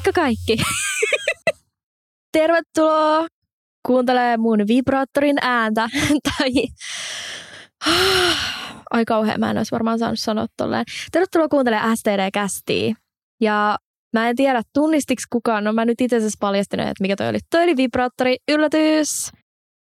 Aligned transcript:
Moikka 0.00 0.20
kaikki! 0.20 0.56
Tervetuloa 2.32 3.26
kuuntelee 3.86 4.36
mun 4.36 4.58
vibraattorin 4.68 5.36
ääntä. 5.40 5.88
tai... 6.28 6.50
Ai 8.90 9.04
kauhean, 9.04 9.40
mä 9.40 9.50
en 9.50 9.56
olisi 9.56 9.72
varmaan 9.72 9.98
saanut 9.98 10.18
sanoa 10.18 10.46
tolleen. 10.56 10.84
Tervetuloa 11.12 11.48
kuuntelemaan 11.48 11.96
STD-kästiä. 11.96 12.94
Ja 13.40 13.78
mä 14.12 14.28
en 14.28 14.36
tiedä, 14.36 14.62
tunnistiksi 14.74 15.26
kukaan. 15.32 15.64
No 15.64 15.72
mä 15.72 15.84
nyt 15.84 16.00
itse 16.00 16.16
asiassa 16.16 16.38
paljastin, 16.40 16.80
että 16.80 17.02
mikä 17.02 17.16
toi 17.16 17.28
oli. 17.28 17.38
Toi 17.50 17.62
oli 17.62 17.76
vibraattori, 17.76 18.36
yllätys! 18.48 19.30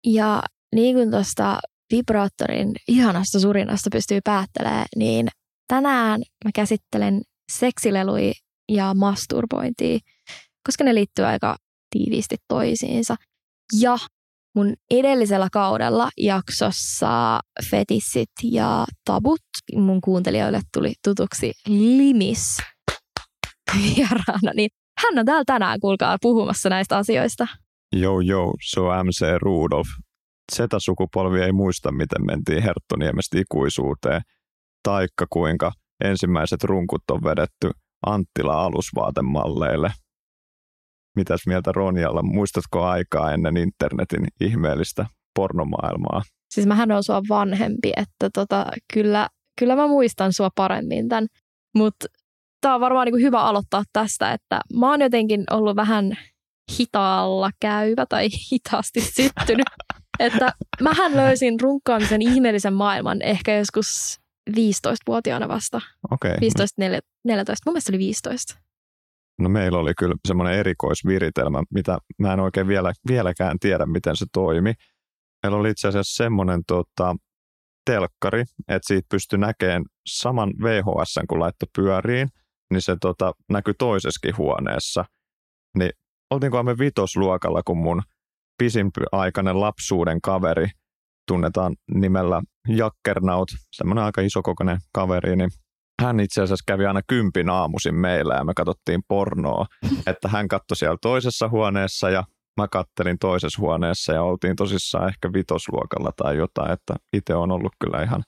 Ja 0.06 0.42
niin 0.75 0.97
kuin 0.97 1.11
tuosta 1.11 1.59
vibraattorin 1.92 2.72
ihanasta 2.88 3.41
surinasta 3.41 3.91
pystyy 3.92 4.20
päättelemään, 4.25 4.86
niin 4.97 5.28
tänään 5.69 6.20
mä 6.45 6.50
käsittelen 6.55 7.22
seksilelui 7.52 8.33
ja 8.68 8.95
masturbointia, 8.95 9.98
koska 10.66 10.84
ne 10.84 10.95
liittyy 10.95 11.24
aika 11.24 11.56
tiiviisti 11.90 12.36
toisiinsa. 12.48 13.16
Ja 13.80 13.96
mun 14.54 14.74
edellisellä 14.91 15.48
kaudella 15.52 16.08
jaksossa 16.16 17.41
fetissit 17.70 18.30
ja 18.44 18.84
tabut 19.04 19.41
mun 19.74 20.00
kuuntelijoille 20.00 20.60
tuli 20.74 20.92
tutuksi 21.04 21.52
Limis 21.68 22.56
vieraana, 23.82 24.52
niin 24.54 24.70
hän 24.98 25.19
on 25.19 25.27
täällä 25.27 25.44
tänään, 25.46 25.80
kuulkaa, 25.80 26.16
puhumassa 26.22 26.69
näistä 26.69 26.96
asioista. 26.96 27.46
Joo, 27.96 28.20
joo, 28.20 28.55
se 28.64 28.80
on 28.80 29.06
MC 29.06 29.20
Rudolf. 29.42 29.88
Z-sukupolvi 30.53 31.42
ei 31.42 31.53
muista, 31.53 31.92
miten 31.92 32.27
mentiin 32.27 32.62
Herttoniemestä 32.62 33.38
ikuisuuteen, 33.38 34.22
taikka 34.82 35.27
kuinka 35.30 35.72
ensimmäiset 36.05 36.64
runkut 36.64 37.03
on 37.10 37.25
vedetty 37.25 37.70
Anttila 38.06 38.64
alusvaatemalleille. 38.64 39.92
Mitäs 41.16 41.41
mieltä 41.46 41.72
Ronjalla? 41.72 42.22
Muistatko 42.22 42.84
aikaa 42.84 43.32
ennen 43.32 43.56
internetin 43.56 44.27
ihmeellistä 44.41 45.06
pornomaailmaa? 45.34 46.22
Siis 46.54 46.66
mähän 46.66 46.92
on 46.92 47.04
sua 47.04 47.22
vanhempi, 47.28 47.92
että 47.96 48.30
tota, 48.34 48.66
kyllä, 48.94 49.28
kyllä 49.58 49.76
mä 49.76 49.86
muistan 49.86 50.32
sua 50.32 50.50
paremmin 50.54 51.08
tämän. 51.08 51.26
Mutta 51.74 52.06
tämä 52.60 52.74
on 52.74 52.80
varmaan 52.80 53.06
niinku 53.06 53.20
hyvä 53.20 53.41
aloittaa 53.41 53.82
tästä, 53.92 54.32
että 54.32 54.60
mä 54.74 54.91
oon 54.91 55.00
jotenkin 55.00 55.44
ollut 55.50 55.76
vähän 55.76 56.19
hitaalla 56.78 57.50
käyvä 57.60 58.06
tai 58.08 58.28
hitaasti 58.52 59.00
syttynyt. 59.00 59.66
että 60.19 60.52
mähän 60.82 61.16
löysin 61.16 61.60
runkkaamisen 61.60 62.22
ihmeellisen 62.22 62.74
maailman 62.74 63.22
ehkä 63.22 63.56
joskus 63.56 64.20
15-vuotiaana 64.50 65.48
vasta. 65.48 65.80
Okei. 66.10 66.30
Okay. 66.30 66.41
15, 66.41 66.82
14, 67.24 67.62
mun 67.66 67.72
mielestä 67.72 67.92
oli 67.92 67.98
15. 67.98 68.58
No 69.38 69.48
meillä 69.48 69.78
oli 69.78 69.92
kyllä 69.98 70.14
semmoinen 70.28 70.58
erikoisviritelmä, 70.58 71.62
mitä 71.74 71.98
mä 72.18 72.32
en 72.32 72.41
oikein 72.41 72.69
vielä, 72.69 72.92
vieläkään 73.08 73.58
tiedä, 73.58 73.86
miten 73.86 74.16
se 74.16 74.26
toimi. 74.32 74.72
Meillä 75.42 75.58
oli 75.58 75.70
itse 75.70 75.88
asiassa 75.88 76.24
semmoinen 76.24 76.60
tota, 76.66 77.16
telkkari, 77.84 78.41
että 78.41 78.86
siitä 78.86 79.06
pystyi 79.10 79.38
näkemään 79.38 79.84
saman 80.06 80.52
VHS, 80.62 81.19
kun 81.28 81.41
laittoi 81.41 81.69
pyöriin, 81.76 82.28
niin 82.70 82.82
se 82.82 82.96
tota, 83.00 83.32
näkyi 83.50 83.74
toisessakin 83.78 84.36
huoneessa. 84.36 85.04
Niin 85.78 85.91
oltiinko 86.30 86.62
me 86.62 86.78
vitosluokalla, 86.78 87.62
kun 87.62 87.78
mun 87.78 88.02
pisimpiaikainen 88.58 89.60
lapsuuden 89.60 90.20
kaveri, 90.20 90.69
tunnetaan 91.29 91.75
nimellä 91.95 92.43
Jakkernaut, 92.69 93.49
semmoinen 93.72 94.05
aika 94.05 94.21
isokokoinen 94.21 94.78
kaveri, 94.93 95.37
niin 95.37 95.50
hän 96.03 96.21
itse 96.21 96.43
asiassa 96.43 96.65
kävi 96.66 96.87
aina 96.87 97.00
kympin 97.06 97.50
aamuisin 97.50 97.94
meillä 97.94 98.34
ja 98.34 98.44
me 98.44 98.53
katsottiin 98.56 99.03
pornoa, 99.09 99.67
että 100.11 100.28
hän 100.28 100.49
katsoi 100.49 100.77
siellä 100.77 100.97
toisessa 101.03 101.49
huoneessa 101.49 102.11
ja 102.11 102.25
mä 102.61 102.69
kattelin 102.69 103.19
toisessa 103.19 103.62
huoneessa 103.62 104.12
ja 104.12 104.22
oltiin 104.22 104.56
tosissaan 104.56 105.09
ehkä 105.09 105.33
vitosluokalla 105.33 106.11
tai 106.17 106.37
jotain, 106.37 106.72
että 106.72 106.94
itse 107.12 107.34
on 107.34 107.50
ollut 107.50 107.72
kyllä 107.84 108.03
ihan, 108.03 108.22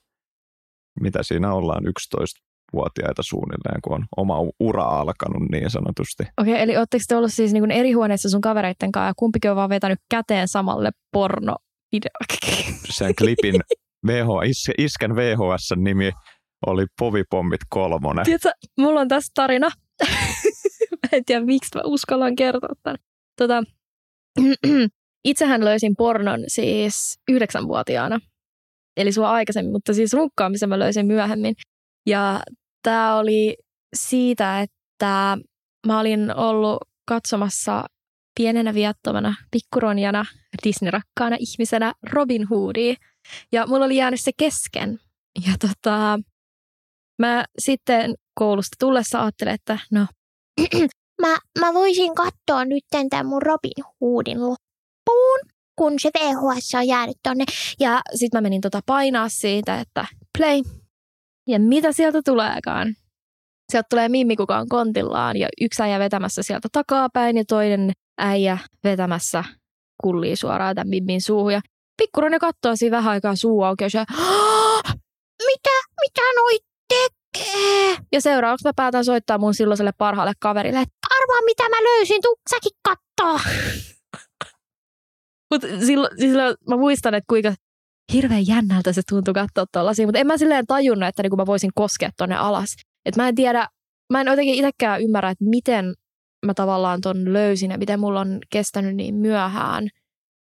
mitä 1.01 1.23
siinä 1.23 1.53
ollaan, 1.53 1.87
11 1.87 2.41
vuotiaita 2.73 3.23
suunnilleen, 3.23 3.81
kun 3.81 3.93
on 3.93 4.05
oma 4.17 4.35
ura 4.59 4.83
alkanut 4.83 5.49
niin 5.51 5.69
sanotusti. 5.69 6.23
Okei, 6.41 6.61
eli 6.61 6.77
ootteko 6.77 7.03
te 7.07 7.15
ollut 7.15 7.33
siis 7.33 7.53
niin 7.53 7.71
eri 7.71 7.91
huoneessa 7.91 8.29
sun 8.29 8.41
kavereitten 8.41 8.91
kanssa 8.91 9.07
ja 9.07 9.13
kumpikin 9.17 9.51
on 9.51 9.57
vaan 9.57 9.69
vetänyt 9.69 9.99
käteen 10.09 10.47
samalle 10.47 10.91
porno 11.13 11.55
Sen 12.89 13.15
klipin 13.15 13.55
VH, 14.07 14.27
Isken 14.77 15.15
VHS-nimi 15.15 16.11
oli 16.67 16.85
Povipommit 16.99 17.61
kolmonen. 17.69 18.25
Tiedätkö, 18.25 18.51
mulla 18.77 18.99
on 18.99 19.07
tässä 19.07 19.31
tarina. 19.35 19.69
mä 20.91 21.09
en 21.11 21.25
tiedä, 21.25 21.45
miksi 21.45 21.69
mä 21.75 21.81
uskallan 21.85 22.35
kertoa 22.35 22.75
tämän. 22.83 22.97
Tota, 23.37 23.63
itsehän 25.29 25.65
löysin 25.65 25.95
pornon 25.97 26.43
siis 26.47 27.19
yhdeksänvuotiaana. 27.29 28.19
Eli 28.97 29.11
sua 29.11 29.31
aikaisemmin, 29.31 29.71
mutta 29.71 29.93
siis 29.93 30.13
runkkaamisen 30.13 30.69
mä 30.69 30.79
löysin 30.79 31.05
myöhemmin. 31.05 31.55
Ja 32.05 32.39
tämä 32.83 33.17
oli 33.17 33.57
siitä, 33.95 34.61
että 34.61 35.37
mä 35.87 35.99
olin 35.99 36.35
ollut 36.35 36.77
katsomassa 37.07 37.83
pienenä 38.35 38.73
viattomana 38.73 39.35
pikkuronjana 39.51 40.25
Disney-rakkaana 40.63 41.37
ihmisenä 41.39 41.93
Robin 42.11 42.47
Hoodia. 42.47 42.95
Ja 43.51 43.67
mulla 43.67 43.85
oli 43.85 43.95
jäänyt 43.95 44.21
se 44.21 44.31
kesken. 44.37 44.99
Ja 45.47 45.53
tota, 45.59 46.19
mä 47.19 47.45
sitten 47.59 48.15
koulusta 48.39 48.75
tullessa 48.79 49.21
ajattelin, 49.21 49.53
että 49.53 49.79
no... 49.91 50.07
mä, 51.21 51.37
mä 51.59 51.73
voisin 51.73 52.15
katsoa 52.15 52.65
nyt 52.65 52.83
tämän 53.09 53.25
mun 53.25 53.41
Robin 53.41 53.85
Hoodin 54.01 54.39
loppuun, 54.39 55.39
kun 55.75 55.93
se 55.99 56.09
VHS 56.19 56.75
on 56.75 56.87
jäänyt 56.87 57.17
tonne. 57.23 57.45
Ja 57.79 58.01
sitten 58.15 58.37
mä 58.37 58.41
menin 58.41 58.61
tota 58.61 58.81
painaa 58.85 59.29
siitä, 59.29 59.79
että 59.79 60.05
play. 60.37 60.61
Ja 61.47 61.59
mitä 61.59 61.91
sieltä 61.91 62.21
tuleekaan? 62.25 62.95
Sieltä 63.71 63.87
tulee 63.89 64.09
Mimmi, 64.09 64.35
kuka 64.35 64.57
on 64.57 64.69
kontillaan 64.69 65.37
ja 65.37 65.47
yksi 65.61 65.83
äijä 65.83 65.99
vetämässä 65.99 66.43
sieltä 66.43 66.67
takapäin 66.71 67.37
ja 67.37 67.43
toinen 67.47 67.91
äijä 68.17 68.57
vetämässä 68.83 69.43
kullii 70.03 70.35
suoraan 70.35 70.75
tämän 70.75 70.89
Mimmin 70.89 71.21
suuhun. 71.21 71.53
Ja 71.53 71.61
pikkuroinen 72.01 72.39
katsoo 72.39 72.75
siinä 72.75 72.97
vähän 72.97 73.11
aikaa 73.11 73.35
suu 73.35 73.63
auki 73.63 73.83
ja 73.83 74.05
mitä, 75.47 75.69
mitä 76.01 76.21
noi 76.35 76.57
tekee? 76.89 77.97
Ja 78.11 78.21
seuraavaksi 78.21 78.67
mä 78.67 78.71
päätän 78.75 79.05
soittaa 79.05 79.37
mun 79.37 79.53
silloiselle 79.53 79.91
parhaalle 79.97 80.33
kaverille, 80.39 80.79
että 80.79 81.07
arvaa 81.21 81.41
mitä 81.45 81.69
mä 81.69 81.77
löysin, 81.77 82.21
tuu 82.21 82.35
säkin 82.49 82.77
kattoo. 82.83 83.39
Mutta 85.51 85.67
silloin, 85.85 86.17
silloin 86.19 86.55
mä 86.69 86.77
muistan, 86.77 87.13
että 87.13 87.27
kuinka 87.29 87.53
hirveän 88.13 88.47
jännältä 88.47 88.93
se 88.93 89.01
tuntui 89.09 89.33
katsoa 89.33 89.65
tuollaisia, 89.73 90.05
mutta 90.05 90.19
en 90.19 90.27
mä 90.27 90.37
silleen 90.37 90.67
tajunnut, 90.67 91.09
että 91.09 91.23
niinku 91.23 91.35
mä 91.35 91.45
voisin 91.45 91.71
koskea 91.75 92.09
tonne 92.17 92.35
alas. 92.35 92.75
Et 93.05 93.15
mä 93.15 93.27
en 93.27 93.35
tiedä, 93.35 93.67
mä 94.13 94.21
en 94.21 94.27
jotenkin 94.27 94.55
itsekään 94.55 95.01
ymmärrä, 95.01 95.29
että 95.29 95.45
miten 95.45 95.93
mä 96.45 96.53
tavallaan 96.53 97.01
ton 97.01 97.33
löysin 97.33 97.71
ja 97.71 97.77
miten 97.77 97.99
mulla 97.99 98.19
on 98.19 98.39
kestänyt 98.49 98.95
niin 98.95 99.15
myöhään 99.15 99.89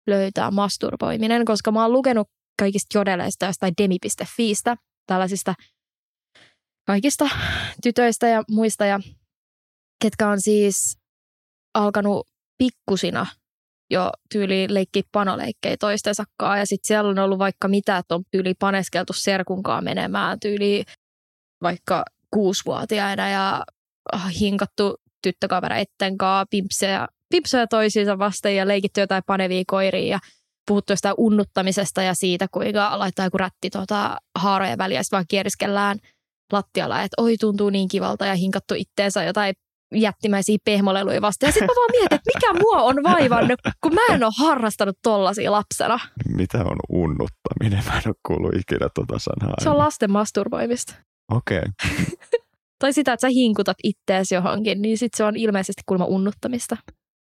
löytää 0.08 0.52
masturboiminen, 0.52 1.46
koska 1.46 1.72
mä 1.72 1.82
oon 1.82 1.94
lukenut 1.94 2.28
kaikista 2.60 2.98
jodeleista 2.98 3.46
jostain 3.46 3.74
demi.fiistä, 3.82 4.76
tällaisista 5.08 5.54
kaikista 6.88 7.30
tytöistä 7.84 8.28
ja 8.28 8.44
muista, 8.50 8.86
ja 8.86 9.00
ketkä 10.02 10.30
on 10.30 10.42
siis 10.42 10.98
alkanut 11.74 12.28
pikkusina 12.58 13.26
jo 13.90 14.12
tyyli 14.34 14.68
leikki 14.70 15.04
panoleikkejä 15.12 15.78
toistensa 15.80 16.24
kanssa. 16.38 16.58
Ja 16.58 16.66
sitten 16.66 16.88
siellä 16.88 17.10
on 17.10 17.20
ollut 17.20 17.40
vaikka 17.40 17.68
mitä, 17.68 17.98
että 17.98 18.16
on 18.16 18.24
tyyli 18.32 18.54
paneskeltu 18.54 19.14
serkunkaan 19.14 19.84
menemään 19.84 20.40
tyyli 20.40 20.84
vaikka 21.62 22.06
kuusivuotiaina 22.36 23.30
ja 23.30 23.64
hinkattu 24.40 24.96
tyttökavereitten 25.24 26.18
kanssa 26.18 26.46
pimpsejä, 26.50 27.08
pimpsejä 27.30 27.68
toisiinsa 27.68 28.20
vasten 28.20 28.56
ja 28.56 28.68
leikitty 28.68 29.02
jotain 29.02 29.24
panevia 29.28 29.64
koiria 29.68 30.12
ja 30.12 30.20
puhuttu 30.68 30.94
jostain 30.94 31.16
unnuttamisesta 31.18 32.02
ja 32.02 32.14
siitä, 32.14 32.48
kuinka 32.52 33.00
laittaa 33.00 33.26
joku 33.26 33.38
rätti 33.38 33.70
tuota 33.70 34.18
haarojen 34.40 34.78
väliä 34.78 35.00
ja 35.00 35.04
vaan 35.12 35.26
kieriskellään 35.28 35.98
lattialla, 36.52 37.02
että 37.02 37.22
oi 37.22 37.38
tuntuu 37.38 37.70
niin 37.70 37.88
kivalta 37.88 38.26
ja 38.26 38.36
hinkattu 38.36 38.74
itteensä 38.78 39.24
jotain 39.24 39.54
jättimäisiä 39.96 40.58
pehmoleluja 40.66 41.22
vastaan. 41.22 41.48
Ja 41.48 41.54
sitten 41.54 41.70
mä 41.70 41.76
vaan 41.76 41.92
mietin, 41.92 42.16
että 42.16 42.32
mikä 42.36 42.60
mua 42.60 42.82
on 42.82 42.96
vaivannut, 43.04 43.60
kun 43.82 43.94
mä 43.94 44.16
en 44.16 44.24
ole 44.24 44.34
harrastanut 44.38 44.98
tollasia 45.04 45.52
lapsena. 45.52 46.00
Mitä 46.36 46.58
on 46.58 46.78
unnuttaminen? 46.90 47.84
Mä 47.86 47.98
en 47.98 48.04
ole 48.06 48.16
kuullut 48.28 48.56
ikinä 48.56 48.90
tota 48.96 49.20
sanaa. 49.20 49.56
Se 49.64 49.70
on 49.70 49.78
lasten 49.78 50.12
masturboimista. 50.12 50.96
Okei. 51.32 51.58
Okay. 51.58 52.06
tai 52.80 52.94
sitä, 52.94 53.14
että 53.14 53.22
sä 53.22 53.28
hinkutat 53.28 53.78
ittees 53.84 54.32
johonkin, 54.32 54.82
niin 54.82 54.98
sitten 54.98 55.18
se 55.18 55.24
on 55.24 55.36
ilmeisesti 55.36 55.82
kulma 55.86 56.06
unnuttamista. 56.06 56.78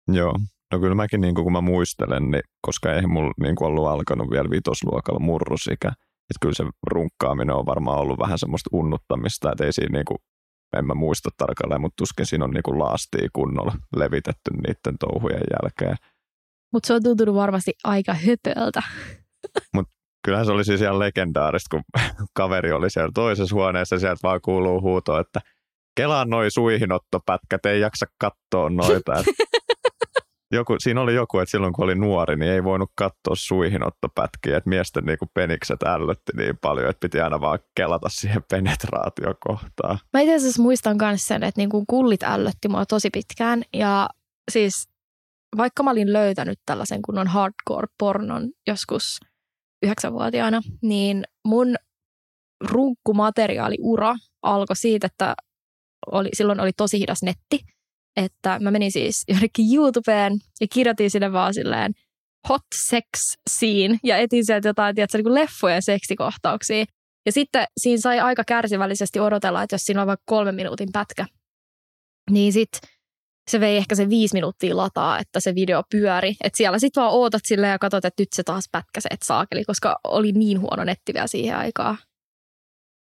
Joo. 0.08 0.34
No 0.72 0.78
kyllä 0.78 0.94
mäkin, 0.94 1.20
niin 1.20 1.34
kun 1.34 1.52
mä 1.52 1.60
muistelen, 1.60 2.30
niin, 2.30 2.42
koska 2.62 2.94
ei 2.94 3.06
mulla 3.06 3.32
niin 3.40 3.62
ollut 3.62 3.86
alkanut 3.86 4.30
vielä 4.30 4.50
vitosluokalla 4.50 5.20
murrusikä, 5.20 5.88
että 5.88 6.38
kyllä 6.40 6.54
se 6.54 6.64
runkkaaminen 6.86 7.56
on 7.56 7.66
varmaan 7.66 7.98
ollut 7.98 8.18
vähän 8.18 8.38
semmoista 8.38 8.70
unnuttamista, 8.72 9.52
että 9.52 9.64
ei 9.64 9.72
siinä 9.72 9.98
niin 9.98 10.04
kuin 10.04 10.18
en 10.76 10.86
mä 10.86 10.94
muista 10.94 11.30
tarkalleen, 11.36 11.80
mutta 11.80 11.96
tuskin 11.96 12.26
siinä 12.26 12.44
on 12.44 12.50
niinku 12.50 12.78
laastia 12.78 13.28
kunnolla 13.32 13.72
levitetty 13.96 14.50
niiden 14.50 14.98
touhujen 14.98 15.42
jälkeen. 15.50 15.96
Mutta 16.72 16.86
se 16.86 16.94
on 16.94 17.02
tuntunut 17.02 17.34
varmasti 17.34 17.72
aika 17.84 18.14
höpöltä. 18.14 18.82
Kyllähän 20.28 20.46
se 20.46 20.52
oli 20.52 20.64
siis 20.64 20.80
ihan 20.80 20.98
legendaarista, 20.98 21.68
kun 21.70 22.02
kaveri 22.38 22.72
oli 22.72 22.90
siellä 22.90 23.10
toisessa 23.14 23.54
huoneessa 23.54 23.94
ja 23.94 24.00
sieltä 24.00 24.20
vaan 24.22 24.40
kuuluu 24.40 24.80
huuto, 24.80 25.20
että 25.20 25.40
kelaan 25.96 26.30
noi 26.30 26.50
suihinottopätkät, 26.50 27.66
ei 27.66 27.80
jaksa 27.80 28.06
katsoa 28.20 28.70
noita. 28.70 29.12
Joku, 30.52 30.76
siinä 30.78 31.00
oli 31.00 31.14
joku, 31.14 31.38
että 31.38 31.50
silloin 31.50 31.72
kun 31.72 31.84
oli 31.84 31.94
nuori, 31.94 32.36
niin 32.36 32.52
ei 32.52 32.64
voinut 32.64 32.90
katsoa 32.94 33.34
suihinottopätkiä, 33.34 34.56
että 34.56 34.70
miesten 34.70 35.04
niinku 35.04 35.26
penikset 35.34 35.82
ällötti 35.82 36.32
niin 36.36 36.58
paljon, 36.60 36.90
että 36.90 37.00
piti 37.00 37.20
aina 37.20 37.40
vaan 37.40 37.58
kelata 37.74 38.08
siihen 38.08 38.42
penetraatiokohtaan. 38.50 39.98
Mä 40.12 40.20
itse 40.20 40.34
asiassa 40.34 40.62
muistan 40.62 40.96
myös 41.00 41.26
sen, 41.26 41.42
että 41.42 41.60
niin 41.60 41.70
kuin 41.70 41.84
kullit 41.86 42.22
ällötti 42.22 42.68
mua 42.68 42.86
tosi 42.86 43.10
pitkään. 43.10 43.62
Ja 43.74 44.08
siis 44.50 44.88
vaikka 45.56 45.82
mä 45.82 45.90
olin 45.90 46.12
löytänyt 46.12 46.58
tällaisen 46.66 47.02
kunnon 47.02 47.26
hardcore-pornon 47.26 48.50
joskus 48.66 49.20
yhdeksänvuotiaana, 49.82 50.60
niin 50.82 51.24
mun 51.44 51.76
runkkumateriaaliura 52.64 54.14
alkoi 54.42 54.76
siitä, 54.76 55.06
että 55.06 55.34
oli, 56.06 56.28
silloin 56.32 56.60
oli 56.60 56.72
tosi 56.72 56.98
hidas 56.98 57.22
netti. 57.22 57.60
Että 58.16 58.58
mä 58.60 58.70
menin 58.70 58.92
siis 58.92 59.24
jonnekin 59.28 59.74
YouTubeen 59.74 60.32
ja 60.60 60.66
kirjoitin 60.72 61.10
sinne 61.10 61.32
vaan 61.32 61.54
silleen 61.54 61.92
hot 62.48 62.62
sex 62.74 63.04
scene 63.50 63.98
ja 64.04 64.16
etin 64.16 64.46
sieltä 64.46 64.68
jotain, 64.68 64.94
tiedätkö, 64.94 65.18
niin 65.18 65.34
leffojen 65.34 65.82
seksikohtauksia. 65.82 66.84
Ja 67.26 67.32
sitten 67.32 67.64
siinä 67.80 68.00
sai 68.00 68.20
aika 68.20 68.44
kärsivällisesti 68.44 69.20
odotella, 69.20 69.62
että 69.62 69.74
jos 69.74 69.82
siinä 69.82 70.00
on 70.00 70.06
vaikka 70.06 70.24
kolmen 70.26 70.54
minuutin 70.54 70.88
pätkä, 70.92 71.26
niin 72.30 72.52
sitten 72.52 72.90
se 73.48 73.60
vei 73.60 73.76
ehkä 73.76 73.94
se 73.94 74.08
viisi 74.08 74.34
minuuttia 74.34 74.76
lataa, 74.76 75.18
että 75.18 75.40
se 75.40 75.54
video 75.54 75.82
pyöri. 75.90 76.36
Että 76.44 76.56
siellä 76.56 76.78
sitten 76.78 77.00
vaan 77.00 77.14
ootat 77.14 77.42
silleen 77.44 77.70
ja 77.70 77.78
katsot, 77.78 78.04
että 78.04 78.22
nyt 78.22 78.28
se 78.32 78.42
taas 78.42 78.64
pätkäsee, 78.72 79.08
että 79.10 79.26
saakeli, 79.26 79.64
koska 79.64 79.96
oli 80.04 80.32
niin 80.32 80.60
huono 80.60 80.84
netti 80.84 81.14
vielä 81.14 81.26
siihen 81.26 81.56
aikaan. 81.56 81.98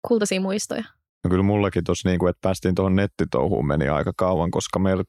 Kultaisia 0.08 0.40
muistoja. 0.40 0.84
No 1.24 1.30
kyllä 1.30 1.42
mullakin 1.42 1.84
tuossa, 1.84 2.08
niin 2.08 2.18
kuin, 2.18 2.30
että 2.30 2.40
päästiin 2.42 2.74
tuohon 2.74 2.96
nettitouhuun 2.96 3.66
meni 3.66 3.88
aika 3.88 4.12
kauan, 4.16 4.50
koska 4.50 4.78
meillä, 4.78 5.04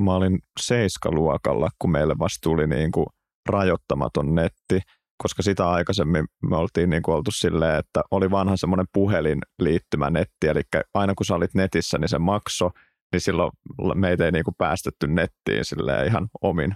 mä 0.00 0.14
olin 0.14 0.38
seiskaluokalla, 0.60 1.70
kun 1.78 1.90
meille 1.90 2.14
vasta 2.18 2.38
tuli 2.42 2.66
niin 2.66 2.92
kuin 2.92 3.06
rajoittamaton 3.48 4.34
netti, 4.34 4.80
koska 5.22 5.42
sitä 5.42 5.70
aikaisemmin 5.70 6.24
me 6.42 6.56
oltiin 6.56 6.90
niin 6.90 7.02
kuin 7.02 7.14
oltu 7.14 7.30
silleen, 7.30 7.78
että 7.78 8.02
oli 8.10 8.30
vanha 8.30 8.56
semmoinen 8.56 8.86
puhelin 8.92 9.38
liittymä 9.58 10.10
netti, 10.10 10.46
eli 10.48 10.60
aina 10.94 11.14
kun 11.14 11.26
sä 11.26 11.34
olit 11.34 11.54
netissä, 11.54 11.98
niin 11.98 12.08
se 12.08 12.18
makso, 12.18 12.70
niin 13.12 13.20
silloin 13.20 13.50
meitä 13.94 14.24
ei 14.24 14.32
niin 14.32 14.44
kuin 14.44 14.54
päästetty 14.58 15.06
nettiin 15.06 15.64
silleen 15.64 16.06
ihan 16.06 16.28
omin 16.42 16.74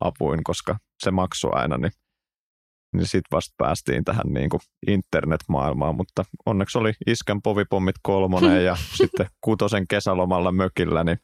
apuin, 0.00 0.44
koska 0.44 0.78
se 1.02 1.10
maksoi 1.10 1.50
aina, 1.54 1.78
niin 1.78 1.92
niin 2.94 3.06
sitten 3.06 3.36
vasta 3.36 3.54
päästiin 3.56 4.04
tähän 4.04 4.26
niin 4.26 4.50
kuin 4.50 4.60
internetmaailmaan, 4.86 5.94
mutta 5.94 6.24
onneksi 6.46 6.78
oli 6.78 6.92
Iskän 7.06 7.42
povipommit 7.42 7.96
kolmonen 8.02 8.64
ja 8.64 8.76
sitten 8.98 9.26
kutosen 9.40 9.84
kesälomalla 9.88 10.52
mökillä, 10.52 11.04
niin 11.04 11.18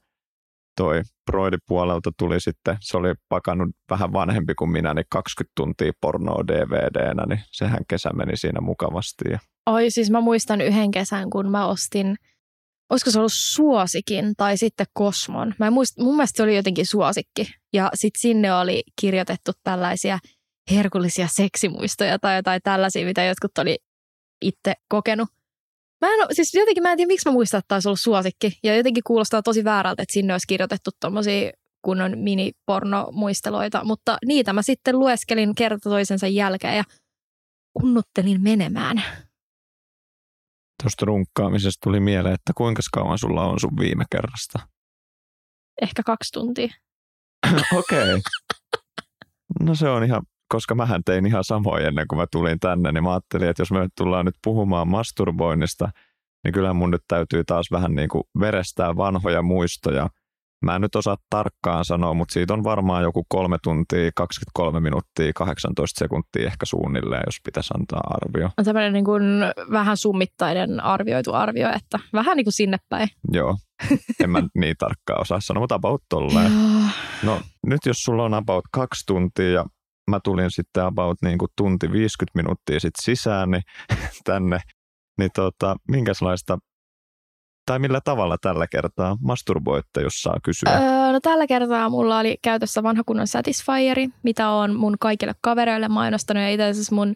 toi 0.77 1.03
Broidi-puolelta 1.31 2.11
tuli 2.19 2.41
sitten, 2.41 2.77
se 2.81 2.97
oli 2.97 3.15
pakannut 3.29 3.69
vähän 3.91 4.13
vanhempi 4.13 4.55
kuin 4.55 4.71
minä, 4.71 4.95
niin 4.95 5.05
20 5.11 5.53
tuntia 5.57 5.93
pornoa 6.01 6.47
DVDnä, 6.47 7.27
niin 7.29 7.41
sehän 7.53 7.81
kesä 7.89 8.11
meni 8.13 8.37
siinä 8.37 8.61
mukavasti. 8.61 9.25
Ja... 9.31 9.39
Oi, 9.67 9.91
siis 9.91 10.11
mä 10.11 10.21
muistan 10.21 10.61
yhden 10.61 10.91
kesän, 10.91 11.31
kun 11.31 11.51
mä 11.51 11.67
ostin, 11.67 12.17
olisiko 12.91 13.11
se 13.11 13.19
ollut 13.19 13.33
Suosikin 13.35 14.35
tai 14.37 14.57
sitten 14.57 14.87
Kosmon. 14.93 15.55
Mä 15.59 15.67
en 15.67 15.73
muista, 15.73 16.03
mun 16.03 16.17
mielestä 16.17 16.37
se 16.37 16.43
oli 16.43 16.57
jotenkin 16.57 16.87
Suosikki. 16.87 17.55
Ja 17.73 17.91
sitten 17.95 18.21
sinne 18.21 18.55
oli 18.55 18.83
kirjoitettu 19.01 19.53
tällaisia– 19.65 20.19
herkullisia 20.71 21.29
seksimuistoja 21.31 22.19
tai 22.19 22.37
jotain 22.37 22.61
tällaisia, 22.65 23.07
mitä 23.07 23.25
jotkut 23.25 23.59
oli 23.59 23.79
itse 24.43 24.73
kokenut. 24.89 25.29
Mä 26.01 26.09
en 26.15 26.27
siis 26.33 26.55
jotenkin 26.55 26.83
mä 26.83 26.91
en 26.91 26.97
tiedä, 26.97 27.07
miksi 27.07 27.29
mä 27.29 27.33
muistan, 27.33 27.59
että 27.59 27.69
taisi 27.69 27.89
ollut 27.89 28.01
suosikki. 28.01 28.59
Ja 28.63 28.77
jotenkin 28.77 29.03
kuulostaa 29.07 29.43
tosi 29.43 29.65
väärältä, 29.65 30.03
että 30.03 30.13
sinne 30.13 30.35
olisi 30.35 30.47
kirjoitettu 30.47 30.91
tommosia 31.01 31.51
kunnon 31.83 32.19
mini-pornomuisteloita. 32.19 33.85
Mutta 33.85 34.19
niitä 34.27 34.53
mä 34.53 34.63
sitten 34.63 34.99
lueskelin 34.99 35.55
kerta 35.55 35.91
toisensa 35.91 36.27
jälkeen 36.27 36.77
ja 36.77 36.85
kunnuttelin 37.81 38.43
menemään. 38.43 39.03
Tuosta 40.83 41.07
runkkaamisesta 41.07 41.79
tuli 41.85 42.01
mieleen, 42.01 42.35
että 42.35 42.53
kuinka 42.57 42.83
kauan 42.93 43.19
sulla 43.19 43.45
on 43.45 43.61
sun 43.61 43.77
viime 43.81 44.05
kerrasta? 44.11 44.59
Ehkä 45.83 46.03
kaksi 46.03 46.33
tuntia. 46.33 46.69
Okei. 47.75 48.03
okay. 48.03 48.21
No 49.61 49.75
se 49.75 49.89
on 49.89 50.05
ihan 50.05 50.23
koska 50.53 50.75
mähän 50.75 51.05
tein 51.05 51.27
ihan 51.27 51.45
samoin 51.45 51.87
ennen 51.87 52.09
kuin 52.09 52.19
mä 52.19 52.27
tulin 52.33 52.61
tänne, 52.61 52.93
niin 52.93 53.05
mä 53.05 53.13
ajattelin, 53.13 53.49
että 53.49 53.61
jos 53.61 53.71
me 53.71 53.89
tullaan 53.97 54.25
nyt 54.25 54.35
puhumaan 54.45 54.89
masturboinnista, 54.89 55.91
niin 56.45 56.53
kyllä 56.53 56.73
mun 56.73 56.91
nyt 56.91 57.05
täytyy 57.09 57.45
taas 57.45 57.67
vähän 57.71 57.95
niin 57.95 58.09
kuin 58.09 58.25
verestää 58.41 58.97
vanhoja 58.97 59.43
muistoja. 59.43 60.09
Mä 60.65 60.75
en 60.75 60.81
nyt 60.81 60.97
osaa 60.97 61.17
tarkkaan 61.31 61.85
sanoa, 61.85 62.15
mutta 62.15 62.33
siitä 62.33 62.55
on 62.55 62.65
varmaan 62.65 63.03
joku 63.03 63.27
kolme 63.29 63.57
tuntia, 63.63 64.11
23 64.17 64.81
minuuttia, 64.81 65.33
18 65.35 65.99
sekuntia 65.99 66.47
ehkä 66.47 66.67
suunnilleen, 66.67 67.23
jos 67.27 67.37
pitäisi 67.45 67.75
antaa 67.79 68.01
arvio. 68.05 68.51
On 68.59 68.65
tämmöinen 68.65 68.93
niin 68.93 69.05
kuin 69.05 69.23
vähän 69.71 69.97
summittainen 69.97 70.81
arvioitu 70.81 71.33
arvio, 71.33 71.69
että 71.77 71.99
vähän 72.13 72.37
niin 72.37 72.45
kuin 72.45 72.53
sinne 72.53 72.77
päin. 72.89 73.09
Joo, 73.33 73.57
en 74.21 74.31
mä 74.31 74.43
niin 74.61 74.77
tarkkaan 74.79 75.21
osaa 75.21 75.41
sanoa, 75.41 75.61
mutta 75.61 75.75
about 75.75 76.03
tolleen. 76.09 76.53
No 77.23 77.41
nyt 77.67 77.81
jos 77.87 77.97
sulla 77.97 78.25
on 78.25 78.35
about 78.35 78.65
kaksi 78.73 79.07
tuntia 79.07 79.51
ja 79.51 79.65
mä 80.11 80.21
tulin 80.25 80.51
sitten 80.51 80.85
about 80.85 81.19
niin 81.23 81.39
kuin 81.39 81.49
tunti 81.57 81.93
50 81.93 82.39
minuuttia 82.39 82.81
sitten 82.81 83.05
sisään 83.05 83.51
niin, 83.51 83.63
tänne, 84.25 84.61
niin 85.19 85.31
tota, 85.35 85.77
minkälaista 85.89 86.59
tai 87.71 87.79
millä 87.79 88.01
tavalla 88.05 88.37
tällä 88.41 88.67
kertaa 88.67 89.17
masturboitte, 89.21 90.01
jos 90.03 90.23
saa 90.23 90.37
kysyä? 90.45 90.73
Öö, 90.73 91.13
no 91.13 91.21
tällä 91.23 91.47
kertaa 91.47 91.89
mulla 91.89 92.19
oli 92.19 92.37
käytössä 92.43 92.83
vanha 92.83 93.03
kunnon 93.07 93.27
Satisfieri, 93.27 94.09
mitä 94.23 94.49
on 94.49 94.75
mun 94.75 94.97
kaikille 95.01 95.33
kavereille 95.41 95.89
mainostanut 95.89 96.43
ja 96.43 96.49
itse 96.49 96.65
asiassa 96.65 96.95
mun 96.95 97.15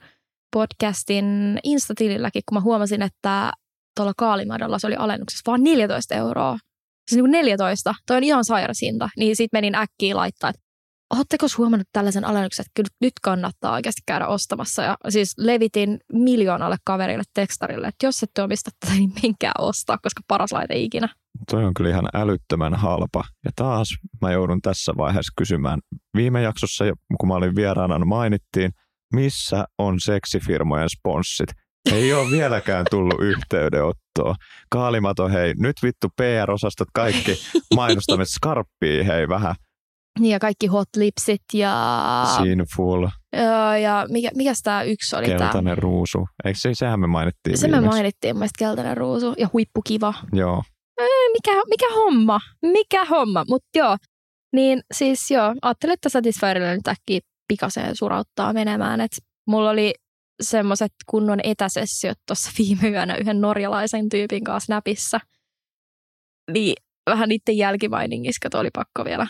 podcastin 0.53 1.59
Instatililläkin, 1.65 2.43
kun 2.49 2.57
mä 2.57 2.61
huomasin, 2.61 3.03
että 3.03 3.53
tuolla 3.97 4.13
Kaalimadolla 4.17 4.79
se 4.79 4.87
oli 4.87 4.97
alennuksessa 4.97 5.43
vaan 5.47 5.63
14 5.63 6.15
euroa. 6.15 6.59
Siis 7.11 7.17
niin 7.17 7.23
kuin 7.23 7.33
14, 7.33 7.95
toi 8.07 8.17
on 8.17 8.25
ihan 8.25 8.45
sairas 8.45 8.79
hinta. 8.83 9.09
Niin 9.17 9.37
sit 9.37 9.53
menin 9.53 9.75
äkkiä 9.75 10.17
laittaa, 10.17 10.51
että 10.51 10.63
Oletteko 11.17 11.47
huomannut 11.59 11.89
tällaisen 11.93 12.25
alennuksen, 12.25 12.63
että 12.63 12.73
kyllä 12.75 12.89
nyt 13.01 13.13
kannattaa 13.23 13.73
oikeasti 13.73 14.03
käydä 14.07 14.27
ostamassa? 14.27 14.83
Ja 14.83 14.97
siis 15.09 15.35
levitin 15.39 16.01
miljoonalle 16.13 16.77
kaverille 16.85 17.23
tekstarille, 17.35 17.89
että 17.89 18.07
jos 18.07 18.23
ette 18.23 18.43
omista 18.43 18.71
tätä, 18.81 18.93
niin 18.93 19.13
menkää 19.23 19.53
ostaa, 19.59 19.99
koska 20.03 20.21
paras 20.29 20.53
laite 20.53 20.77
ikinä. 20.77 21.09
Toi 21.51 21.65
on 21.65 21.75
kyllä 21.75 21.91
ihan 21.91 22.09
älyttömän 22.15 22.75
halpa. 22.75 23.25
Ja 23.45 23.51
taas 23.57 23.89
mä 24.23 24.33
joudun 24.33 24.63
tässä 24.63 24.93
vaiheessa 24.97 25.33
kysymään. 25.37 25.81
Viime 26.17 26.43
jaksossa, 26.43 26.85
kun 27.21 27.29
mä 27.29 27.35
olin 27.35 27.57
vieraana, 27.57 28.05
mainittiin, 28.05 28.71
missä 29.15 29.65
on 29.79 30.01
seksifirmojen 30.01 30.89
sponssit. 30.89 31.49
Ei 31.93 32.13
ole 32.13 32.31
vieläkään 32.31 32.87
tullut 32.91 33.23
yhteydenottoa. 33.23 34.35
Kaalimato, 34.71 35.29
hei, 35.29 35.55
nyt 35.59 35.77
vittu 35.83 36.09
PR-osastot 36.17 36.89
kaikki 36.95 37.39
mainostamme 37.75 38.25
skarppia, 38.25 39.05
hei 39.05 39.29
vähän 39.29 39.55
niin 39.55 39.64
ja 40.21 40.39
kaikki 40.39 40.67
hot 40.67 40.89
lipsit 40.97 41.43
ja... 41.53 42.25
Sinful. 42.43 43.09
Ja, 43.37 43.79
ja 43.79 44.07
mikä, 44.11 44.31
mikäs 44.35 44.61
tämä 44.63 44.83
yksi 44.83 45.17
oli? 45.17 45.27
Keltainen 45.27 45.65
tää? 45.65 45.75
ruusu. 45.75 46.29
Eikö 46.45 46.59
se, 46.59 46.71
sehän 46.75 47.01
me 47.01 47.07
mainittiin 47.07 47.59
Se 47.59 47.67
viimeksi. 47.67 47.87
me 47.87 47.91
mainittiin, 47.95 48.37
mielestäni 48.37 48.69
keltainen 48.69 48.97
ruusu 48.97 49.35
ja 49.39 49.49
huippukiva. 49.53 50.15
Joo. 50.33 50.63
Mikä, 51.33 51.63
mikä 51.69 51.95
homma? 51.95 52.41
Mikä 52.63 53.05
homma? 53.05 53.45
Mutta 53.49 53.69
joo, 53.79 53.97
niin 54.53 54.81
siis 54.95 55.31
joo, 55.31 55.55
ajattelin, 55.63 55.93
että 55.93 56.09
Satisfyerille 56.09 56.77
nyt 56.77 56.89
äkkiä 56.89 57.21
pikaseen 57.49 57.97
surauttaa 57.97 58.53
menemään. 58.53 59.01
Et 59.01 59.13
mulla 59.47 59.71
oli 59.71 59.95
semmoiset 60.43 60.93
kunnon 61.07 61.41
etäsessiot 61.45 62.19
tuossa 62.27 62.51
viime 62.59 62.89
yönä 62.89 63.17
yhden 63.17 63.41
norjalaisen 63.41 64.09
tyypin 64.09 64.45
kanssa 64.45 64.75
näpissä. 64.75 65.21
Niin 66.51 66.75
vähän 67.11 67.29
niiden 67.29 67.57
jälkimainingiska 67.57 68.49
oli 68.55 68.71
pakko 68.75 69.05
vielä 69.05 69.27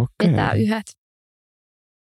Okei. 0.00 0.30
vetää 0.30 0.52
yhdet. 0.52 0.82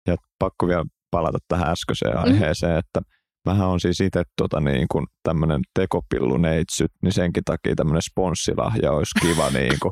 Ja 0.08 0.16
pakko 0.40 0.68
vielä 0.68 0.86
palata 1.12 1.38
tähän 1.48 1.70
äskeiseen 1.70 2.16
mm. 2.16 2.24
aiheeseen, 2.24 2.78
että 2.78 3.02
mähän 3.46 3.68
on 3.68 3.80
siis 3.80 4.02
itse 4.02 4.24
tota 4.42 4.60
niin 4.60 4.86
kuin 4.92 5.06
tämmöinen 5.24 5.62
tekopilluneitsyt, 5.80 6.92
niin 7.04 7.14
senkin 7.14 7.44
takia 7.44 7.76
tämmöinen 7.76 8.02
sponssilahja 8.02 8.92
olisi 8.92 9.20
kiva 9.22 9.50
niin 9.60 9.78
kuin, 9.82 9.92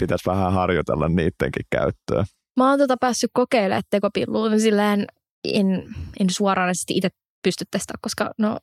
pitäisi 0.00 0.30
vähän 0.30 0.52
harjoitella 0.52 1.08
niidenkin 1.08 1.66
käyttöä. 1.70 2.24
Mä 2.56 2.70
oon 2.70 2.78
tota 2.78 2.96
päässyt 3.00 3.30
kokeilemaan 3.34 3.82
tekopilluun, 3.90 4.50
niin 4.50 4.60
silleen 4.60 5.06
en, 5.44 5.66
en 6.20 6.30
suoranaisesti 6.30 6.96
itse 6.96 7.08
pysty 7.42 7.64
testaamaan, 7.70 8.00
koska 8.02 8.30
no 8.38 8.58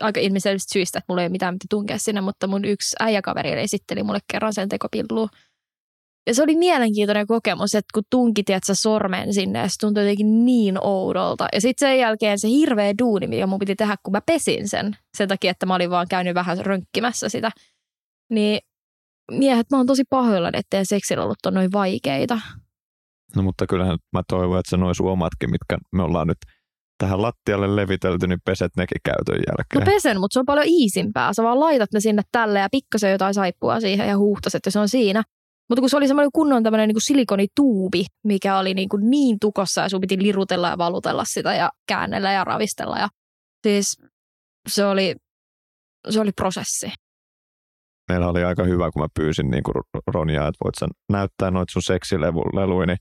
aika 0.00 0.20
ilmiselvistä 0.20 0.72
syistä, 0.72 0.98
että 0.98 1.06
mulla 1.08 1.22
ei 1.22 1.26
ole 1.26 1.32
mitään 1.32 1.54
mitä 1.54 1.66
tunkea 1.70 1.98
sinne, 1.98 2.20
mutta 2.20 2.46
mun 2.46 2.64
yksi 2.64 2.96
äijäkaveri 3.00 3.60
esitteli 3.60 4.02
mulle 4.02 4.18
kerran 4.32 4.54
sen 4.54 4.68
tekopilluun. 4.68 5.28
Ja 6.26 6.34
se 6.34 6.42
oli 6.42 6.56
mielenkiintoinen 6.56 7.26
kokemus, 7.26 7.74
että 7.74 7.88
kun 7.94 8.02
tunkit 8.10 8.46
sä 8.66 8.74
sormen 8.74 9.34
sinne 9.34 9.58
ja 9.58 9.68
se 9.68 9.74
tuntui 9.80 10.02
jotenkin 10.02 10.44
niin 10.44 10.78
oudolta. 10.80 11.46
Ja 11.52 11.60
sitten 11.60 11.88
sen 11.88 11.98
jälkeen 11.98 12.38
se 12.38 12.48
hirveä 12.48 12.94
duuni, 12.98 13.26
mikä 13.26 13.46
mun 13.46 13.58
piti 13.58 13.76
tehdä, 13.76 13.96
kun 14.02 14.12
mä 14.12 14.20
pesin 14.26 14.68
sen, 14.68 14.96
sen 15.16 15.28
takia, 15.28 15.50
että 15.50 15.66
mä 15.66 15.74
olin 15.74 15.90
vaan 15.90 16.06
käynyt 16.10 16.34
vähän 16.34 16.58
rönkkimässä 16.58 17.28
sitä. 17.28 17.50
Niin 18.30 18.60
miehet, 19.30 19.66
mä 19.70 19.76
oon 19.76 19.86
tosi 19.86 20.04
pahoillani, 20.10 20.58
ettei 20.58 20.84
seksilelut 20.84 21.46
on 21.46 21.54
noin 21.54 21.72
vaikeita. 21.72 22.40
No 23.36 23.42
mutta 23.42 23.66
kyllähän 23.66 23.98
mä 24.12 24.22
toivon, 24.28 24.58
että 24.58 24.70
se 24.70 24.76
noin 24.76 24.94
omatkin, 25.02 25.50
mitkä 25.50 25.78
me 25.92 26.02
ollaan 26.02 26.26
nyt 26.26 26.38
tähän 26.98 27.22
lattialle 27.22 27.76
levitelty, 27.76 28.26
niin 28.26 28.38
peset 28.44 28.72
nekin 28.76 29.00
käytön 29.04 29.42
jälkeen. 29.48 29.80
No 29.80 29.92
pesen, 29.94 30.20
mutta 30.20 30.34
se 30.34 30.40
on 30.40 30.46
paljon 30.46 30.66
iisimpää. 30.68 31.32
Sä 31.32 31.42
vaan 31.42 31.60
laitat 31.60 31.92
ne 31.92 32.00
sinne 32.00 32.22
tälle 32.32 32.58
ja 32.58 32.68
pikkasen 32.70 33.12
jotain 33.12 33.34
saippua 33.34 33.80
siihen 33.80 34.08
ja 34.08 34.18
huuhtaset 34.18 34.60
ja 34.66 34.72
se 34.72 34.78
on 34.78 34.88
siinä. 34.88 35.22
Mutta 35.70 35.80
kun 35.80 35.90
se 35.90 35.96
oli 35.96 36.08
semmoinen 36.08 36.30
kunnon 36.32 36.62
tämmöinen 36.62 36.88
niin 36.88 37.00
silikonituubi, 37.00 38.04
mikä 38.24 38.58
oli 38.58 38.74
niin, 38.74 38.88
kuin 38.88 39.10
niin 39.10 39.36
tukossa 39.40 39.80
ja 39.80 39.88
sun 39.88 40.00
piti 40.00 40.22
lirutella 40.22 40.68
ja 40.68 40.78
valutella 40.78 41.24
sitä 41.24 41.54
ja 41.54 41.70
käännellä 41.88 42.32
ja 42.32 42.44
ravistella. 42.44 42.98
Ja 42.98 43.08
siis 43.66 43.96
se 44.68 44.84
oli, 44.84 45.14
se 46.08 46.20
oli 46.20 46.32
prosessi. 46.32 46.92
Meillä 48.08 48.28
oli 48.28 48.44
aika 48.44 48.64
hyvä, 48.64 48.90
kun 48.90 49.02
mä 49.02 49.08
pyysin 49.14 49.50
niin 49.50 49.62
kuin 49.62 49.74
Ronjaa, 50.06 50.48
että 50.48 50.64
voit 50.64 50.74
sä 50.80 50.88
näyttää 51.12 51.50
noita 51.50 51.72
sun 51.72 51.82
seksileluja, 51.82 52.86
niin 52.86 52.98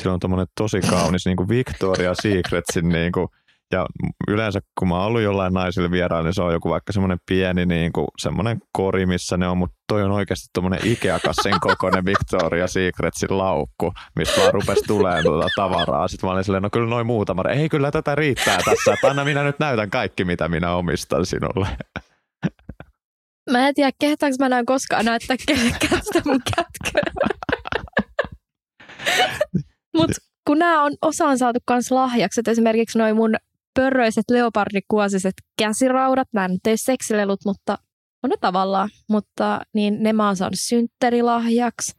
sillä 0.00 0.14
on 0.14 0.20
tommonen 0.20 0.46
tosi 0.56 0.80
kaunis 0.80 1.26
niin 1.26 1.36
kuin 1.36 1.48
Victoria 1.48 2.14
Secretsin 2.14 2.88
niin 2.88 3.12
kuin, 3.12 3.28
ja 3.72 3.86
yleensä 4.28 4.60
kun 4.78 4.88
mä 4.88 4.94
oon 4.94 5.06
ollut 5.06 5.22
jollain 5.22 5.54
naisille 5.54 5.90
vierailla, 5.90 6.24
niin 6.24 6.34
se 6.34 6.42
on 6.42 6.52
joku 6.52 6.70
vaikka 6.70 6.92
semmoinen 6.92 7.18
pieni 7.28 7.66
niin 7.66 7.92
kuin, 7.92 8.06
semmoinen 8.18 8.58
kori, 8.72 9.06
missä 9.06 9.36
ne 9.36 9.48
on, 9.48 9.58
mutta 9.58 9.76
toi 9.88 10.02
on 10.02 10.10
oikeasti 10.10 10.48
tommonen 10.52 10.80
Ikea-kassin 10.84 11.60
kokoinen 11.60 12.04
Victoria 12.12 12.66
Secretsin 12.66 13.38
laukku, 13.38 13.92
mistä 14.16 14.40
vaan 14.40 14.54
rupesi 14.54 14.84
tulemaan 14.86 15.24
tuota 15.24 15.48
tavaraa. 15.56 16.08
Sitten 16.08 16.28
mä 16.28 16.32
olin 16.32 16.44
silleen, 16.44 16.62
no 16.62 16.70
kyllä 16.70 16.90
noin 16.90 17.06
muutama, 17.06 17.42
ei 17.48 17.68
kyllä 17.68 17.90
tätä 17.90 18.14
riittää 18.14 18.58
tässä, 18.64 18.92
että 18.92 19.10
anna 19.10 19.24
minä 19.24 19.44
nyt 19.44 19.58
näytän 19.58 19.90
kaikki, 19.90 20.24
mitä 20.24 20.48
minä 20.48 20.72
omistan 20.72 21.26
sinulle. 21.26 21.68
Mä 23.50 23.68
en 23.68 23.74
tiedä, 23.74 23.90
kehtaanko 23.98 24.36
mä 24.38 24.48
näin 24.48 24.66
koskaan 24.66 25.04
näyttää 25.04 25.36
kellekään 25.46 26.02
sitä 26.02 26.22
mun 26.24 26.40
kätköä. 26.56 27.02
Mutta 29.96 30.14
kun 30.46 30.58
nämä 30.58 30.82
on 30.82 30.92
osaan 31.02 31.38
saatu 31.38 31.58
myös 31.70 31.90
lahjaksi, 31.90 32.40
että 32.40 32.50
esimerkiksi 32.50 32.98
noin 32.98 33.16
mun 33.16 33.36
pörröiset 33.76 34.24
leopardikuosiset 34.30 35.34
käsiraudat, 35.58 36.28
nämä 36.32 36.48
nyt 36.48 36.66
ei 36.66 36.76
seksilelut, 36.76 37.40
mutta 37.44 37.78
on 38.22 38.30
ne 38.30 38.36
tavallaan, 38.40 38.88
mutta 39.10 39.60
niin 39.74 40.02
ne 40.02 40.12
mä 40.12 40.26
oon 40.26 40.36
saanut 40.36 40.58
synttärilahjaksi. 40.60 41.92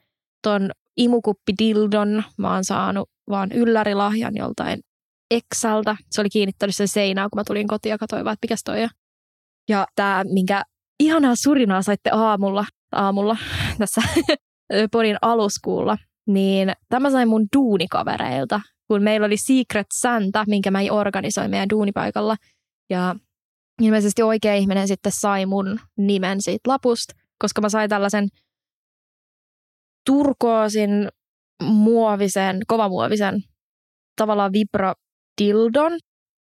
Ton 0.43 0.71
imukuppi 0.97 1.53
dildon 1.59 2.23
mä 2.37 2.53
oon 2.53 2.63
saanut 2.63 3.09
vaan 3.29 3.51
yllärilahjan 3.51 4.35
joltain 4.35 4.79
Exalta. 5.31 5.97
Se 6.11 6.21
oli 6.21 6.29
kiinnittänyt 6.29 6.75
sen 6.75 6.87
seinään, 6.87 7.29
kun 7.29 7.39
mä 7.39 7.43
tulin 7.43 7.67
kotiin 7.67 7.91
ja 7.91 7.97
katsoin 7.97 8.25
vaan, 8.25 8.33
että 8.33 8.45
mikäs 8.45 8.61
toi 8.65 8.83
on. 8.83 8.89
Ja 9.69 9.87
tämä, 9.95 10.23
minkä 10.33 10.63
ihanaa 10.99 11.35
surinaa 11.35 11.81
saitte 11.81 12.09
aamulla, 12.13 12.65
aamulla 12.91 13.37
tässä 13.77 14.01
podin 14.91 15.17
aluskuulla, 15.21 15.97
niin 16.27 16.73
tämä 16.89 17.11
sai 17.11 17.25
mun 17.25 17.47
duunikavereilta, 17.55 18.61
kun 18.87 19.03
meillä 19.03 19.25
oli 19.25 19.37
Secret 19.37 19.87
Santa, 19.93 20.43
minkä 20.47 20.71
mä 20.71 20.79
organisoin 20.91 21.51
meidän 21.51 21.69
duunipaikalla. 21.69 22.35
Ja 22.89 23.15
ilmeisesti 23.81 24.23
oikea 24.23 24.55
ihminen 24.55 24.87
sitten 24.87 25.11
sai 25.11 25.45
mun 25.45 25.79
nimen 25.97 26.41
siitä 26.41 26.69
lapusta, 26.69 27.13
koska 27.39 27.61
mä 27.61 27.69
sain 27.69 27.89
tällaisen 27.89 28.27
turkoosin 30.05 31.09
muovisen, 31.63 32.59
kovamuovisen 32.67 33.43
tavallaan 34.15 34.53
vibra 34.53 34.93
dildon. 35.41 35.91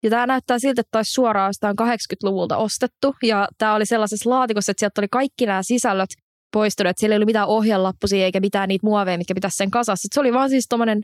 Ja 0.04 0.10
tämä 0.10 0.28
näyttää 0.28 0.60
siltä, 0.60 0.82
että 0.82 0.92
taisi 0.92 1.14
suoraan 1.14 1.54
80-luvulta 1.82 2.58
ostettu. 2.58 3.16
Ja 3.24 3.48
tämä 3.58 3.76
oli 3.76 3.86
sellaisessa 3.86 4.30
laatikossa, 4.30 4.72
että 4.72 4.80
sieltä 4.80 5.02
oli 5.02 5.08
kaikki 5.12 5.46
nämä 5.46 5.64
sisällöt 5.64 6.10
poistunut, 6.54 6.90
että 6.90 7.00
siellä 7.00 7.14
ei 7.14 7.18
ollut 7.18 7.26
mitään 7.26 7.48
ohjelappusia 7.48 8.26
eikä 8.26 8.40
mitään 8.40 8.68
niitä 8.68 8.86
muoveja, 8.88 9.18
mitkä 9.18 9.36
pitäisi 9.36 9.58
sen 9.58 9.72
kasassa. 9.72 10.08
Se 10.12 10.20
oli 10.20 10.34
vaan 10.34 10.50
siis 10.50 10.66
tuommoinen 10.70 11.02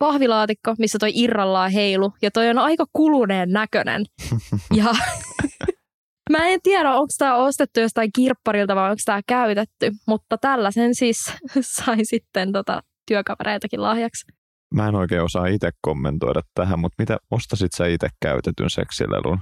pahvilaatikko, 0.00 0.74
missä 0.78 0.98
toi 0.98 1.10
irrallaan 1.14 1.70
heilu, 1.70 2.12
ja 2.22 2.30
toi 2.30 2.50
on 2.50 2.58
aika 2.58 2.84
kuluneen 2.92 3.50
näköinen. 3.50 4.04
ja 4.78 4.84
mä 6.32 6.46
en 6.46 6.60
tiedä, 6.62 6.90
onko 6.90 7.12
tämä 7.18 7.36
ostettu 7.36 7.80
jostain 7.80 8.10
kirpparilta 8.14 8.74
vai 8.74 8.90
onko 8.90 9.02
tämä 9.04 9.20
käytetty, 9.26 9.90
mutta 10.06 10.38
tällaisen 10.38 10.94
siis 10.94 11.32
sai 11.76 11.98
sitten 12.02 12.52
tota 12.52 12.82
työkavereitakin 13.08 13.82
lahjaksi. 13.82 14.32
Mä 14.74 14.88
en 14.88 14.94
oikein 14.94 15.22
osaa 15.22 15.46
itse 15.46 15.70
kommentoida 15.80 16.40
tähän, 16.54 16.78
mutta 16.78 16.96
mitä 16.98 17.18
ostasit 17.30 17.72
sä 17.76 17.86
itse 17.86 18.08
käytetyn 18.22 18.70
seksilelun? 18.70 19.38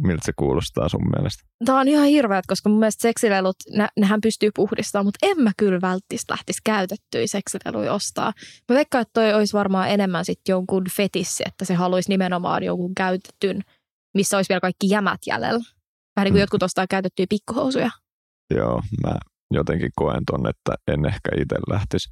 Miltä 0.00 0.22
se 0.24 0.32
kuulostaa 0.36 0.88
sun 0.88 1.10
mielestä? 1.16 1.44
Tämä 1.64 1.80
on 1.80 1.88
ihan 1.88 2.06
hirveät, 2.06 2.46
koska 2.46 2.68
mun 2.68 2.78
mielestä 2.78 3.02
seksilelut, 3.02 3.56
ne, 3.70 3.88
nehän 3.96 4.20
pystyy 4.20 4.50
puhdistamaan, 4.54 5.06
mutta 5.06 5.26
en 5.26 5.42
mä 5.42 5.50
kyllä 5.56 5.80
välttämättä 5.80 6.32
lähtisi 6.32 6.60
käytettyä 6.64 7.26
seksileluja 7.26 7.92
ostaa. 7.92 8.32
Mä 8.68 8.76
veikkaan, 8.76 9.02
että 9.02 9.12
toi 9.12 9.34
olisi 9.34 9.52
varmaan 9.52 9.88
enemmän 9.88 10.24
sitten 10.24 10.52
jonkun 10.52 10.84
fetissi, 10.96 11.42
että 11.46 11.64
se 11.64 11.74
haluaisi 11.74 12.08
nimenomaan 12.08 12.62
jonkun 12.62 12.94
käytetyn, 12.94 13.62
missä 14.14 14.36
olisi 14.36 14.48
vielä 14.48 14.60
kaikki 14.60 14.88
jämät 14.90 15.20
jäljellä. 15.26 15.64
Vähän 16.16 16.24
niin 16.24 16.32
kuin 16.32 16.38
mm. 16.38 16.42
jotkut 16.42 16.62
ostaa 16.62 16.86
käytettyjä 16.86 17.26
pikkuhousuja. 17.28 17.90
Joo, 18.54 18.82
mä 19.06 19.14
jotenkin 19.50 19.90
koen 19.96 20.24
ton, 20.24 20.48
että 20.48 20.74
en 20.92 21.06
ehkä 21.06 21.30
itse 21.40 21.56
lähtisi 21.70 22.08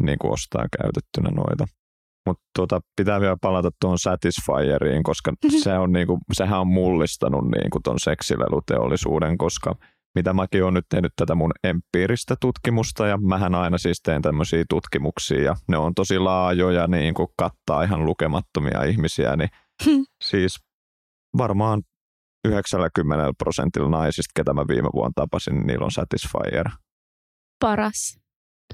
niin 0.00 0.18
kuin 0.18 0.32
ostaa 0.32 0.66
käytettynä 0.82 1.30
noita. 1.30 1.64
Mutta 2.26 2.44
tuota, 2.56 2.80
pitää 2.96 3.20
vielä 3.20 3.36
palata 3.40 3.70
tuohon 3.80 3.98
Satisfieriin, 3.98 5.02
koska 5.02 5.32
se 5.64 5.78
on 5.78 5.92
niinku, 5.92 6.18
sehän 6.32 6.60
on 6.60 6.66
mullistanut 6.66 7.44
niinku 7.44 7.80
ton 7.84 8.00
seksileluteollisuuden, 8.00 9.38
koska 9.38 9.74
mitä 10.14 10.32
mäkin 10.32 10.62
olen 10.62 10.74
nyt 10.74 10.86
tehnyt 10.88 11.12
tätä 11.16 11.34
mun 11.34 11.52
empiiristä 11.64 12.36
tutkimusta 12.40 13.06
ja 13.06 13.18
mähän 13.18 13.54
aina 13.54 13.78
siis 13.78 14.02
teen 14.02 14.22
tämmöisiä 14.22 14.64
tutkimuksia 14.68 15.42
ja 15.42 15.54
ne 15.68 15.76
on 15.76 15.94
tosi 15.94 16.18
laajoja, 16.18 16.86
niin 16.86 17.14
kuin 17.14 17.28
kattaa 17.38 17.82
ihan 17.82 18.04
lukemattomia 18.04 18.82
ihmisiä, 18.82 19.36
niin 19.36 19.48
siis 20.30 20.60
varmaan 21.38 21.82
90 22.48 23.32
prosentilla 23.38 23.88
naisista, 23.88 24.32
ketä 24.34 24.52
mä 24.52 24.64
viime 24.68 24.88
vuonna 24.94 25.12
tapasin, 25.14 25.54
niin 25.54 25.66
niillä 25.66 25.84
on 25.84 25.90
Satisfyer. 25.90 26.68
Paras 27.60 28.18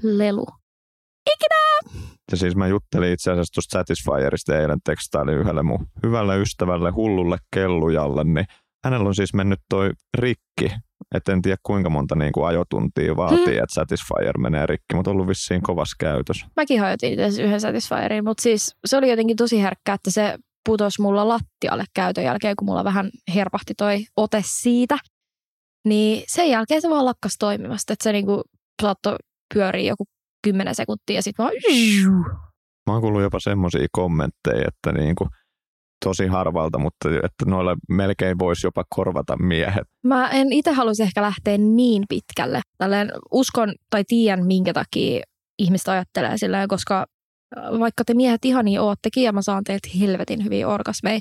lelu. 0.03 0.45
Ja 2.31 2.37
siis 2.37 2.55
mä 2.55 2.67
juttelin 2.67 3.13
itse 3.13 3.31
asiassa 3.31 3.53
tuosta 3.53 3.79
Satisfyerista 3.79 4.59
eilen 4.59 4.79
tekstailin 4.85 5.37
yhdelle 5.37 5.63
mun 5.63 5.87
hyvälle 6.05 6.39
ystävälle, 6.39 6.91
hullulle 6.91 7.37
kellujalle, 7.55 8.23
niin 8.23 8.45
hänellä 8.85 9.07
on 9.07 9.15
siis 9.15 9.33
mennyt 9.33 9.59
toi 9.69 9.91
rikki. 10.17 10.71
Et 11.15 11.29
en 11.29 11.41
tiedä 11.41 11.57
kuinka 11.63 11.89
monta 11.89 12.15
niin 12.15 12.31
kuin 12.31 12.47
ajotuntia 12.47 13.15
vaatii, 13.15 13.45
hmm. 13.45 13.63
että 13.63 13.73
Satisfyer 13.73 14.37
menee 14.37 14.65
rikki, 14.65 14.95
mutta 14.95 15.11
on 15.11 15.15
ollut 15.15 15.27
vissiin 15.27 15.61
kovassa 15.61 15.95
käytös. 15.99 16.45
Mäkin 16.55 16.79
hajotin 16.79 17.19
yhden 17.19 17.61
Satisfyerin, 17.61 18.23
mutta 18.23 18.41
siis 18.41 18.75
se 18.85 18.97
oli 18.97 19.09
jotenkin 19.09 19.37
tosi 19.37 19.61
herkkä, 19.61 19.93
että 19.93 20.11
se 20.11 20.37
putosi 20.65 21.01
mulla 21.01 21.27
lattialle 21.27 21.83
käytön 21.95 22.23
jälkeen, 22.23 22.55
kun 22.55 22.65
mulla 22.65 22.83
vähän 22.83 23.09
herpahti 23.35 23.73
toi 23.77 24.05
ote 24.17 24.41
siitä. 24.45 24.97
Niin 25.87 26.23
sen 26.27 26.49
jälkeen 26.49 26.81
se 26.81 26.89
vaan 26.89 27.05
lakkas 27.05 27.35
toimimasta, 27.39 27.93
että 27.93 28.03
se 28.03 28.11
niinku 28.11 28.41
saattoi 28.81 29.15
pyöriä 29.53 29.91
joku 29.91 30.03
10 30.43 30.75
sekuntia 30.75 31.15
ja 31.15 31.23
sitten 31.23 31.43
vaan... 31.43 31.53
Mä 32.87 32.93
oon 32.93 33.01
kuullut 33.01 33.21
jopa 33.21 33.39
semmoisia 33.39 33.87
kommentteja, 33.91 34.67
että 34.67 34.91
niin 34.91 35.15
kuin 35.15 35.29
tosi 36.05 36.27
harvalta, 36.27 36.79
mutta 36.79 37.09
että 37.09 37.45
noilla 37.45 37.75
melkein 37.89 38.39
voisi 38.39 38.67
jopa 38.67 38.83
korvata 38.89 39.37
miehet. 39.37 39.87
Mä 40.03 40.29
en 40.29 40.51
itse 40.51 40.71
haluaisi 40.71 41.03
ehkä 41.03 41.21
lähteä 41.21 41.57
niin 41.57 42.03
pitkälle. 42.09 42.61
Tälleen 42.77 43.11
uskon 43.31 43.73
tai 43.89 44.03
tiedän, 44.07 44.45
minkä 44.45 44.73
takia 44.73 45.23
ihmiset 45.59 45.87
ajattelee 45.87 46.37
sillä, 46.37 46.65
koska 46.67 47.05
äh, 47.57 47.79
vaikka 47.79 48.03
te 48.05 48.13
miehet 48.13 48.45
ihan 48.45 48.65
niin 48.65 48.81
oottekin 48.81 49.23
ja 49.23 49.33
mä 49.33 49.41
saan 49.41 49.63
teiltä 49.63 49.89
helvetin 49.99 50.43
hyviä 50.43 50.67
orgasmeja, 50.67 51.19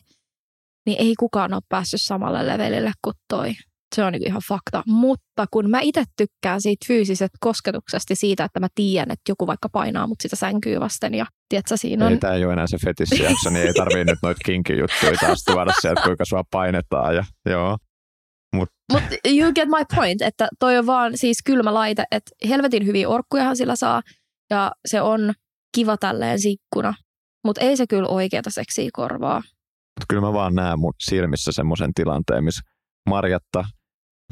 niin 0.86 1.00
ei 1.00 1.14
kukaan 1.18 1.54
ole 1.54 1.62
päässyt 1.68 2.00
samalle 2.02 2.46
levelille 2.46 2.92
kuin 3.04 3.14
toi 3.28 3.52
se 3.96 4.04
on 4.04 4.12
niin 4.12 4.26
ihan 4.26 4.42
fakta. 4.48 4.82
Mutta 4.86 5.46
kun 5.50 5.70
mä 5.70 5.80
itse 5.80 6.04
tykkään 6.16 6.60
siitä 6.60 6.86
fyysisestä 6.88 7.38
kosketuksesta 7.40 8.14
siitä, 8.14 8.44
että 8.44 8.60
mä 8.60 8.68
tiedän, 8.74 9.10
että 9.10 9.30
joku 9.30 9.46
vaikka 9.46 9.68
painaa 9.68 10.06
mut 10.06 10.20
sitä 10.20 10.36
sänkyy 10.36 10.80
vasten 10.80 11.14
ja 11.14 11.26
tiedätkö, 11.48 11.76
siinä 11.76 12.06
on... 12.06 12.12
Ei 12.12 12.18
tämä 12.18 12.34
ei 12.34 12.44
ole 12.44 12.52
enää 12.52 12.66
se 12.66 12.78
fetissijakso, 12.84 13.50
niin 13.50 13.66
ei 13.66 13.74
tarvii 13.74 14.04
nyt 14.04 14.18
noita 14.22 14.40
kinkijuttuja 14.44 15.12
taas 15.20 15.44
tuoda 15.44 15.72
sieltä, 15.80 16.02
kuinka 16.02 16.24
sua 16.24 16.42
painetaan 16.50 17.14
ja 17.14 17.24
joo. 17.46 17.78
Mutta 18.56 18.74
Mut 18.92 19.02
you 19.26 19.52
get 19.52 19.68
my 19.68 19.96
point, 19.96 20.22
että 20.22 20.48
toi 20.58 20.78
on 20.78 20.86
vaan 20.86 21.18
siis 21.18 21.38
kylmä 21.46 21.74
laite, 21.74 22.04
että 22.10 22.30
helvetin 22.48 22.86
hyviä 22.86 23.08
orkkujahan 23.08 23.56
sillä 23.56 23.76
saa 23.76 24.02
ja 24.50 24.72
se 24.86 25.00
on 25.00 25.32
kiva 25.74 25.96
tälleen 25.96 26.40
sikkuna, 26.40 26.94
mutta 27.44 27.60
ei 27.60 27.76
se 27.76 27.86
kyllä 27.86 28.08
oikeata 28.08 28.50
seksiä 28.50 28.90
korvaa. 28.92 29.38
Mutta 30.00 30.06
kyllä 30.08 30.22
mä 30.22 30.32
vaan 30.32 30.54
näen 30.54 30.78
mun 30.78 30.92
silmissä 31.00 31.52
semmoisen 31.52 31.94
tilanteen, 31.94 32.44
missä 32.44 32.60
Marjatta 33.08 33.64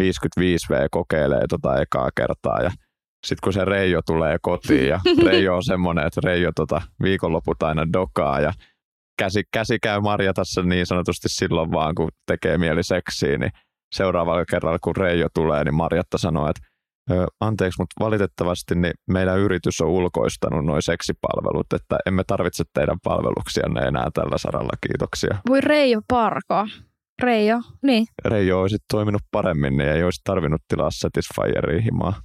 55V 0.02 0.86
kokeilee 0.90 1.44
tota 1.48 1.80
ekaa 1.80 2.08
kertaa 2.16 2.62
ja 2.62 2.70
sitten 3.26 3.44
kun 3.44 3.52
se 3.52 3.64
Reijo 3.64 4.00
tulee 4.06 4.36
kotiin 4.42 4.88
ja 4.88 5.00
Reijo 5.26 5.56
on 5.56 5.64
semmoinen, 5.64 6.06
että 6.06 6.20
Reijo 6.24 6.50
tota 6.56 6.82
viikonloput 7.02 7.62
aina 7.62 7.92
dokaa 7.92 8.40
ja 8.40 8.52
käsi, 9.18 9.42
käsi 9.52 9.78
käy 9.82 10.00
Marjatassa 10.00 10.62
niin 10.62 10.86
sanotusti 10.86 11.28
silloin 11.28 11.72
vaan, 11.72 11.94
kun 11.94 12.08
tekee 12.26 12.58
mieli 12.58 12.82
seksiä, 12.82 13.38
niin 13.38 13.50
seuraavalla 13.94 14.44
kerralla 14.44 14.78
kun 14.78 14.96
Reijo 14.96 15.26
tulee, 15.34 15.64
niin 15.64 15.74
Marjatta 15.74 16.18
sanoo, 16.18 16.50
että 16.50 16.68
anteeksi, 17.40 17.82
mutta 17.82 18.04
valitettavasti 18.04 18.74
niin 18.74 18.94
meidän 19.10 19.38
yritys 19.38 19.80
on 19.80 19.88
ulkoistanut 19.88 20.64
noin 20.64 20.82
seksipalvelut, 20.82 21.72
että 21.72 21.98
emme 22.06 22.24
tarvitse 22.26 22.64
teidän 22.74 22.98
palveluksianne 23.04 23.80
enää 23.80 24.08
tällä 24.14 24.38
saralla, 24.38 24.72
kiitoksia. 24.86 25.38
Voi 25.48 25.60
Reijo 25.60 26.00
Parko. 26.08 26.66
Reijo, 27.22 27.60
niin. 27.82 28.06
Reijo 28.24 28.60
olisi 28.60 28.76
toiminut 28.92 29.22
paremmin, 29.30 29.76
niin 29.76 29.88
ei 29.88 30.04
olisi 30.04 30.20
tarvinnut 30.24 30.62
tilaa 30.68 30.90
Satisfyeria 30.90 31.82
himaa. 31.82 32.22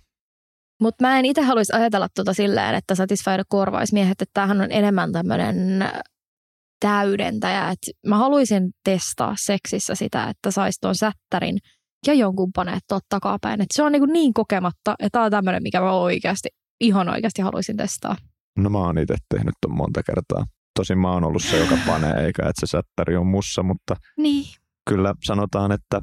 Mutta 0.81 1.07
mä 1.07 1.19
en 1.19 1.25
itse 1.25 1.41
haluaisi 1.41 1.73
ajatella 1.73 2.07
tuota 2.15 2.33
silleen, 2.33 2.75
että 2.75 2.95
Satisfyer 2.95 3.43
korvaisi 3.49 3.93
miehet, 3.93 4.21
että 4.21 4.31
tämähän 4.33 4.61
on 4.61 4.71
enemmän 4.71 5.11
tämmöinen 5.11 5.85
täydentäjä. 6.79 7.69
Et 7.69 7.79
mä 8.07 8.17
haluaisin 8.17 8.71
testaa 8.83 9.35
seksissä 9.37 9.95
sitä, 9.95 10.29
että 10.29 10.51
saisi 10.51 10.79
tuon 10.81 10.95
sättärin 10.95 11.57
ja 12.07 12.13
jonkun 12.13 12.51
paneet 12.55 12.83
tuot 12.89 13.03
takapäin. 13.09 13.61
Et 13.61 13.67
se 13.73 13.83
on 13.83 13.91
niin, 13.91 14.13
niin 14.13 14.33
kokematta, 14.33 14.95
että 14.99 15.09
tämä 15.11 15.25
on 15.25 15.31
tämmöinen, 15.31 15.63
mikä 15.63 15.81
mä 15.81 15.91
oikeasti, 15.91 16.49
ihan 16.81 17.09
oikeasti 17.09 17.41
haluaisin 17.41 17.77
testaa. 17.77 18.15
No 18.57 18.69
mä 18.69 18.77
oon 18.77 18.97
itse 18.97 19.15
tehnyt 19.35 19.53
ton 19.61 19.77
monta 19.77 20.03
kertaa. 20.03 20.45
Tosin 20.79 20.97
mä 20.97 21.11
oon 21.11 21.23
ollut 21.23 21.43
se, 21.43 21.59
joka 21.59 21.77
panee, 21.87 22.25
eikä 22.25 22.41
että 22.41 22.65
se 22.65 22.69
sättäri 22.69 23.15
on 23.15 23.27
mussa, 23.27 23.63
mutta 23.63 23.95
niin. 24.17 24.45
Kyllä 24.89 25.13
sanotaan, 25.23 25.71
että 25.71 26.01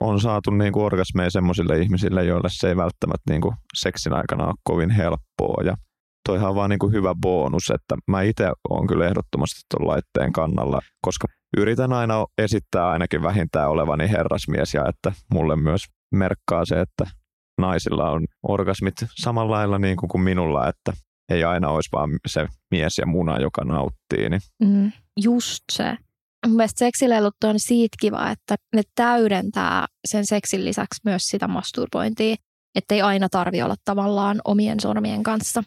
on 0.00 0.20
saatu 0.20 0.50
niin 0.50 0.72
kuin 0.72 0.84
orgasmeja 0.84 1.30
semmoisille 1.30 1.78
ihmisille, 1.78 2.24
joille 2.24 2.48
se 2.50 2.68
ei 2.68 2.76
välttämättä 2.76 3.30
niin 3.30 3.40
kuin 3.40 3.54
seksin 3.74 4.12
aikana 4.12 4.46
ole 4.46 4.54
kovin 4.64 4.90
helppoa. 4.90 5.62
Ja 5.64 5.76
toihan 6.28 6.50
on 6.50 6.56
vaan 6.56 6.70
niin 6.70 6.78
kuin 6.78 6.92
hyvä 6.92 7.14
bonus, 7.22 7.70
että 7.70 7.96
mä 8.10 8.22
itse 8.22 8.52
olen 8.70 8.86
kyllä 8.86 9.06
ehdottomasti 9.06 9.60
tuon 9.70 9.88
laitteen 9.88 10.32
kannalla, 10.32 10.80
koska 11.02 11.28
yritän 11.56 11.92
aina 11.92 12.26
esittää 12.38 12.88
ainakin 12.88 13.22
vähintään 13.22 13.70
olevani 13.70 14.10
herrasmies 14.10 14.74
ja 14.74 14.88
että 14.88 15.12
mulle 15.32 15.56
myös 15.56 15.84
merkkaa 16.14 16.64
se, 16.64 16.80
että 16.80 17.04
naisilla 17.60 18.10
on 18.10 18.24
orgasmit 18.48 18.94
samalla 19.14 19.56
lailla 19.56 19.78
niin 19.78 19.96
kuin, 19.96 20.08
kuin 20.08 20.22
minulla, 20.22 20.68
että 20.68 20.92
ei 21.30 21.44
aina 21.44 21.68
olisi 21.68 21.88
vaan 21.92 22.10
se 22.26 22.46
mies 22.70 22.98
ja 22.98 23.06
muna, 23.06 23.40
joka 23.40 23.64
nauttii. 23.64 24.30
Niin. 24.30 24.40
Mm, 24.62 24.92
just 25.22 25.62
se. 25.72 25.96
Mielestäni 26.46 26.88
seksileilut 26.88 27.34
on 27.44 27.58
siitä 27.58 27.96
kiva, 28.00 28.30
että 28.30 28.56
ne 28.76 28.82
täydentää 28.94 29.86
sen 30.04 30.26
seksin 30.26 30.64
lisäksi 30.64 31.00
myös 31.04 31.22
sitä 31.22 31.48
masturbointia, 31.48 32.36
ettei 32.74 33.02
aina 33.02 33.28
tarvi 33.28 33.62
olla 33.62 33.74
tavallaan 33.84 34.40
omien 34.44 34.80
sormien 34.80 35.22
kanssa. 35.22 35.62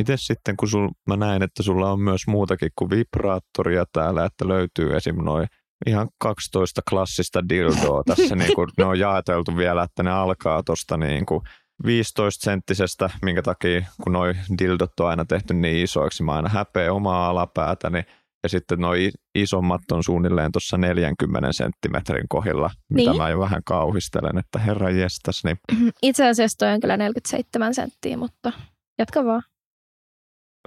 Miten 0.00 0.18
sitten, 0.18 0.56
kun 0.56 0.68
sul, 0.68 0.88
mä 1.06 1.16
näen, 1.16 1.42
että 1.42 1.62
sulla 1.62 1.92
on 1.92 2.00
myös 2.00 2.26
muutakin 2.26 2.70
kuin 2.78 2.90
vibraattoria 2.90 3.84
täällä, 3.92 4.24
että 4.24 4.48
löytyy 4.48 4.96
esim. 4.96 5.16
noin 5.24 5.46
ihan 5.86 6.08
12 6.18 6.82
klassista 6.90 7.48
dildoa 7.48 8.02
tässä, 8.16 8.36
niin 8.36 8.54
kuin 8.54 8.68
ne 8.78 8.84
on 8.84 8.98
jaeteltu 8.98 9.56
vielä, 9.56 9.82
että 9.82 10.02
ne 10.02 10.10
alkaa 10.10 10.62
tuosta 10.62 10.96
niin 10.96 11.26
kuin 11.26 11.40
15-senttisestä, 11.86 13.10
minkä 13.22 13.42
takia 13.42 13.84
kun 14.02 14.12
noi 14.12 14.34
dildot 14.58 15.00
on 15.00 15.08
aina 15.08 15.24
tehty 15.24 15.54
niin 15.54 15.84
isoiksi, 15.84 16.22
mä 16.22 16.32
aina 16.32 16.48
häpeä 16.48 16.92
omaa 16.92 17.28
alapäätäni, 17.28 18.04
ja 18.44 18.48
sitten 18.48 18.78
noi 18.78 19.10
isommat 19.34 19.80
on 19.92 20.04
suunnilleen 20.04 20.52
tuossa 20.52 20.78
40 20.78 21.52
senttimetrin 21.52 22.28
kohdilla, 22.28 22.70
mitä 22.90 23.10
niin. 23.10 23.22
mä 23.22 23.30
jo 23.30 23.38
vähän 23.38 23.62
kauhistelen, 23.66 24.38
että 24.38 24.58
herra 24.58 24.90
jestas. 24.90 25.44
Niin... 25.44 25.56
Itse 26.02 26.28
asiassa 26.28 26.58
toi 26.58 26.72
on 26.72 26.80
kyllä 26.80 26.96
47 26.96 27.74
senttiä, 27.74 28.16
mutta 28.16 28.52
jatka 28.98 29.24
vaan 29.24 29.42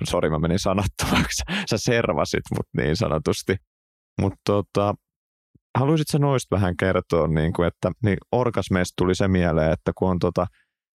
sori 0.03 0.29
mä 0.29 0.39
menin 0.39 0.59
sanattomaksi, 0.59 1.43
sä 1.69 1.77
servasit 1.77 2.43
mut 2.57 2.67
niin 2.77 2.95
sanotusti. 2.95 3.55
Mutta 4.21 4.41
tota, 4.45 4.93
haluaisitko 5.77 6.17
noista 6.17 6.55
vähän 6.55 6.77
kertoa, 6.77 7.27
niin 7.27 7.53
kuin, 7.53 7.67
että 7.67 7.91
niin 8.03 8.17
orgasmeista 8.31 8.93
tuli 8.97 9.15
se 9.15 9.27
mieleen, 9.27 9.71
että 9.71 9.91
kun 9.97 10.09
on 10.09 10.19
tota, 10.19 10.47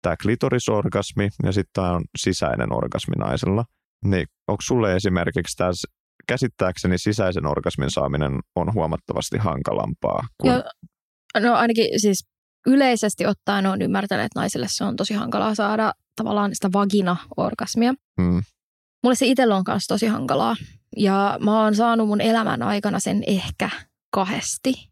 tämä 0.03 0.17
klitorisorgasmi 0.23 1.29
ja 1.43 1.53
sitten 1.53 1.85
on 1.85 2.05
sisäinen 2.19 2.73
orgasmi 2.73 3.15
naisella, 3.19 3.65
niin 4.05 4.27
onko 4.49 4.63
sulle 4.63 4.97
esimerkiksi 4.97 5.57
tämä 5.57 5.71
käsittääkseni 6.29 6.99
sisäisen 6.99 7.47
orgasmin 7.47 7.91
saaminen 7.91 8.33
on 8.57 8.75
huomattavasti 8.75 9.39
hankalampaa? 9.39 10.27
Kuin... 10.43 10.53
Joo, 10.53 10.63
no 11.41 11.55
ainakin 11.55 12.01
siis 12.01 12.27
yleisesti 12.67 13.27
ottaen 13.27 13.67
on 13.67 13.83
ymmärtänyt, 13.83 14.27
että 14.27 14.41
naisille 14.41 14.67
se 14.69 14.85
on 14.85 14.97
tosi 14.97 15.15
hankalaa 15.15 15.55
saada 15.55 15.93
tavallaan 16.17 16.55
sitä 16.55 16.69
vagina-orgasmia. 16.73 17.95
Hmm. 18.23 18.43
Mulle 19.03 19.17
se 19.17 19.27
itsellä 19.27 19.57
on 19.57 19.65
kanssa 19.65 19.95
tosi 19.95 20.07
hankalaa. 20.07 20.57
Ja 20.97 21.39
mä 21.45 21.63
oon 21.63 21.75
saanut 21.75 22.09
mun 22.09 22.21
elämän 22.21 22.63
aikana 22.63 23.01
sen 23.01 23.25
ehkä 23.27 23.71
kahdesti. 24.11 24.91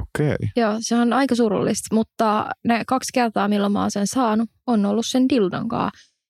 Okei. 0.00 0.34
Okay. 0.34 0.48
Joo, 0.56 0.76
se 0.80 0.94
on 0.94 1.12
aika 1.12 1.34
surullista, 1.34 1.94
mutta 1.94 2.46
ne 2.64 2.84
kaksi 2.86 3.10
kertaa, 3.14 3.48
milloin 3.48 3.72
mä 3.72 3.80
oon 3.80 3.90
sen 3.90 4.06
saanut, 4.06 4.50
on 4.66 4.86
ollut 4.86 5.06
sen 5.06 5.28
dildon 5.28 5.68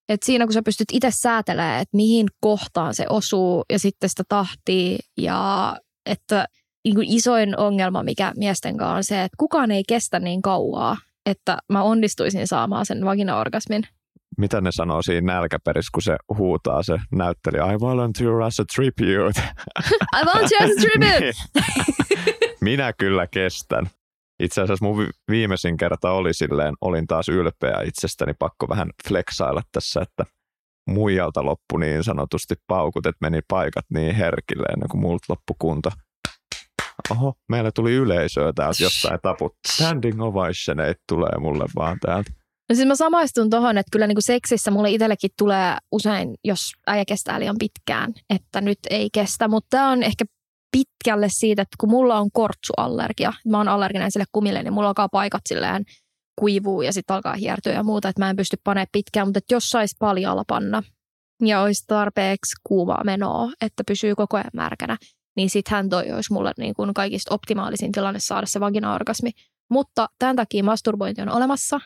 Et 0.08 0.22
siinä 0.22 0.44
kun 0.44 0.52
sä 0.52 0.62
pystyt 0.62 0.88
itse 0.92 1.10
säätelemään, 1.10 1.82
että 1.82 1.96
mihin 1.96 2.26
kohtaan 2.40 2.94
se 2.94 3.06
osuu 3.10 3.64
ja 3.72 3.78
sitten 3.78 4.10
sitä 4.10 4.22
tahtii 4.28 4.98
ja 5.18 5.76
että 6.06 6.46
niin 6.84 6.94
kuin 6.94 7.08
isoin 7.10 7.58
ongelma, 7.58 8.02
mikä 8.02 8.32
miesten 8.36 8.76
kanssa 8.76 8.96
on 8.96 9.04
se, 9.04 9.24
että 9.24 9.36
kukaan 9.38 9.70
ei 9.70 9.82
kestä 9.88 10.18
niin 10.18 10.42
kauaa, 10.42 10.96
että 11.26 11.58
mä 11.68 11.82
onnistuisin 11.82 12.48
saamaan 12.48 12.86
sen 12.86 13.04
vagina-orgasmin 13.04 13.86
mitä 14.38 14.60
ne 14.60 14.72
sanoo 14.72 15.02
siinä 15.02 15.34
nälkäperissä, 15.34 15.90
kun 15.94 16.02
se 16.02 16.16
huutaa 16.38 16.82
se 16.82 16.98
näytteli 17.12 17.74
I 17.74 17.80
volunteer 17.80 18.40
as 18.40 18.60
a 18.60 18.64
tribute. 18.74 19.42
I 20.20 20.26
volunteer 20.26 20.62
as 20.64 20.70
a 20.70 20.80
tribute! 20.80 21.20
niin. 21.60 22.56
Minä 22.60 22.92
kyllä 22.92 23.26
kestän. 23.26 23.86
Itse 24.42 24.60
asiassa 24.60 24.84
mun 24.84 25.08
viimeisin 25.30 25.76
kerta 25.76 26.10
oli 26.10 26.34
silleen, 26.34 26.74
olin 26.80 27.06
taas 27.06 27.28
ylpeä 27.28 27.80
itsestäni, 27.84 28.34
pakko 28.38 28.68
vähän 28.68 28.90
flexailla 29.08 29.62
tässä, 29.72 30.00
että 30.00 30.24
muijalta 30.88 31.44
loppu 31.44 31.76
niin 31.76 32.04
sanotusti 32.04 32.54
paukut, 32.66 33.06
että 33.06 33.18
meni 33.20 33.40
paikat 33.48 33.84
niin 33.94 34.14
herkille 34.14 34.66
ennen 34.72 34.88
kuin 34.88 35.00
multa 35.00 35.24
loppu 35.28 35.56
kunto. 35.58 35.90
Oho, 37.10 37.34
meillä 37.48 37.70
tuli 37.74 37.92
yleisöä 37.92 38.52
täältä 38.52 38.82
jostain 38.82 39.18
taput. 39.22 39.52
Standing 39.68 40.22
ovation 40.22 40.80
ei 40.80 40.94
tulee 41.08 41.38
mulle 41.38 41.64
vaan 41.76 41.98
täältä. 42.00 42.30
No 42.68 42.74
siis 42.74 42.88
mä 42.88 42.94
samaistun 42.94 43.50
tuohon, 43.50 43.78
että 43.78 43.90
kyllä 43.92 44.06
niin 44.06 44.16
kuin 44.16 44.22
seksissä 44.22 44.70
mulle 44.70 44.90
itsellekin 44.90 45.30
tulee 45.38 45.76
usein, 45.92 46.34
jos 46.44 46.72
äijä 46.86 47.04
kestää 47.04 47.40
liian 47.40 47.56
pitkään, 47.58 48.14
että 48.30 48.60
nyt 48.60 48.78
ei 48.90 49.08
kestä. 49.12 49.48
Mutta 49.48 49.68
tämä 49.70 49.90
on 49.90 50.02
ehkä 50.02 50.24
pitkälle 50.72 51.28
siitä, 51.30 51.62
että 51.62 51.76
kun 51.80 51.90
mulla 51.90 52.18
on 52.18 52.30
kortsuallergia, 52.32 53.32
mä 53.48 53.58
oon 53.58 53.68
allerginen 53.68 54.12
sille 54.12 54.24
kumille, 54.32 54.62
niin 54.62 54.72
mulla 54.72 54.88
alkaa 54.88 55.08
paikat 55.08 55.42
silleen 55.48 55.84
kuivuu 56.38 56.82
ja 56.82 56.92
sitten 56.92 57.16
alkaa 57.16 57.34
hiertyä 57.34 57.72
ja 57.72 57.82
muuta, 57.82 58.08
että 58.08 58.22
mä 58.22 58.30
en 58.30 58.36
pysty 58.36 58.56
panemaan 58.64 58.86
pitkään, 58.92 59.26
mutta 59.26 59.40
jos 59.50 59.70
saisi 59.70 59.96
paljalla 59.98 60.44
panna 60.46 60.82
ja 61.42 61.62
olisi 61.62 61.84
tarpeeksi 61.86 62.56
kuuvaa 62.64 63.04
menoa, 63.04 63.52
että 63.60 63.82
pysyy 63.86 64.14
koko 64.14 64.36
ajan 64.36 64.50
märkänä, 64.54 64.96
niin 65.36 65.50
sittenhän 65.50 65.88
toi 65.88 66.12
olisi 66.12 66.32
mulle 66.32 66.52
niin 66.58 66.74
kuin 66.74 66.94
kaikista 66.94 67.34
optimaalisin 67.34 67.92
tilanne 67.92 68.20
saada 68.20 68.46
se 68.46 68.60
vagina-orgasmi. 68.60 69.30
Mutta 69.70 70.08
tämän 70.18 70.36
takia 70.36 70.64
masturbointi 70.64 71.22
on 71.22 71.28
olemassa 71.28 71.80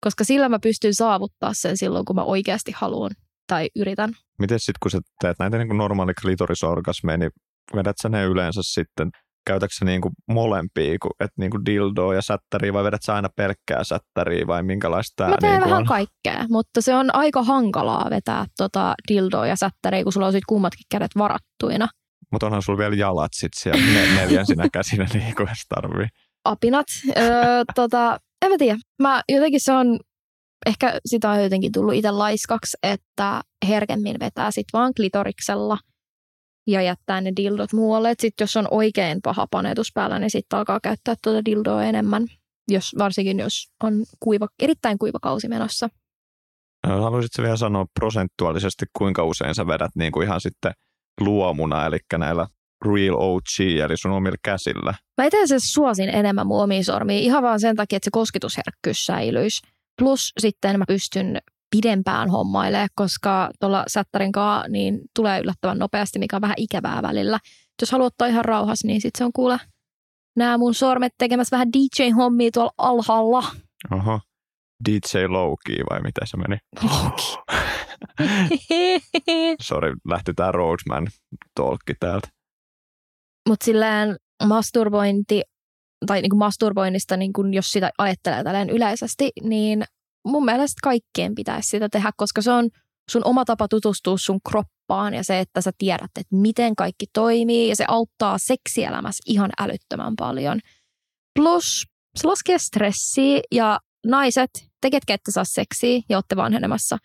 koska 0.00 0.24
sillä 0.24 0.48
mä 0.48 0.58
pystyn 0.58 0.94
saavuttaa 0.94 1.54
sen 1.54 1.76
silloin, 1.76 2.04
kun 2.04 2.16
mä 2.16 2.24
oikeasti 2.24 2.72
haluan 2.76 3.10
tai 3.46 3.70
yritän. 3.76 4.12
Miten 4.38 4.60
sitten, 4.60 4.78
kun 4.82 4.90
sä 4.90 5.00
teet 5.20 5.38
näitä 5.38 5.58
niin 5.58 5.68
kuin 5.68 5.78
normaali 5.78 6.14
klitorisorgasmeja, 6.14 7.18
niin 7.18 7.30
vedät 7.76 7.96
sä 8.02 8.08
ne 8.08 8.24
yleensä 8.24 8.60
sitten, 8.64 9.10
käytätkö 9.46 9.84
niin 9.84 10.00
kuin 10.00 10.12
molempia, 10.28 10.94
että 10.94 11.34
niin 11.38 11.50
kuin 11.50 11.66
dildoa 11.66 12.14
ja 12.14 12.22
sättäriä, 12.22 12.72
vai 12.72 12.84
vedät 12.84 13.02
sä 13.02 13.14
aina 13.14 13.28
pelkkää 13.36 13.84
sättäriä, 13.84 14.46
vai 14.46 14.62
minkälaista 14.62 15.12
tämä 15.16 15.30
Mä 15.30 15.36
teen 15.40 15.52
niin 15.52 15.64
vähän 15.64 15.78
on? 15.78 15.86
kaikkea, 15.86 16.44
mutta 16.50 16.80
se 16.80 16.94
on 16.94 17.14
aika 17.14 17.42
hankalaa 17.42 18.10
vetää 18.10 18.46
tota 18.56 18.94
dildoa 19.08 19.46
ja 19.46 19.56
sättäriä, 19.56 20.02
kun 20.02 20.12
sulla 20.12 20.26
on 20.26 20.32
sit 20.32 20.44
kummatkin 20.48 20.86
kädet 20.90 21.10
varattuina. 21.18 21.88
Mutta 22.32 22.46
onhan 22.46 22.62
sulla 22.62 22.78
vielä 22.78 22.96
jalat 22.96 23.30
sitten 23.34 23.62
siellä 23.62 23.82
ne, 23.92 24.14
neljän 24.20 24.46
sinä 24.46 24.68
käsinä 24.72 25.06
niin 25.14 25.34
kuin 25.34 25.48
tarvii. 25.68 26.06
Apinat. 26.44 26.86
Öö, 27.16 27.64
tota, 27.74 28.18
en 28.44 28.50
mä 28.50 28.58
tiedä. 28.58 28.78
Mä 29.02 29.22
jotenkin 29.28 29.60
se 29.60 29.72
on, 29.72 30.00
ehkä 30.66 30.98
sitä 31.06 31.30
on 31.30 31.42
jotenkin 31.42 31.72
tullut 31.72 31.94
itse 31.94 32.10
laiskaksi, 32.10 32.76
että 32.82 33.40
herkemmin 33.68 34.16
vetää 34.20 34.50
sit 34.50 34.66
vaan 34.72 34.92
klitoriksella 34.96 35.78
ja 36.70 36.82
jättää 36.82 37.20
ne 37.20 37.32
dildot 37.36 37.72
muualle. 37.72 38.14
Sitten 38.18 38.42
jos 38.44 38.56
on 38.56 38.68
oikein 38.70 39.22
paha 39.22 39.46
panetus 39.50 39.92
päällä, 39.94 40.18
niin 40.18 40.30
sitten 40.30 40.58
alkaa 40.58 40.80
käyttää 40.82 41.14
tuota 41.22 41.44
dildoa 41.44 41.84
enemmän, 41.84 42.26
jos, 42.68 42.94
varsinkin 42.98 43.38
jos 43.38 43.68
on 43.82 44.04
kuiva, 44.20 44.48
erittäin 44.62 44.98
kuiva 44.98 45.18
kausi 45.22 45.48
menossa. 45.48 45.88
Haluaisitko 46.86 47.42
vielä 47.42 47.56
sanoa 47.56 47.86
prosentuaalisesti, 48.00 48.86
kuinka 48.92 49.24
usein 49.24 49.54
sä 49.54 49.66
vedät 49.66 49.90
niin 49.94 50.12
kuin 50.12 50.26
ihan 50.26 50.40
sitten 50.40 50.72
luomuna, 51.20 51.86
eli 51.86 51.98
näillä 52.18 52.46
real 52.84 53.14
OG, 53.18 53.60
eli 53.84 53.96
sun 53.96 54.10
omilla 54.10 54.36
käsillä. 54.44 54.94
Mä 55.18 55.24
itse 55.24 55.42
asiassa 55.42 55.72
suosin 55.72 56.08
enemmän 56.08 56.46
mun 56.46 56.62
omia 56.62 56.84
sormia 56.84 57.18
ihan 57.18 57.42
vaan 57.42 57.60
sen 57.60 57.76
takia, 57.76 57.96
että 57.96 58.04
se 58.04 58.10
kosketusherkkyys 58.12 59.06
säilyisi. 59.06 59.62
Plus 59.98 60.32
sitten 60.38 60.78
mä 60.78 60.84
pystyn 60.88 61.38
pidempään 61.70 62.30
hommailemaan, 62.30 62.88
koska 62.94 63.50
tuolla 63.60 63.84
sättärin 63.88 64.32
kanssa 64.32 64.68
niin 64.68 65.00
tulee 65.16 65.40
yllättävän 65.40 65.78
nopeasti, 65.78 66.18
mikä 66.18 66.36
on 66.36 66.42
vähän 66.42 66.56
ikävää 66.58 67.02
välillä. 67.02 67.38
Jos 67.82 67.92
haluat 67.92 68.12
ottaa 68.12 68.28
ihan 68.28 68.44
rauhassa, 68.44 68.86
niin 68.86 69.00
sitten 69.00 69.18
se 69.18 69.24
on 69.24 69.32
kuule 69.32 69.58
nämä 70.36 70.58
mun 70.58 70.74
sormet 70.74 71.12
tekemässä 71.18 71.56
vähän 71.56 71.68
DJ-hommia 71.68 72.50
tuolla 72.52 72.72
alhaalla. 72.78 73.44
Oho, 73.92 74.20
DJ 74.88 75.26
Loki 75.28 75.76
vai 75.90 76.00
mitä 76.00 76.20
se 76.24 76.36
meni? 76.36 76.58
Loki. 76.82 77.36
Sori, 79.62 79.92
lähti 80.08 80.34
tää 80.34 80.52
Roadman 80.52 81.06
tolkki 81.54 81.94
täältä. 82.00 82.28
Mutta 83.48 83.64
silleen 83.64 84.16
masturbointi, 84.46 85.42
tai 86.06 86.22
niinku 86.22 86.36
masturboinnista, 86.36 87.16
niinku 87.16 87.44
jos 87.44 87.72
sitä 87.72 87.90
ajattelee 87.98 88.44
tälleen 88.44 88.70
yleisesti, 88.70 89.30
niin 89.42 89.84
mun 90.26 90.44
mielestä 90.44 90.78
kaikkien 90.82 91.34
pitäisi 91.34 91.68
sitä 91.68 91.88
tehdä, 91.88 92.10
koska 92.16 92.42
se 92.42 92.50
on 92.50 92.68
sun 93.10 93.22
oma 93.24 93.44
tapa 93.44 93.68
tutustua 93.68 94.18
sun 94.18 94.40
kroppaan 94.48 95.14
ja 95.14 95.24
se, 95.24 95.40
että 95.40 95.60
sä 95.60 95.70
tiedät, 95.78 96.10
että 96.20 96.36
miten 96.36 96.76
kaikki 96.76 97.06
toimii 97.12 97.68
ja 97.68 97.76
se 97.76 97.84
auttaa 97.88 98.38
seksielämässä 98.38 99.22
ihan 99.26 99.50
älyttömän 99.60 100.16
paljon. 100.18 100.60
Plus 101.34 101.86
se 102.16 102.28
laskee 102.28 102.58
stressiä 102.58 103.40
ja 103.52 103.80
naiset, 104.06 104.50
te 104.80 104.90
ketkä 104.90 105.14
ette 105.14 105.30
saa 105.32 105.44
seksiä 105.44 106.00
ja 106.08 106.16
olette 106.16 106.36
vanhenemassa, 106.36 106.98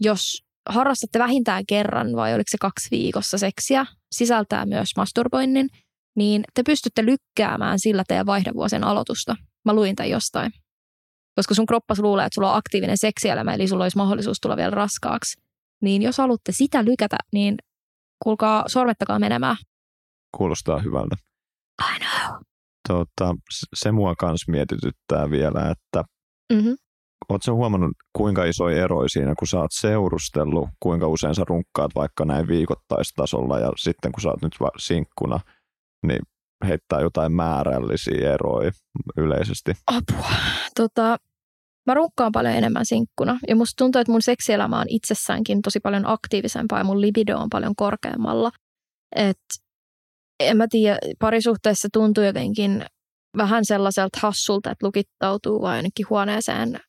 jos 0.00 0.42
harrastatte 0.68 1.18
vähintään 1.18 1.66
kerran 1.68 2.16
vai 2.16 2.34
oliko 2.34 2.48
se 2.50 2.58
kaksi 2.60 2.88
viikossa 2.90 3.38
seksiä, 3.38 3.86
sisältää 4.14 4.66
myös 4.66 4.90
masturboinnin, 4.96 5.68
niin 6.16 6.44
te 6.54 6.62
pystytte 6.62 7.06
lykkäämään 7.06 7.78
sillä 7.78 8.04
teidän 8.08 8.26
vaihdevuosien 8.26 8.84
aloitusta. 8.84 9.36
Mä 9.64 9.72
luin 9.72 9.96
tämän 9.96 10.10
jostain. 10.10 10.52
Koska 11.38 11.54
sun 11.54 11.66
kroppas 11.66 11.98
luulee, 11.98 12.26
että 12.26 12.34
sulla 12.34 12.52
on 12.52 12.58
aktiivinen 12.58 12.98
seksielämä, 12.98 13.54
eli 13.54 13.68
sulla 13.68 13.84
olisi 13.84 13.96
mahdollisuus 13.96 14.40
tulla 14.40 14.56
vielä 14.56 14.70
raskaaksi. 14.70 15.40
Niin 15.82 16.02
jos 16.02 16.18
haluatte 16.18 16.52
sitä 16.52 16.84
lykätä, 16.84 17.16
niin 17.32 17.56
kuulkaa 18.24 18.64
sormettakaa 18.66 19.18
menemään. 19.18 19.56
Kuulostaa 20.36 20.78
hyvältä. 20.78 21.16
I 21.82 21.98
know. 21.98 22.42
Tota, 22.88 23.34
se 23.74 23.92
mua 23.92 24.14
kans 24.14 24.48
mietityttää 24.48 25.30
vielä, 25.30 25.70
että 25.70 26.04
Mm-hmm. 26.52 26.76
Oletko 27.28 27.54
huomannut, 27.54 27.92
kuinka 28.12 28.44
iso 28.44 28.68
ero 28.68 29.08
siinä, 29.08 29.34
kun 29.38 29.48
sä 29.48 29.58
oot 29.58 29.70
seurustellut, 29.72 30.68
kuinka 30.80 31.08
usein 31.08 31.34
sä 31.34 31.42
runkkaat 31.48 31.90
vaikka 31.94 32.24
näin 32.24 32.48
viikoittaistasolla 32.48 33.58
ja 33.58 33.72
sitten 33.76 34.12
kun 34.12 34.20
sä 34.20 34.28
oot 34.28 34.42
nyt 34.42 34.52
sinkkuna, 34.78 35.40
niin 36.06 36.20
heittää 36.66 37.00
jotain 37.00 37.32
määrällisiä 37.32 38.34
eroja 38.34 38.70
yleisesti. 39.16 39.72
Apua. 39.86 40.30
Tota, 40.76 41.16
mä 41.88 41.94
runkkaan 41.94 42.32
paljon 42.32 42.54
enemmän 42.54 42.86
sinkkuna 42.86 43.38
ja 43.48 43.56
musta 43.56 43.74
tuntuu, 43.78 44.00
että 44.00 44.12
mun 44.12 44.22
seksielämä 44.22 44.80
on 44.80 44.86
itsessäänkin 44.88 45.62
tosi 45.62 45.80
paljon 45.80 46.06
aktiivisempaa 46.06 46.78
ja 46.78 46.84
mun 46.84 47.00
libido 47.00 47.38
on 47.38 47.50
paljon 47.50 47.74
korkeammalla. 47.76 48.50
Et, 49.16 49.40
en 50.40 50.56
mä 50.56 50.66
tiedä, 50.70 50.98
parisuhteessa 51.18 51.88
tuntuu 51.92 52.24
jotenkin 52.24 52.84
vähän 53.36 53.64
sellaiselta 53.64 54.18
hassulta, 54.22 54.70
että 54.70 54.86
lukittautuu 54.86 55.62
vain 55.62 55.76
jonnekin 55.76 56.06
huoneeseen 56.10 56.80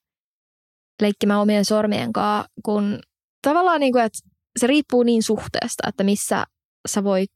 leikkimään 1.02 1.40
omien 1.40 1.66
sormien 1.66 2.14
kanssa, 2.14 2.50
kun 2.66 3.00
tavallaan 3.48 3.80
niin 3.80 3.94
kuin, 3.94 4.04
että 4.04 4.20
se 4.60 4.68
riippuu 4.68 5.04
niin 5.04 5.24
suhteesta, 5.24 5.88
että 5.88 6.04
missä 6.04 6.44
sä 6.88 7.04
voit, 7.04 7.32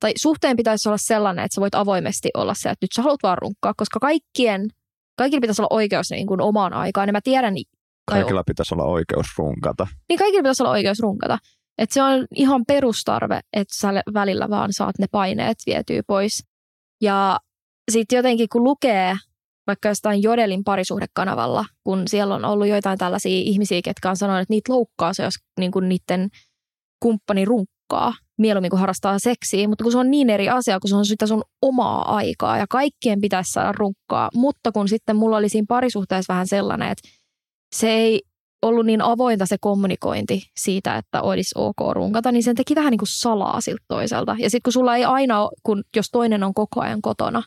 tai 0.00 0.12
suhteen 0.16 0.56
pitäisi 0.56 0.88
olla 0.88 0.98
sellainen, 0.98 1.44
että 1.44 1.54
sä 1.54 1.60
voit 1.60 1.74
avoimesti 1.74 2.30
olla 2.34 2.54
se, 2.54 2.70
että 2.70 2.84
nyt 2.84 2.92
sä 2.96 3.02
haluat 3.02 3.22
vaan 3.22 3.38
runkkaa, 3.38 3.74
koska 3.76 4.00
kaikkien, 4.00 4.68
kaikilla 5.20 5.40
pitäisi 5.40 5.62
olla 5.62 5.76
oikeus 5.76 6.10
niin 6.10 6.26
kuin 6.26 6.40
omaan 6.40 6.72
aikaan, 6.72 7.08
ja 7.08 7.12
mä 7.12 7.20
tiedän, 7.20 7.54
Kaikilla 8.06 8.44
pitäisi 8.44 8.74
olla 8.74 8.84
oikeus 8.84 9.26
runkata. 9.38 9.86
Niin 10.08 10.18
kaikilla 10.18 10.42
pitäisi 10.42 10.62
olla 10.62 10.72
oikeus 10.72 11.00
runkata. 11.00 11.38
Että 11.78 11.94
se 11.94 12.02
on 12.02 12.26
ihan 12.34 12.64
perustarve, 12.66 13.40
että 13.52 13.74
sä 13.74 14.02
välillä 14.14 14.50
vaan 14.50 14.72
saat 14.72 14.98
ne 14.98 15.06
paineet 15.10 15.58
vietyä 15.66 16.02
pois. 16.06 16.44
Ja 17.00 17.38
sitten 17.90 18.16
jotenkin 18.16 18.48
kun 18.52 18.64
lukee 18.64 19.16
vaikka 19.66 19.88
jostain 19.88 20.22
Jodelin 20.22 20.64
parisuhdekanavalla, 20.64 21.64
kun 21.84 22.02
siellä 22.08 22.34
on 22.34 22.44
ollut 22.44 22.68
joitain 22.68 22.98
tällaisia 22.98 23.38
ihmisiä, 23.38 23.80
ketkä 23.84 24.10
on 24.10 24.16
sanonut, 24.16 24.42
että 24.42 24.52
niitä 24.52 24.72
loukkaa 24.72 25.14
se, 25.14 25.22
jos 25.22 25.34
niin 25.60 25.70
kuin 25.70 25.88
niiden 25.88 26.28
kumppani 27.02 27.44
runkkaa 27.90 28.12
mieluummin 28.38 28.70
kuin 28.70 28.80
harrastaa 28.80 29.18
seksiä, 29.18 29.68
mutta 29.68 29.84
kun 29.84 29.92
se 29.92 29.98
on 29.98 30.10
niin 30.10 30.30
eri 30.30 30.48
asia, 30.48 30.80
kun 30.80 30.88
se 30.88 30.96
on 30.96 31.06
sitä 31.06 31.26
sun 31.26 31.42
omaa 31.62 32.16
aikaa 32.16 32.58
ja 32.58 32.66
kaikkien 32.70 33.20
pitäisi 33.20 33.52
saada 33.52 33.72
runkkaa, 33.72 34.30
mutta 34.34 34.72
kun 34.72 34.88
sitten 34.88 35.16
mulla 35.16 35.36
oli 35.36 35.48
siinä 35.48 35.66
parisuhteessa 35.68 36.32
vähän 36.32 36.46
sellainen, 36.46 36.88
että 36.88 37.08
se 37.74 37.90
ei 37.90 38.22
ollut 38.62 38.86
niin 38.86 39.02
avointa 39.02 39.46
se 39.46 39.56
kommunikointi 39.60 40.42
siitä, 40.56 40.96
että 40.96 41.22
olisi 41.22 41.54
ok 41.58 41.76
runkata, 41.92 42.32
niin 42.32 42.42
sen 42.42 42.56
teki 42.56 42.74
vähän 42.74 42.90
niin 42.90 42.98
kuin 42.98 43.08
salaa 43.08 43.60
siltä 43.60 43.84
toiselta. 43.88 44.36
Ja 44.38 44.50
sitten 44.50 44.62
kun 44.64 44.72
sulla 44.72 44.96
ei 44.96 45.04
aina 45.04 45.42
ole, 45.42 45.50
kun 45.62 45.82
jos 45.96 46.06
toinen 46.12 46.42
on 46.42 46.54
koko 46.54 46.80
ajan 46.80 47.02
kotona, 47.02 47.42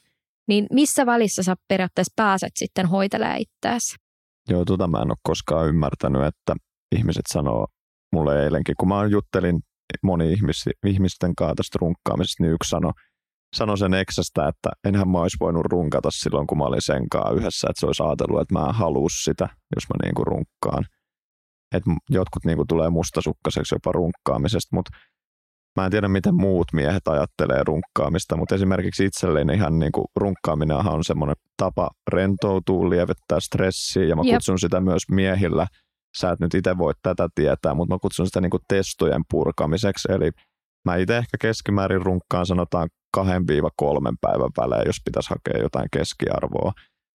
niin 0.48 0.66
missä 0.72 1.06
välissä 1.06 1.44
sä 1.44 1.56
periaatteessa 1.68 2.14
pääset 2.16 2.52
sitten 2.56 2.86
hoitelemaan 2.86 3.40
itseäsi? 3.40 3.96
Joo, 4.50 4.66
tota 4.66 4.88
mä 4.88 4.98
en 4.98 5.12
ole 5.12 5.18
koskaan 5.24 5.68
ymmärtänyt, 5.68 6.24
että 6.24 6.56
ihmiset 6.96 7.26
sanoo 7.34 7.68
mulle 8.14 8.44
eilenkin, 8.44 8.76
kun 8.80 8.88
mä 8.88 9.06
juttelin 9.06 9.60
moni 10.04 10.34
ihmis, 10.34 10.66
ihmisten 10.86 11.36
kanssa 11.36 11.56
tästä 11.56 11.78
runkkaamisesta, 11.82 12.44
niin 12.44 12.54
yksi 12.54 12.70
sanoi, 12.70 12.92
sano 13.56 13.76
sen 13.78 13.94
eksästä, 13.94 14.48
että 14.48 14.70
enhän 14.84 15.10
mä 15.10 15.20
olisi 15.22 15.38
voinut 15.40 15.66
runkata 15.66 16.10
silloin, 16.12 16.48
kun 16.48 16.58
mä 16.58 16.64
olin 16.64 16.82
sen 16.82 17.10
kanssa 17.10 17.34
yhdessä, 17.34 17.68
että 17.70 17.80
se 17.80 17.86
olisi 17.86 18.04
ajatellut, 18.04 18.42
että 18.42 18.54
mä 18.54 18.66
en 18.68 18.76
halua 18.76 19.08
sitä, 19.24 19.50
jos 19.76 19.84
mä 19.90 19.96
niinku 20.04 20.24
runkkaan. 20.24 20.86
Et 21.76 21.84
jotkut 22.10 22.46
niinku 22.46 22.66
tulee 22.68 22.90
mustasukkaiseksi 22.90 23.76
jopa 23.76 23.92
runkkaamisesta, 23.92 24.76
mutta 24.76 24.92
Mä 25.76 25.86
en 25.86 25.92
tiedä, 25.92 26.08
miten 26.08 26.36
muut 26.36 26.68
miehet 26.74 27.08
ajattelee 27.08 27.64
runkkaamista, 27.64 28.38
mutta 28.38 28.56
esimerkiksi 28.56 29.06
itselleni 29.06 29.54
ihan 29.54 29.80
niin 29.80 29.92
kuin 29.92 30.06
runkkaaminenhan 30.16 30.94
on 30.94 31.04
semmoinen 31.04 31.36
tapa 31.58 31.90
rentoutua, 32.12 32.90
lievittää 32.90 33.40
stressiä 33.40 34.04
ja 34.04 34.16
mä 34.16 34.22
Jep. 34.26 34.36
kutsun 34.36 34.60
sitä 34.60 34.82
myös 34.82 35.02
miehillä. 35.12 35.68
Sä 36.18 36.32
et 36.32 36.40
nyt 36.40 36.54
itse 36.54 36.78
voi 36.78 36.94
tätä 37.04 37.28
tietää, 37.36 37.74
mutta 37.74 37.96
mä 37.96 38.00
kutsun 38.02 38.26
sitä 38.26 38.42
niin 38.42 38.50
kuin 38.50 38.64
testojen 38.68 39.22
purkamiseksi. 39.32 40.12
Eli 40.12 40.32
mä 40.86 40.96
itse 40.96 41.18
ehkä 41.18 41.38
keskimäärin 41.42 42.02
runkkaan 42.02 42.46
sanotaan 42.46 42.90
kahden 43.14 43.48
viiva 43.48 43.70
kolmen 43.76 44.16
päivän 44.22 44.52
välein, 44.58 44.84
jos 44.86 45.02
pitäisi 45.06 45.30
hakea 45.30 45.64
jotain 45.64 45.88
keskiarvoa. 45.92 46.72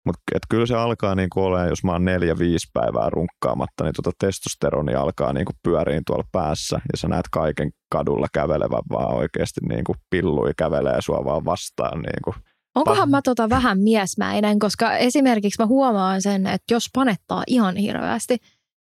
Mutta 0.06 0.22
kyllä 0.50 0.66
se 0.66 0.76
alkaa 0.76 1.16
niinku 1.16 1.44
olemaan, 1.44 1.70
jos 1.70 1.84
mä 1.84 1.92
oon 1.92 2.06
neljä, 2.06 2.38
viisi 2.40 2.68
päivää 2.74 3.10
runkkaamatta, 3.10 3.84
niin 3.84 3.94
tota 3.96 4.12
testosteroni 4.20 4.96
alkaa 4.96 5.34
niinku 5.34 5.54
pyöriin 5.64 6.04
tuolla 6.08 6.24
päässä 6.32 6.76
ja 6.76 6.98
sä 6.98 7.08
näet 7.08 7.26
kaiken 7.32 7.72
kadulla 7.92 8.28
kävelevän 8.34 8.84
vaan 8.90 9.16
oikeasti 9.16 9.60
niinku 9.70 9.96
pillui 10.10 10.52
kävelee 10.58 11.02
sua 11.02 11.26
vaan 11.26 11.46
vastaan. 11.46 12.02
Niinku. 12.02 12.34
Onkohan 12.76 13.10
mä 13.10 13.22
tota 13.22 13.50
vähän 13.50 13.80
miesmäinen, 13.80 14.60
koska 14.60 14.98
esimerkiksi 14.98 15.62
mä 15.62 15.66
huomaan 15.66 16.22
sen, 16.22 16.48
että 16.48 16.74
jos 16.74 16.84
panettaa 16.94 17.44
ihan 17.48 17.76
hirveästi, 17.76 18.38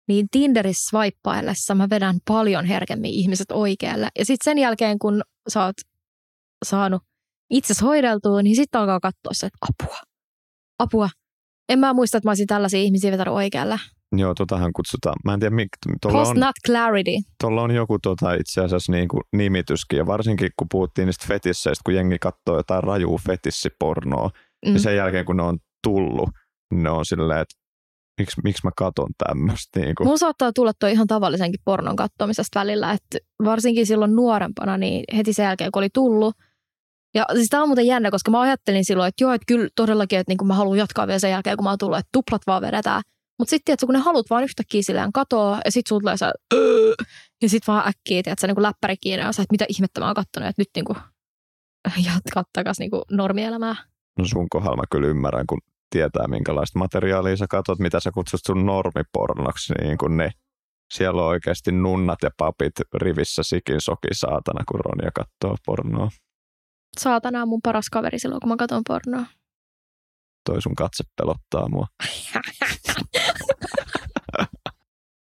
niin 0.07 0.27
Tinderissä 0.31 0.89
swipeaillessa 0.89 1.75
mä 1.75 1.87
vedän 1.89 2.19
paljon 2.27 2.65
herkemmin 2.65 3.11
ihmiset 3.11 3.51
oikealle. 3.51 4.09
Ja 4.19 4.25
sitten 4.25 4.51
sen 4.51 4.57
jälkeen, 4.57 4.99
kun 4.99 5.21
sä 5.49 5.65
oot 5.65 5.75
saanut 6.65 7.01
itse 7.49 7.73
hoideltua, 7.81 8.41
niin 8.41 8.55
sitten 8.55 8.81
alkaa 8.81 8.99
katsoa 8.99 9.33
se, 9.33 9.45
että 9.45 9.57
apua 9.69 9.97
apua. 10.79 11.09
En 11.69 11.79
mä 11.79 11.93
muista, 11.93 12.17
että 12.17 12.27
mä 12.27 12.31
olisin 12.31 12.47
tällaisia 12.47 12.79
ihmisiä 12.79 13.11
vetänyt 13.11 13.33
oikealle. 13.33 13.79
Joo, 14.11 14.33
totahan 14.33 14.73
kutsutaan. 14.73 15.15
Mä 15.25 15.33
en 15.33 15.39
tiedä, 15.39 15.55
mik, 15.55 15.69
Post 16.01 16.31
on, 16.31 16.39
not 16.39 16.55
clarity. 16.65 17.11
Tuolla 17.41 17.61
on 17.61 17.71
joku 17.71 17.99
tota, 17.99 18.33
itse 18.33 18.61
asiassa 18.61 18.91
niin 18.91 19.07
kuin 19.07 19.21
nimityskin, 19.33 19.97
ja 19.97 20.05
varsinkin 20.05 20.49
kun 20.57 20.67
puhuttiin 20.71 21.05
niistä 21.05 21.25
fetisseistä, 21.27 21.81
kun 21.85 21.93
jengi 21.93 22.19
katsoo 22.19 22.57
jotain 22.57 22.83
rajuu 22.83 23.19
fetissipornoa, 23.27 24.27
mm. 24.27 24.71
niin 24.71 24.79
sen 24.79 24.95
jälkeen 24.95 25.25
kun 25.25 25.37
ne 25.37 25.43
on 25.43 25.57
tullut, 25.83 26.29
niin 26.71 26.83
ne 26.83 26.89
on 26.89 27.05
silleen, 27.05 27.41
että 27.41 27.55
miksi, 28.17 28.41
miksi 28.43 28.61
mä 28.63 28.71
katon 28.77 29.09
tämmöistä. 29.27 29.79
Niin. 29.79 29.95
Mun 30.03 30.19
saattaa 30.19 30.53
tulla 30.53 30.73
tuo 30.73 30.89
ihan 30.89 31.07
tavallisenkin 31.07 31.61
pornon 31.65 31.95
katsomisesta 31.95 32.59
välillä, 32.59 32.91
että 32.91 33.17
varsinkin 33.43 33.85
silloin 33.85 34.15
nuorempana, 34.15 34.77
niin 34.77 35.03
heti 35.17 35.33
sen 35.33 35.43
jälkeen 35.43 35.71
kun 35.71 35.79
oli 35.79 35.89
tullut, 35.93 36.35
ja 37.17 37.25
siis 37.33 37.49
tämä 37.49 37.63
on 37.63 37.69
muuten 37.69 37.87
jännä, 37.87 38.11
koska 38.11 38.31
mä 38.31 38.41
ajattelin 38.41 38.85
silloin, 38.85 39.07
että 39.07 39.23
joo, 39.23 39.33
että 39.33 39.45
kyllä 39.47 39.69
todellakin, 39.75 40.19
että 40.19 40.31
niin 40.31 40.37
kuin 40.37 40.47
mä 40.47 40.53
haluan 40.53 40.77
jatkaa 40.77 41.07
vielä 41.07 41.19
sen 41.19 41.31
jälkeen, 41.31 41.57
kun 41.57 41.63
mä 41.63 41.69
oon 41.69 41.77
tullut, 41.77 41.97
että 41.97 42.09
tuplat 42.11 42.41
vaan 42.47 42.61
vedetään. 42.61 43.01
Mutta 43.39 43.49
sitten, 43.49 43.73
että 43.73 43.85
kun 43.85 43.95
ne 43.95 43.99
haluat 43.99 44.29
vaan 44.29 44.43
yhtäkkiä 44.43 44.81
silleen 44.81 45.11
katoa, 45.11 45.59
ja 45.65 45.71
sitten 45.71 45.89
sulla 45.89 45.99
tulee 45.99 46.17
se, 46.17 46.25
öö, 46.53 46.93
ja 47.41 47.49
sitten 47.49 47.73
vaan 47.73 47.87
äkkiä, 47.87 48.19
että 48.19 48.35
sä 48.41 48.47
niin 48.47 48.55
kuin 48.55 48.63
läppäri 48.63 48.97
kiinni, 48.97 49.25
ja 49.25 49.31
sä, 49.31 49.41
että 49.41 49.53
mitä 49.53 49.65
ihmettä 49.69 49.99
mä 50.01 50.05
oon 50.05 50.15
kattonut, 50.15 50.49
että 50.49 50.61
nyt 50.61 50.69
niin 50.75 50.85
kuin 50.85 50.97
jatkaa 52.05 52.43
takaisin 52.53 52.83
niin 52.83 52.91
kuin 52.91 53.03
normielämää. 53.11 53.75
No 54.19 54.25
sun 54.25 54.49
kohdalla 54.49 54.77
mä 54.77 54.83
kyllä 54.91 55.07
ymmärrän, 55.07 55.47
kun 55.47 55.59
tietää 55.89 56.27
minkälaista 56.27 56.79
materiaalia 56.79 57.37
sä 57.37 57.45
katsot, 57.49 57.79
mitä 57.79 57.99
sä 57.99 58.11
kutsut 58.13 58.39
sun 58.47 58.65
normipornoksi, 58.65 59.73
niin 59.81 59.97
kuin 59.97 60.17
ne. 60.17 60.31
Siellä 60.93 61.21
on 61.21 61.27
oikeasti 61.27 61.71
nunnat 61.71 62.19
ja 62.23 62.29
papit 62.37 62.73
rivissä 62.93 63.43
sikin 63.43 63.81
soki 63.81 64.07
saatana, 64.11 64.63
kun 64.71 64.79
Ronja 64.79 65.11
katsoo 65.15 65.55
pornoa. 65.65 66.09
saatana 66.99 67.41
on 67.41 67.47
mun 67.47 67.61
paras 67.63 67.89
kaveri 67.89 68.19
silloin, 68.19 68.39
kun 68.39 68.49
mä 68.49 68.55
katson 68.55 68.81
pornoa. 68.87 69.25
Toi 70.45 70.61
sun 70.61 70.75
katse 70.75 71.03
pelottaa 71.17 71.69
mua. 71.69 71.87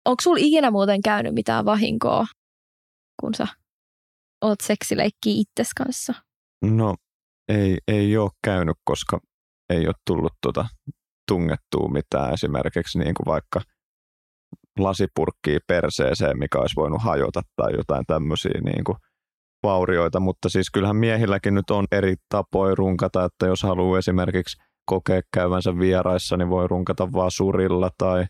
Onko 0.07 0.21
sulla 0.21 0.37
ikinä 0.39 0.71
muuten 0.71 1.01
käynyt 1.01 1.33
mitään 1.33 1.65
vahinkoa, 1.65 2.25
kun 3.21 3.33
sä 3.35 3.47
oot 4.41 4.61
seksileikkiä 4.61 5.33
itses 5.35 5.73
kanssa? 5.73 6.13
No, 6.61 6.95
ei, 7.47 7.77
ei 7.87 8.17
ole 8.17 8.31
käynyt, 8.43 8.77
koska 8.83 9.19
ei 9.69 9.87
ole 9.87 9.95
tullut 10.07 10.33
tuota 10.41 10.65
tungettua 11.27 11.89
mitään 11.89 12.33
esimerkiksi 12.33 12.99
niin 12.99 13.13
kuin 13.13 13.25
vaikka 13.25 13.61
lasipurkkiä 14.79 15.59
perseeseen, 15.67 16.39
mikä 16.39 16.59
olisi 16.59 16.75
voinut 16.75 17.01
hajota 17.01 17.41
tai 17.55 17.73
jotain 17.73 18.05
tämmöisiä 18.07 18.61
niin 18.63 18.83
kuin 18.83 18.97
vaurioita, 19.63 20.19
mutta 20.19 20.49
siis 20.49 20.71
kyllähän 20.71 20.95
miehilläkin 20.95 21.53
nyt 21.53 21.69
on 21.69 21.85
eri 21.91 22.15
tapoja 22.29 22.75
runkata, 22.75 23.25
että 23.25 23.45
jos 23.47 23.63
haluaa 23.63 23.99
esimerkiksi 23.99 24.57
kokea 24.85 25.21
käyvänsä 25.33 25.79
vieraissa, 25.79 26.37
niin 26.37 26.49
voi 26.49 26.67
runkata 26.67 27.13
vaan 27.13 27.31
surilla 27.31 27.89
tai 27.97 28.25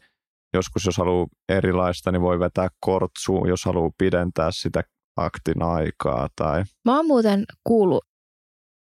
joskus 0.53 0.85
jos 0.85 0.97
haluaa 0.97 1.27
erilaista, 1.49 2.11
niin 2.11 2.21
voi 2.21 2.39
vetää 2.39 2.67
kortsuun, 2.79 3.49
jos 3.49 3.65
haluaa 3.65 3.91
pidentää 3.97 4.49
sitä 4.51 4.83
aktin 5.17 5.61
aikaa. 5.61 6.27
Tai... 6.35 6.63
Mä 6.85 6.95
oon 6.95 7.07
muuten 7.07 7.43
kuullut 7.63 8.03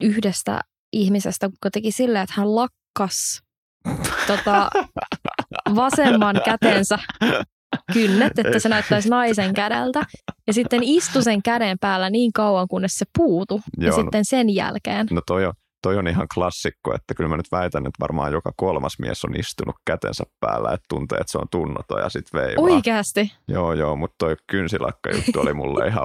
yhdestä 0.03 0.61
ihmisestä, 0.93 1.49
kun 1.63 1.71
teki 1.73 1.93
silleen, 1.93 2.23
että 2.23 2.35
hän 2.37 2.55
lakkas 2.55 3.43
tota, 4.27 4.71
vasemman 5.75 6.37
kätensä 6.45 6.99
kynnet, 7.93 8.39
että 8.39 8.59
se 8.59 8.69
näyttäisi 8.69 9.09
naisen 9.09 9.55
kädeltä. 9.55 10.05
Ja 10.47 10.53
sitten 10.53 10.83
istu 10.83 11.23
sen 11.23 11.43
käden 11.43 11.79
päällä 11.79 12.11
niin 12.11 12.33
kauan, 12.33 12.69
kunnes 12.69 12.95
se 12.95 13.07
puutu. 13.19 13.61
Joo, 13.77 13.87
ja 13.87 13.93
sitten 14.03 14.25
sen 14.25 14.55
jälkeen. 14.55 15.07
No 15.11 15.21
toi 15.27 15.47
on, 15.47 15.53
toi 15.83 15.97
on 15.97 16.09
ihan 16.09 16.27
klassikko, 16.35 16.95
että 16.95 17.15
kyllä 17.15 17.29
mä 17.29 17.37
nyt 17.37 17.53
väitän, 17.53 17.87
että 17.87 18.01
varmaan 18.01 18.33
joka 18.33 18.53
kolmas 18.57 18.99
mies 18.99 19.25
on 19.25 19.37
istunut 19.37 19.77
kätensä 19.87 20.25
päällä, 20.41 20.73
että 20.73 20.85
tuntee, 20.89 21.19
että 21.19 21.33
se 21.33 21.39
on 21.39 21.49
tunnoton 21.51 22.01
ja 22.01 22.09
sitten 22.09 22.41
veivaa. 22.41 22.65
Oikeasti? 22.65 23.33
Joo, 23.49 23.73
joo, 23.73 23.97
mutta 23.97 24.15
toi 24.19 24.37
kynsilakka 24.47 25.11
juttu 25.11 25.41
oli 25.41 25.55
mulle 25.55 25.87
ihan 25.87 26.05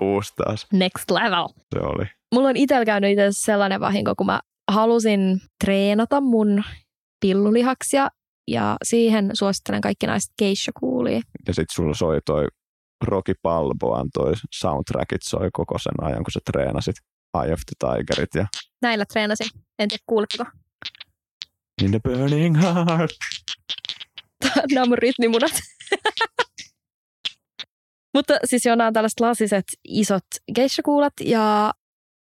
uusi 0.00 0.32
taas. 0.36 0.66
Next 0.72 1.10
level. 1.10 1.48
Se 1.74 1.86
oli. 1.86 2.04
Mulla 2.34 2.48
on 2.48 2.56
itsellä 2.56 2.84
käynyt 2.84 3.10
itse 3.10 3.28
sellainen 3.30 3.80
vahinko, 3.80 4.14
kun 4.14 4.26
mä 4.26 4.40
halusin 4.70 5.40
treenata 5.64 6.20
mun 6.20 6.62
pillulihaksia 7.20 8.08
ja 8.50 8.76
siihen 8.82 9.30
suosittelen 9.34 9.80
kaikki 9.80 10.06
naiset 10.06 10.32
geisha 10.38 10.72
kuulia. 10.80 11.20
Ja 11.46 11.54
sitten 11.54 11.74
sulla 11.74 11.94
soi 11.94 12.20
toi 12.26 12.46
Rocky 13.04 13.34
Balboan 13.42 14.08
toi 14.14 14.32
soundtrackit 14.54 15.22
soi 15.22 15.48
koko 15.52 15.78
sen 15.78 16.04
ajan, 16.04 16.24
kun 16.24 16.32
sä 16.32 16.40
treenasit 16.52 16.96
Eye 17.34 17.52
of 17.52 17.60
the 17.66 17.74
Tigerit. 17.78 18.34
Ja... 18.34 18.46
Näillä 18.82 19.04
treenasin. 19.04 19.46
En 19.78 19.88
tiedä, 19.88 20.02
kuuletteko? 20.06 20.44
In 21.82 21.90
the 21.90 22.00
burning 22.04 22.62
heart. 22.62 23.10
nämä 24.72 24.82
on 24.82 24.88
mun 24.88 24.98
rytmimunat. 24.98 25.52
Mutta 28.14 28.34
siis 28.44 28.64
jo 28.64 28.74
nämä 28.74 28.86
on 28.86 28.92
tällaiset 28.92 29.20
lasiset 29.20 29.64
isot 29.84 30.24
geisha-kuulat 30.54 31.12
ja 31.20 31.72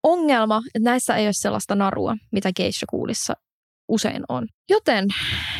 ongelma, 0.02 0.62
että 0.74 0.90
näissä 0.90 1.16
ei 1.16 1.26
ole 1.26 1.32
sellaista 1.32 1.74
narua, 1.74 2.16
mitä 2.32 2.50
geisha-kuulissa 2.56 3.34
usein 3.88 4.22
on. 4.28 4.46
Joten 4.70 5.06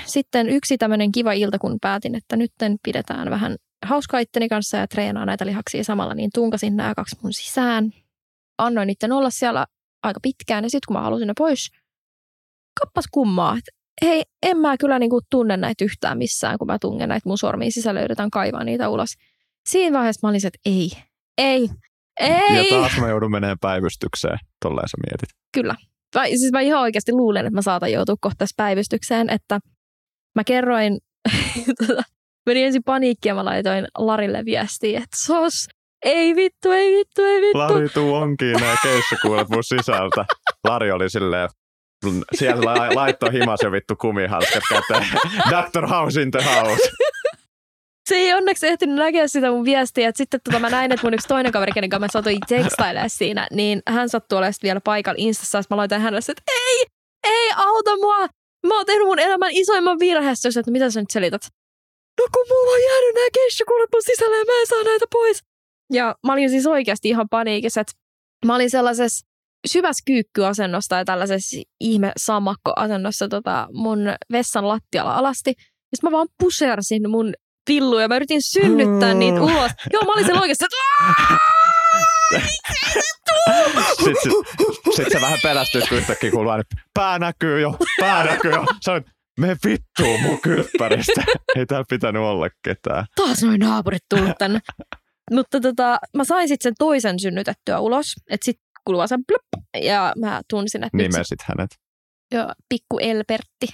sitten 0.04 0.48
yksi 0.48 0.78
tämmöinen 0.78 1.12
kiva 1.12 1.32
ilta, 1.32 1.58
kun 1.58 1.78
päätin, 1.80 2.14
että 2.14 2.36
nytten 2.36 2.76
pidetään 2.82 3.30
vähän 3.30 3.56
hauskaa 3.86 4.20
itteni 4.20 4.48
kanssa 4.48 4.76
ja 4.76 4.86
treenaa 4.86 5.26
näitä 5.26 5.46
lihaksia 5.46 5.84
samalla, 5.84 6.14
niin 6.14 6.30
tunkasin 6.34 6.76
nämä 6.76 6.94
kaksi 6.94 7.16
mun 7.22 7.32
sisään. 7.32 7.92
Annoin 8.64 8.86
niiden 8.86 9.12
olla 9.12 9.30
siellä 9.30 9.66
aika 10.02 10.20
pitkään 10.22 10.64
ja 10.64 10.70
sitten 10.70 10.86
kun 10.86 10.96
mä 10.96 11.02
halusin 11.02 11.26
ne 11.28 11.32
pois, 11.38 11.70
kappas 12.80 13.04
kummaa, 13.10 13.56
että 13.58 13.70
hei, 14.02 14.22
en 14.42 14.56
mä 14.56 14.76
kyllä 14.76 14.98
niinku 14.98 15.20
tunne 15.30 15.56
näitä 15.56 15.84
yhtään 15.84 16.18
missään, 16.18 16.58
kun 16.58 16.66
mä 16.66 16.78
tungen 16.78 17.08
näitä 17.08 17.28
mun 17.28 17.38
sormiin 17.38 17.72
sisällä 17.72 18.02
yritän 18.02 18.30
kaivaa 18.30 18.64
niitä 18.64 18.88
ulos. 18.88 19.14
Siinä 19.68 19.98
vaiheessa 19.98 20.26
mä 20.26 20.30
olin, 20.30 20.46
että 20.46 20.58
ei, 20.64 20.90
ei, 21.38 21.68
ei. 22.20 22.70
Ja 22.70 22.80
taas 22.80 22.98
mä 23.00 23.08
joudun 23.08 23.30
menemään 23.30 23.58
päivystykseen, 23.60 24.38
tolleen 24.62 24.88
sä 24.88 24.96
mietit. 25.06 25.28
Kyllä. 25.54 25.74
Mä, 26.14 26.26
siis 26.26 26.52
mä 26.52 26.60
ihan 26.60 26.80
oikeasti 26.80 27.12
luulen, 27.12 27.46
että 27.46 27.54
mä 27.54 27.62
saatan 27.62 27.92
joutua 27.92 28.16
kohta 28.20 28.44
päivystykseen, 28.56 29.30
että 29.30 29.60
mä 30.34 30.44
kerroin, 30.44 30.98
tota, 31.86 32.02
meni 32.46 32.62
ensin 32.62 32.82
paniikki 32.84 33.28
ja 33.28 33.34
mä 33.34 33.44
laitoin 33.44 33.86
Larille 33.98 34.44
viestiä, 34.44 34.98
että 34.98 35.16
sos, 35.24 35.68
ei 36.04 36.36
vittu, 36.36 36.70
ei 36.72 36.92
vittu, 36.96 37.22
ei 37.22 37.40
vittu. 37.40 37.58
Lari, 37.58 37.88
tuu 37.88 38.14
onkin 38.14 38.52
nämä 38.52 38.76
keissakuulet 38.82 39.48
mun 39.48 39.64
sisältä. 39.64 40.24
Lari 40.68 40.92
oli 40.92 41.10
silleen, 41.10 41.48
siellä 42.36 42.64
la- 42.64 42.94
laittoi 42.94 43.32
himas 43.32 43.60
ja 43.62 43.72
vittu 43.72 43.96
kumihanskat 43.96 44.62
käteen. 44.68 45.06
Dr. 45.50 45.86
House 45.86 46.22
in 46.22 46.30
the 46.30 46.42
house. 46.44 46.90
Se 48.08 48.14
ei 48.16 48.32
onneksi 48.32 48.66
ehtinyt 48.66 48.96
näkeä 48.96 49.26
sitä 49.26 49.50
mun 49.50 49.64
viestiä, 49.64 50.08
että 50.08 50.16
sitten 50.16 50.40
tota, 50.44 50.58
mä 50.58 50.70
näin, 50.70 50.92
että 50.92 51.06
mun 51.06 51.14
yksi 51.14 51.28
toinen 51.28 51.52
kaveri, 51.52 51.72
kenen 51.72 51.90
kanssa 51.90 52.06
mä 52.06 52.12
satuin 52.12 52.38
tekstailemaan 52.48 53.10
siinä, 53.10 53.46
niin 53.50 53.82
hän 53.88 54.08
sattui 54.08 54.38
olemaan 54.38 54.54
vielä 54.62 54.80
paikalla 54.80 55.16
Instassa, 55.18 55.58
että 55.58 55.74
mä 55.74 55.76
laitan 55.76 56.00
hänelle, 56.00 56.18
että 56.28 56.42
ei, 56.52 56.86
ei 57.24 57.50
auta 57.56 57.96
mua, 57.96 58.18
mä 58.66 58.76
oon 58.76 58.86
tehnyt 58.86 59.06
mun 59.06 59.18
elämän 59.18 59.50
isoimman 59.52 59.98
virheestön, 59.98 60.52
että 60.58 60.70
mitä 60.70 60.90
sä 60.90 61.00
nyt 61.00 61.10
selität? 61.10 61.42
No 62.20 62.24
kun 62.34 62.46
mulla 62.48 62.70
on 62.76 62.82
jäänyt 62.90 63.14
nämä 63.14 63.26
keishakuulet 63.34 63.88
mun 63.92 64.02
sisällä 64.02 64.36
ja 64.36 64.44
mä 64.44 64.60
en 64.60 64.66
saa 64.66 64.82
näitä 64.82 65.06
pois. 65.12 65.42
Ja 65.92 66.14
mä 66.26 66.32
olin 66.32 66.50
siis 66.50 66.66
oikeasti 66.66 67.08
ihan 67.08 67.28
paniikissa, 67.30 67.80
että 67.80 67.92
mä 68.46 68.54
olin 68.54 68.70
sellaisessa 68.70 69.26
syvässä 69.66 70.02
kyykkyasennossa 70.06 70.88
tai 70.88 71.04
tällaisessa 71.04 71.60
ihme 71.80 72.12
sammakkoasennossa 72.16 73.28
tota 73.28 73.68
mun 73.72 73.98
vessan 74.32 74.68
lattialla 74.68 75.14
alasti. 75.14 75.50
Ja 75.58 75.96
sitten 75.96 76.10
mä 76.10 76.16
vaan 76.16 76.28
pusersin 76.38 77.10
mun 77.10 77.32
pilluja. 77.66 78.08
Mä 78.08 78.16
yritin 78.16 78.42
synnyttää 78.42 79.14
niitä 79.14 79.40
ulos. 79.40 79.70
Joo, 79.92 80.02
mä 80.04 80.12
olin 80.12 80.24
siellä 80.24 80.40
oikeasti, 80.40 80.64
että 80.64 80.76
sitten 84.04 84.32
sit, 84.32 84.96
sit 84.96 85.12
se 85.12 85.20
vähän 85.20 85.38
pelästyy, 85.42 85.82
kun 85.88 85.98
yhtäkkiä 85.98 86.30
kuuluu 86.30 86.50
aina, 86.50 86.64
pää 86.94 87.18
näkyy 87.18 87.60
jo, 87.60 87.76
pää 88.00 88.24
näkyy 88.24 88.50
jo. 88.50 88.64
Sanoin, 88.80 89.04
me 89.40 89.56
vittuu 89.64 90.18
mun 90.18 90.40
kylppäristä. 90.40 91.24
Ei 91.56 91.66
täällä 91.66 91.84
pitänyt 91.88 92.22
olla 92.22 92.48
ketään. 92.64 93.04
Taas 93.16 93.42
noin 93.42 93.60
naapurit 93.60 94.02
tullut 94.08 94.38
tänne. 94.38 94.60
Mutta 95.30 95.60
tota, 95.60 95.98
mä 96.16 96.24
sain 96.24 96.48
sitten 96.48 96.70
sen 96.70 96.74
toisen 96.78 97.20
synnytettyä 97.20 97.80
ulos. 97.80 98.06
Että 98.30 98.44
sit 98.44 98.56
kuuluu 98.84 99.08
sen 99.08 99.24
plup, 99.28 99.64
ja 99.82 100.12
mä 100.18 100.40
tunsin, 100.50 100.84
että... 100.84 100.96
Nimesit 100.96 101.42
hänet. 101.42 101.70
Joo, 102.34 102.52
pikku 102.68 102.98
Elbertti. 102.98 103.66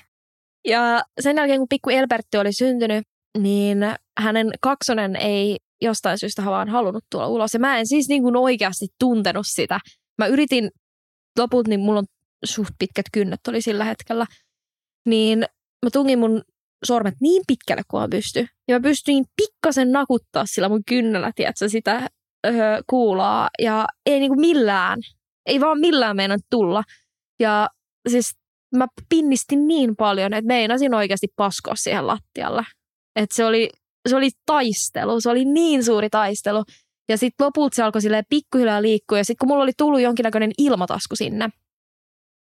Ja 0.66 1.02
sen 1.20 1.36
jälkeen, 1.36 1.58
kun 1.58 1.68
pikku 1.68 1.90
Elbertti 1.90 2.38
oli 2.38 2.52
syntynyt, 2.52 3.04
niin 3.38 3.78
hänen 4.20 4.50
kaksonen 4.60 5.16
ei 5.16 5.56
jostain 5.82 6.18
syystä 6.18 6.44
vaan 6.44 6.68
halunnut 6.68 7.04
tulla 7.10 7.28
ulos. 7.28 7.54
Ja 7.54 7.60
mä 7.60 7.78
en 7.78 7.86
siis 7.86 8.08
niin 8.08 8.22
kuin 8.22 8.36
oikeasti 8.36 8.86
tuntenut 9.00 9.46
sitä. 9.48 9.80
Mä 10.18 10.26
yritin, 10.26 10.70
lopulta 11.38 11.68
niin 11.68 11.80
mulla 11.80 11.98
on 11.98 12.06
suht 12.44 12.70
pitkät 12.78 13.06
kynnet 13.12 13.40
oli 13.48 13.62
sillä 13.62 13.84
hetkellä, 13.84 14.26
niin 15.08 15.38
mä 15.84 15.90
tungin 15.92 16.18
mun 16.18 16.42
sormet 16.84 17.14
niin 17.20 17.42
pitkälle 17.46 17.82
kuin 17.88 18.00
mä 18.00 18.08
pystyn. 18.10 18.48
Ja 18.68 18.78
mä 18.78 18.82
pystyin 18.82 19.24
pikkasen 19.36 19.92
nakuttaa 19.92 20.46
sillä 20.46 20.68
mun 20.68 20.82
kynnellä, 20.88 21.32
tiedätkö, 21.36 21.68
sitä 21.68 22.08
öö, 22.46 22.52
kuulaa. 22.86 23.48
Ja 23.58 23.86
ei 24.06 24.20
niinku 24.20 24.40
millään, 24.40 24.98
ei 25.46 25.60
vaan 25.60 25.80
millään 25.80 26.16
meinannut 26.16 26.46
tulla. 26.50 26.82
Ja 27.40 27.68
siis 28.08 28.30
mä 28.76 28.86
pinnistin 29.08 29.66
niin 29.66 29.96
paljon, 29.96 30.32
että 30.32 30.46
meinasin 30.46 30.94
oikeasti 30.94 31.28
paskoa 31.36 31.74
siihen 31.74 32.06
lattialle. 32.06 32.62
Et 33.16 33.30
se, 33.32 33.44
oli, 33.44 33.70
se 34.08 34.16
oli 34.16 34.30
taistelu, 34.46 35.20
se 35.20 35.30
oli 35.30 35.44
niin 35.44 35.84
suuri 35.84 36.10
taistelu. 36.10 36.64
Ja 37.08 37.18
sitten 37.18 37.44
lopulta 37.44 37.74
se 37.74 37.82
alkoi 37.82 38.02
silleen 38.02 38.24
pikkuhiljaa 38.28 38.82
liikkua. 38.82 39.18
Ja 39.18 39.24
sitten 39.24 39.38
kun 39.38 39.48
mulla 39.48 39.62
oli 39.62 39.72
tullut 39.76 40.00
jonkinnäköinen 40.00 40.50
ilmatasku 40.58 41.16
sinne, 41.16 41.48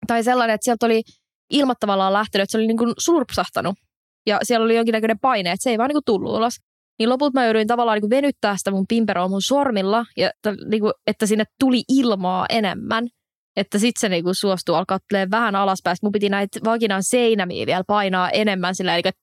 tai 0.07 0.23
sellainen, 0.23 0.53
että 0.53 0.65
sieltä 0.65 0.85
oli 0.85 1.03
ilmat 1.49 1.79
tavallaan 1.79 2.13
lähtenyt, 2.13 2.43
että 2.43 2.51
se 2.51 2.57
oli 2.57 2.67
niin 2.67 2.77
kuin 2.77 2.93
surpsahtanut. 2.97 3.75
Ja 4.27 4.39
siellä 4.43 4.63
oli 4.63 4.75
jonkinnäköinen 4.75 5.19
paine, 5.19 5.51
että 5.51 5.63
se 5.63 5.69
ei 5.69 5.77
vaan 5.77 5.89
niin 5.89 6.03
tullut 6.05 6.33
ulos. 6.33 6.53
Niin 6.99 7.09
lopulta 7.09 7.39
mä 7.39 7.45
jouduin 7.45 7.67
tavallaan 7.67 7.99
niin 8.01 8.09
venyttää 8.09 8.57
sitä 8.57 8.71
mun 8.71 8.85
pimperoa 8.87 9.27
mun 9.27 9.41
sormilla, 9.41 10.05
ja, 10.17 10.31
niin 10.69 10.81
kuin, 10.81 10.93
että 11.07 11.25
sinne 11.25 11.43
tuli 11.59 11.83
ilmaa 11.89 12.45
enemmän. 12.49 13.07
Että 13.55 13.79
sitten 13.79 14.01
se 14.01 14.09
niin 14.09 14.23
kuin 14.23 14.35
suostui 14.35 14.77
alkaa 14.77 14.99
vähän 15.31 15.55
alaspäin. 15.55 15.97
Mun 16.01 16.11
piti 16.11 16.29
näitä 16.29 16.59
vaginan 16.63 17.03
seinämiä 17.03 17.65
vielä 17.65 17.83
painaa 17.87 18.29
enemmän 18.29 18.75
sillä, 18.75 18.93
niin 18.93 19.03
kuin, 19.03 19.13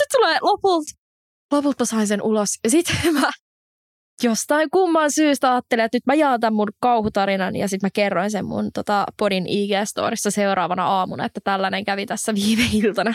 nyt 0.00 0.08
tulee 0.12 0.38
lopulta. 0.42 0.92
Lopulta 1.52 1.84
sain 1.84 2.06
sen 2.06 2.22
ulos. 2.22 2.48
Ja 2.64 2.70
sitten 2.70 3.14
mä 3.20 3.30
jostain 4.22 4.70
kumman 4.70 5.12
syystä 5.12 5.52
ajattelin, 5.52 5.84
että 5.84 5.96
nyt 5.96 6.06
mä 6.06 6.14
jaan 6.14 6.40
tämän 6.40 6.54
mun 6.54 6.68
kauhutarinan 6.80 7.56
ja 7.56 7.68
sitten 7.68 7.86
mä 7.86 7.90
kerroin 7.90 8.30
sen 8.30 8.44
mun 8.44 8.70
tota, 8.74 9.04
podin 9.18 9.46
IG-storissa 9.46 10.30
seuraavana 10.30 10.86
aamuna, 10.86 11.24
että 11.24 11.40
tällainen 11.44 11.84
kävi 11.84 12.06
tässä 12.06 12.34
viime 12.34 12.62
iltana. 12.72 13.14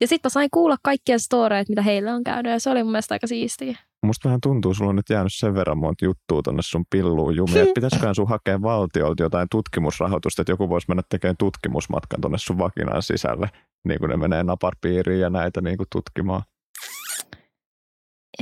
Ja 0.00 0.08
sitten 0.08 0.28
mä 0.28 0.30
sain 0.30 0.48
kuulla 0.50 0.76
kaikkien 0.82 1.20
storeet, 1.20 1.68
mitä 1.68 1.82
heille 1.82 2.12
on 2.12 2.24
käynyt 2.24 2.52
ja 2.52 2.60
se 2.60 2.70
oli 2.70 2.82
mun 2.82 2.92
mielestä 2.92 3.14
aika 3.14 3.26
siistiä. 3.26 3.78
Musta 4.06 4.28
vähän 4.28 4.40
tuntuu, 4.40 4.74
sulla 4.74 4.90
on 4.90 4.96
nyt 4.96 5.10
jäänyt 5.10 5.32
sen 5.34 5.54
verran 5.54 5.78
monta 5.78 6.04
juttua 6.04 6.42
tonne 6.42 6.62
sun 6.62 6.84
pilluun 6.90 7.36
jumiin, 7.36 7.58
että 7.58 7.74
pitäisiköhän 7.74 8.14
sun 8.14 8.28
hakea 8.28 8.62
valtiolta 8.62 9.22
jotain 9.22 9.48
tutkimusrahoitusta, 9.50 10.42
että 10.42 10.52
joku 10.52 10.68
voisi 10.68 10.84
mennä 10.88 11.02
tekemään 11.08 11.36
tutkimusmatkan 11.36 12.20
tonne 12.20 12.38
sun 12.38 12.58
vakinaan 12.58 13.02
sisälle, 13.02 13.48
niin 13.84 13.98
kuin 13.98 14.10
ne 14.10 14.16
menee 14.16 14.44
naparpiiriin 14.44 15.20
ja 15.20 15.30
näitä 15.30 15.60
niin 15.60 15.76
kuin 15.76 15.86
tutkimaan. 15.92 16.42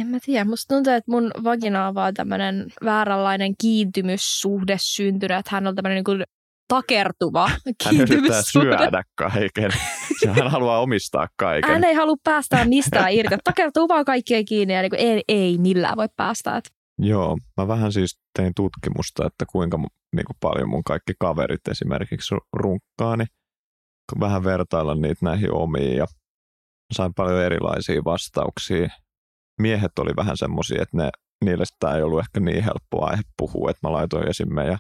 En 0.01 0.07
mä 0.07 0.19
tiedä. 0.25 0.45
Musta 0.45 0.75
tuntuu, 0.75 0.93
että 0.93 1.11
mun 1.11 1.31
vagina 1.45 1.89
on 1.89 1.95
vaan 1.95 2.15
tämmönen 2.15 2.67
vääränlainen 2.85 3.55
kiintymyssuhde 3.61 4.77
syntynyt. 4.81 5.39
Että 5.39 5.51
hän 5.51 5.67
on 5.67 5.75
tämmönen 5.75 6.05
niin 6.09 6.25
takertuva 6.73 7.51
Hän 7.85 8.01
yrittää 8.01 8.43
syödä 8.43 9.03
kaiken. 9.15 9.71
Ja 10.25 10.33
hän 10.33 10.51
haluaa 10.51 10.81
omistaa 10.81 11.29
kaiken. 11.37 11.71
Hän 11.71 11.85
ei 11.85 11.95
halua 11.95 12.17
päästää 12.25 12.65
mistään 12.65 13.13
irti. 13.13 13.35
Että 13.35 13.51
Takertuu 13.51 13.89
vaan 13.89 14.05
kaikkeen 14.05 14.45
kiinni 14.45 14.75
ja 14.75 14.83
niin 14.83 14.91
kuin 14.91 15.01
ei, 15.01 15.23
ei 15.29 15.59
millään 15.59 15.97
voi 15.97 16.09
päästä. 16.17 16.57
Et 16.57 16.71
Joo, 16.99 17.39
mä 17.57 17.69
vähän 17.69 17.93
siis 17.93 18.19
tein 18.39 18.53
tutkimusta, 18.57 19.27
että 19.27 19.45
kuinka 19.53 19.79
niin 20.17 20.27
kuin 20.27 20.37
paljon 20.41 20.69
mun 20.69 20.85
kaikki 20.85 21.13
kaverit 21.19 21.69
esimerkiksi 21.71 22.35
runkkaa, 22.53 23.17
niin 23.17 23.29
vähän 24.21 24.45
vertailla 24.45 24.95
niitä 24.95 25.25
näihin 25.25 25.53
omiin 25.53 25.97
ja 25.97 26.07
sain 26.93 27.15
paljon 27.15 27.43
erilaisia 27.43 28.05
vastauksia. 28.05 28.89
Miehet 29.61 29.99
oli 29.99 30.11
vähän 30.17 30.37
semmoisia, 30.37 30.83
että 30.83 30.97
ne, 30.97 31.11
niille 31.45 31.65
sitä 31.65 31.97
ei 31.97 32.03
ollut 32.03 32.21
ehkä 32.21 32.41
niin 32.41 32.65
helppo 32.65 33.07
aihe 33.07 33.23
puhua, 33.39 33.71
että 33.71 33.89
mä 33.89 33.93
laitoin 33.93 34.29
esim. 34.29 34.55
meidän 34.55 34.79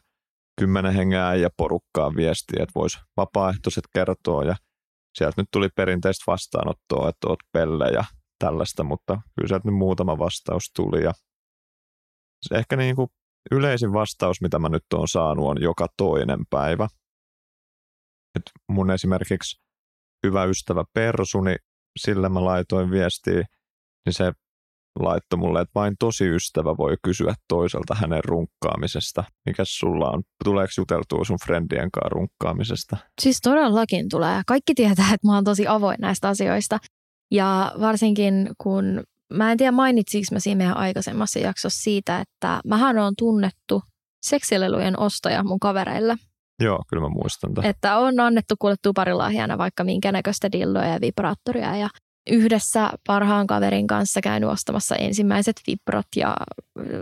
kymmenen 0.60 0.94
hengen 0.94 1.40
ja 1.40 1.50
porukkaa 1.56 2.16
viestiä, 2.16 2.62
että 2.62 2.72
vois 2.74 2.98
vapaaehtoiset 3.16 3.84
kertoa 3.94 4.44
ja 4.44 4.56
sieltä 5.18 5.42
nyt 5.42 5.48
tuli 5.50 5.68
perinteistä 5.76 6.24
vastaanottoa, 6.26 7.08
että 7.08 7.28
oot 7.28 7.38
pelle 7.52 7.88
ja 7.88 8.04
tällaista, 8.38 8.84
mutta 8.84 9.20
kyllä 9.36 9.48
sieltä 9.48 9.68
nyt 9.68 9.78
muutama 9.78 10.18
vastaus 10.18 10.72
tuli 10.76 11.04
ja 11.04 11.12
ehkä 12.50 12.76
niin 12.76 12.96
kuin 12.96 13.08
yleisin 13.50 13.92
vastaus, 13.92 14.40
mitä 14.40 14.58
mä 14.58 14.68
nyt 14.68 14.92
oon 14.94 15.08
saanut, 15.08 15.46
on 15.46 15.62
joka 15.62 15.86
toinen 15.96 16.40
päivä. 16.50 16.88
Et 18.36 18.42
mun 18.68 18.90
esimerkiksi 18.90 19.62
hyvä 20.26 20.44
ystävä 20.44 20.84
Persu, 20.94 21.40
niin 21.40 21.58
sillä 21.98 22.28
mä 22.28 22.44
laitoin 22.44 22.90
viestiä, 22.90 23.44
niin 24.06 24.14
se 24.14 24.32
laittoi 24.98 25.38
mulle, 25.38 25.60
että 25.60 25.72
vain 25.74 25.94
tosi 25.98 26.24
ystävä 26.28 26.76
voi 26.76 26.96
kysyä 27.02 27.34
toiselta 27.48 27.94
hänen 27.94 28.24
runkkaamisesta. 28.24 29.24
Mikäs 29.46 29.78
sulla 29.78 30.10
on? 30.10 30.22
Tuleeko 30.44 30.72
juteltua 30.78 31.24
sun 31.24 31.38
friendien 31.44 31.90
kanssa 31.90 32.08
runkkaamisesta? 32.08 32.96
Siis 33.20 33.40
todellakin 33.40 34.08
tulee. 34.08 34.42
Kaikki 34.46 34.74
tietää, 34.74 35.14
että 35.14 35.26
mä 35.26 35.34
oon 35.34 35.44
tosi 35.44 35.66
avoin 35.66 35.96
näistä 36.00 36.28
asioista. 36.28 36.78
Ja 37.30 37.72
varsinkin 37.80 38.50
kun, 38.58 39.02
mä 39.32 39.52
en 39.52 39.58
tiedä 39.58 39.72
mainitsinko 39.72 40.26
mä 40.32 40.40
siinä 40.40 40.58
meidän 40.58 40.76
aikaisemmassa 40.76 41.38
jaksossa 41.38 41.82
siitä, 41.82 42.20
että 42.20 42.60
mähän 42.66 42.98
on 42.98 43.14
tunnettu 43.18 43.82
seksilelujen 44.26 44.98
ostaja 44.98 45.44
mun 45.44 45.60
kavereille. 45.60 46.16
Joo, 46.62 46.82
kyllä 46.88 47.00
mä 47.00 47.08
muistan 47.08 47.54
tämän. 47.54 47.70
Että 47.70 47.98
on 47.98 48.20
annettu 48.20 48.54
kuule 48.58 48.74
tuparilahjana 48.82 49.58
vaikka 49.58 49.84
minkä 49.84 50.12
näköistä 50.12 50.52
dilloja 50.52 50.88
ja 50.88 51.00
vibraattoria 51.00 51.76
ja 51.76 51.88
yhdessä 52.30 52.90
parhaan 53.06 53.46
kaverin 53.46 53.86
kanssa 53.86 54.20
käynyt 54.20 54.50
ostamassa 54.50 54.96
ensimmäiset 54.96 55.56
vibrot 55.66 56.06
ja 56.16 56.36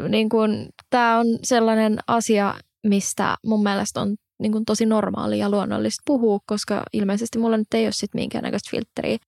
niin 0.09 0.29
kun, 0.29 0.69
tämä 0.91 1.19
on 1.19 1.27
sellainen 1.43 1.99
asia, 2.07 2.55
mistä 2.87 3.37
mun 3.47 3.63
mielestä 3.63 4.01
on 4.01 4.17
niin 4.43 4.53
kun, 4.53 4.65
tosi 4.65 4.87
normaali 4.87 5.39
ja 5.39 5.51
luonnollista 5.51 6.03
puhua, 6.07 6.39
koska 6.47 6.83
ilmeisesti 6.93 7.39
mulla 7.39 7.57
nyt 7.57 7.75
ei 7.75 7.87
ole 7.87 7.93
sit 7.93 8.15
minkäännäköistä 8.15 8.71
filtteriä. 8.71 9.19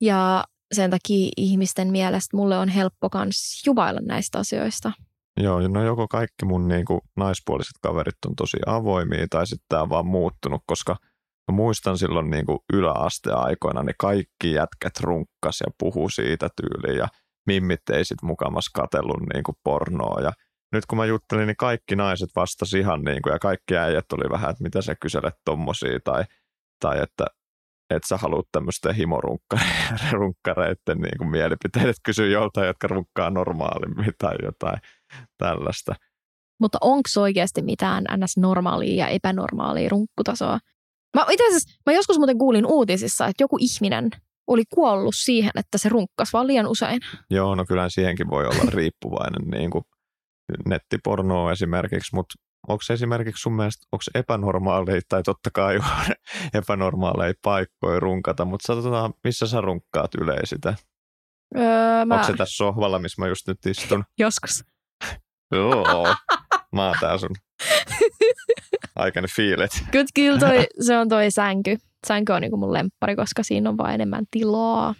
Ja 0.00 0.44
sen 0.72 0.90
takia 0.90 1.30
ihmisten 1.36 1.88
mielestä 1.88 2.36
mulle 2.36 2.58
on 2.58 2.68
helppo 2.68 3.10
kans 3.10 3.62
juvailla 3.66 4.00
näistä 4.00 4.38
asioista. 4.38 4.92
Joo, 5.40 5.68
no 5.68 5.84
joko 5.84 6.08
kaikki 6.08 6.44
mun 6.44 6.68
niin 6.68 6.84
kuin, 6.84 7.00
naispuoliset 7.16 7.74
kaverit 7.82 8.14
on 8.26 8.36
tosi 8.36 8.56
avoimia 8.66 9.26
tai 9.30 9.46
sitten 9.46 9.66
tämä 9.68 9.82
on 9.82 9.88
vaan 9.88 10.06
muuttunut, 10.06 10.62
koska 10.66 10.96
mä 11.50 11.56
muistan 11.56 11.98
silloin 11.98 12.30
niin 12.30 12.46
kuin 12.46 12.58
yläasteaikoina, 12.72 13.82
niin 13.82 13.94
kaikki 13.98 14.52
jätkät 14.52 15.00
runkkas 15.00 15.60
ja 15.60 15.66
puhu 15.78 16.08
siitä 16.08 16.48
tyyliin 16.56 16.98
ja 16.98 17.08
mimmit 17.46 17.90
ei 17.92 18.04
sit 18.04 18.22
mukamas 18.22 18.68
katellut 18.74 19.20
niin 19.34 19.42
kuin 19.42 19.56
pornoa 19.64 20.20
ja 20.20 20.32
nyt 20.72 20.86
kun 20.86 20.98
mä 20.98 21.04
juttelin, 21.04 21.46
niin 21.46 21.56
kaikki 21.56 21.96
naiset 21.96 22.30
vastasi 22.36 22.78
ihan 22.78 23.02
niin 23.02 23.22
kuin, 23.22 23.32
ja 23.32 23.38
kaikki 23.38 23.76
äijät 23.76 24.12
oli 24.12 24.30
vähän, 24.30 24.50
että 24.50 24.62
mitä 24.62 24.82
sä 24.82 24.94
kyselet 25.00 25.34
tommosia 25.44 25.98
tai, 26.04 26.24
tai 26.80 27.02
että 27.02 27.26
et 27.90 28.02
sä 28.08 28.16
haluat 28.16 28.46
tämmöisten 28.52 28.94
himorunkkareiden 28.94 30.98
niin 31.02 31.18
kuin 31.18 31.30
mielipiteet, 31.30 31.88
että 31.88 32.00
kysy 32.04 32.30
joltain, 32.30 32.66
jotka 32.66 32.88
runkkaa 32.88 33.30
normaalimmin 33.30 34.12
tai 34.18 34.36
jotain 34.42 34.78
tällaista. 35.38 35.94
Mutta 36.60 36.78
onko 36.80 37.08
oikeasti 37.20 37.62
mitään 37.62 38.04
ns. 38.16 38.36
normaalia 38.36 39.04
ja 39.04 39.08
epänormaalia 39.08 39.88
runkkutasoa? 39.88 40.58
Mä, 41.16 41.26
itse 41.30 41.46
asiassa, 41.46 41.80
mä 41.86 41.92
joskus 41.92 42.18
muuten 42.18 42.38
kuulin 42.38 42.66
uutisissa, 42.66 43.26
että 43.26 43.42
joku 43.42 43.56
ihminen 43.60 44.10
oli 44.46 44.62
kuollut 44.74 45.14
siihen, 45.16 45.52
että 45.54 45.78
se 45.78 45.88
runkkas 45.88 46.32
vaan 46.32 46.46
liian 46.46 46.66
usein. 46.66 47.00
Joo, 47.30 47.54
no 47.54 47.64
kyllä 47.64 47.88
siihenkin 47.88 48.30
voi 48.30 48.46
olla 48.46 48.70
riippuvainen 48.74 49.50
niin 49.50 49.70
kuin 49.70 49.84
nettipornoa 50.66 51.52
esimerkiksi, 51.52 52.14
mutta 52.14 52.34
onko 52.68 52.82
esimerkiksi 52.90 53.42
sun 53.42 53.52
mielestä, 53.52 53.86
onko 53.92 54.02
epänormaaleja, 54.14 55.00
tai 55.08 55.22
totta 55.22 55.50
kai 55.54 55.78
epänormaaleja 56.54 57.34
paikkoja 57.42 58.00
runkata, 58.00 58.44
mutta 58.44 58.66
sanotaan, 58.66 59.14
missä 59.24 59.46
sä 59.46 59.60
runkkaat 59.60 60.14
yleisitä? 60.14 60.74
Öö, 61.56 62.04
mä... 62.04 62.14
Onko 62.14 62.26
se 62.26 62.32
tässä 62.32 62.56
sohvalla, 62.56 62.98
missä 62.98 63.22
mä 63.22 63.28
just 63.28 63.48
nyt 63.48 63.66
istun? 63.66 64.04
Joskus. 64.18 64.64
Joo, 65.54 66.14
mä 66.72 66.86
oon 66.86 66.96
tää 67.00 67.18
sun 67.18 67.30
aikani 69.02 69.28
fiilet. 69.36 69.70
Kyllä, 69.90 70.06
kyllä 70.14 70.38
toi, 70.38 70.66
se 70.86 70.98
on 70.98 71.08
toi 71.08 71.30
sänky. 71.30 71.76
Sänky 72.06 72.32
on 72.32 72.40
niinku 72.40 72.56
mun 72.56 72.72
lemppari, 72.72 73.16
koska 73.16 73.42
siinä 73.42 73.70
on 73.70 73.78
vaan 73.78 73.94
enemmän 73.94 74.24
tilaa. 74.30 74.94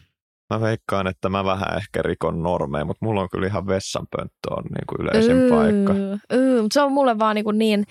Mä 0.55 0.61
veikkaan, 0.61 1.07
että 1.07 1.29
mä 1.29 1.45
vähän 1.45 1.77
ehkä 1.77 2.03
rikon 2.03 2.43
normeja, 2.43 2.85
mutta 2.85 3.07
mulla 3.07 3.21
on 3.21 3.29
kyllä 3.33 3.47
ihan 3.47 3.67
vessanpönttö 3.67 4.51
on 4.51 4.63
niin 4.65 4.87
kuin 4.89 5.01
yleisin 5.01 5.37
öö, 5.37 5.51
paikka. 5.51 5.93
Öö, 6.33 6.63
mutta 6.63 6.75
se 6.75 6.81
on 6.81 6.93
mulle 6.93 7.19
vaan 7.19 7.35
niin, 7.35 7.45
kuin 7.45 7.59
niin 7.59 7.85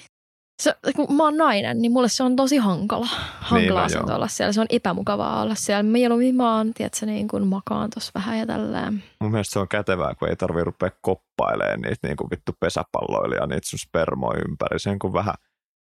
se, 0.61 0.75
kun 0.95 1.15
mä 1.15 1.23
oon 1.23 1.37
nainen, 1.37 1.81
niin 1.81 1.91
mulle 1.91 2.09
se 2.09 2.23
on 2.23 2.35
tosi 2.35 2.57
hankala. 2.57 3.07
Hankala 3.39 3.87
Niin, 3.87 3.97
no 3.97 4.05
niin, 4.05 4.15
olla 4.15 4.27
siellä. 4.27 4.53
Se 4.53 4.61
on 4.61 4.67
epämukavaa 4.69 5.41
olla 5.41 5.55
siellä. 5.55 5.83
Mieluummin 5.83 6.35
mä 6.35 6.57
oon, 6.57 6.73
tiedätkö, 6.73 7.05
niin 7.05 7.27
kuin 7.27 7.47
makaan 7.47 7.89
tuossa 7.89 8.11
vähän 8.15 8.39
ja 8.39 8.45
tälleen. 8.45 9.03
Mun 9.21 9.31
mielestä 9.31 9.53
se 9.53 9.59
on 9.59 9.67
kätevää, 9.67 10.15
kun 10.15 10.29
ei 10.29 10.35
tarvii 10.35 10.63
rupea 10.63 10.89
koppailemaan 11.01 11.81
niitä 11.81 12.07
niin 12.07 12.17
kuin 12.17 12.29
vittu 12.31 12.51
pesäpalloilia, 12.59 13.45
niitä 13.45 13.69
sun 13.69 13.79
spermoja 13.79 14.41
ympäri. 14.49 14.79
Sen 14.79 14.99
kun 14.99 15.13
vähän 15.13 15.33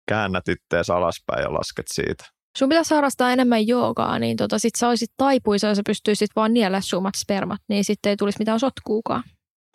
käännät 0.08 0.48
ittees 0.48 0.90
alaspäin 0.90 1.42
ja 1.42 1.52
lasket 1.52 1.86
siitä. 1.92 2.24
Sun 2.58 2.68
pitäisi 2.68 2.94
harrastaa 2.94 3.32
enemmän 3.32 3.66
joogaa, 3.66 4.18
niin 4.18 4.36
tota, 4.36 4.58
sit 4.58 4.74
sä 4.78 4.88
olisit 4.88 5.10
taipuisa 5.16 5.66
ja 5.66 5.74
sä 5.74 5.82
pystyisit 5.86 6.30
vaan 6.36 6.52
niellä 6.54 6.80
summat 6.80 7.14
spermat, 7.16 7.60
niin 7.68 7.84
sitten 7.84 8.10
ei 8.10 8.16
tulisi 8.16 8.38
mitään 8.38 8.60
sotkuukaan. 8.60 9.22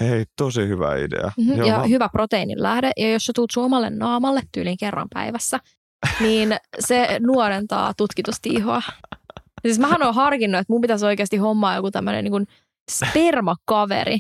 Hei, 0.04 0.26
tosi 0.38 0.68
hyvä 0.68 0.96
idea. 0.96 1.32
Mm-hmm. 1.38 1.56
Joo, 1.58 1.68
Ja 1.68 1.78
mä- 1.78 1.84
hyvä 1.88 2.10
proteiinin 2.10 2.64
lähde. 2.64 2.92
Ja 2.98 3.12
jos 3.12 3.26
sä 3.26 3.32
tuut 3.36 3.52
sun 3.54 3.64
omalle 3.66 3.90
naamalle 3.90 4.42
tyyliin 4.52 4.78
kerran 4.80 5.08
päivässä, 5.14 5.60
niin 6.22 6.58
se 6.80 7.18
nuorentaa 7.20 7.94
tutkitusti 7.98 8.50
ihoa. 8.50 8.82
Siis 9.62 9.80
mähän 9.80 10.04
oon 10.04 10.16
harkinnut, 10.16 10.60
että 10.60 10.74
mun 10.74 10.82
pitäisi 10.82 11.06
oikeasti 11.06 11.38
hommaa 11.38 11.76
joku 11.76 11.92
tämmöinen 11.92 12.24
niin 12.24 12.48
spermakaveri. 12.92 14.20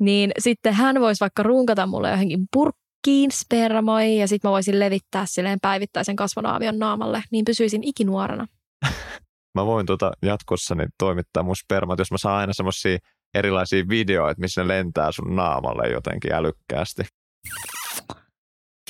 Niin 0.00 0.32
sitten 0.38 0.74
hän 0.74 1.00
voisi 1.00 1.20
vaikka 1.20 1.42
runkata 1.42 1.86
mulle 1.86 2.10
johonkin 2.10 2.46
purkkiin 2.52 2.83
spermoi 3.32 4.16
ja 4.18 4.28
sitten 4.28 4.48
mä 4.48 4.52
voisin 4.52 4.80
levittää 4.80 5.26
silleen 5.26 5.60
päivittäisen 5.62 6.16
kasvonaavion 6.16 6.78
naamalle, 6.78 7.22
niin 7.30 7.44
pysyisin 7.44 7.84
ikinuorena. 7.84 8.46
Mä 9.54 9.66
voin 9.66 9.86
tuota 9.86 10.12
jatkossa 10.22 10.74
niin 10.74 10.88
toimittaa 10.98 11.42
mun 11.42 11.56
spermat, 11.56 11.98
jos 11.98 12.10
mä 12.10 12.18
saan 12.18 12.40
aina 12.40 12.52
semmosia 12.52 12.98
erilaisia 13.34 13.84
videoita, 13.88 14.40
missä 14.40 14.62
ne 14.62 14.68
lentää 14.68 15.12
sun 15.12 15.36
naamalle 15.36 15.88
jotenkin 15.88 16.32
älykkäästi. 16.32 17.02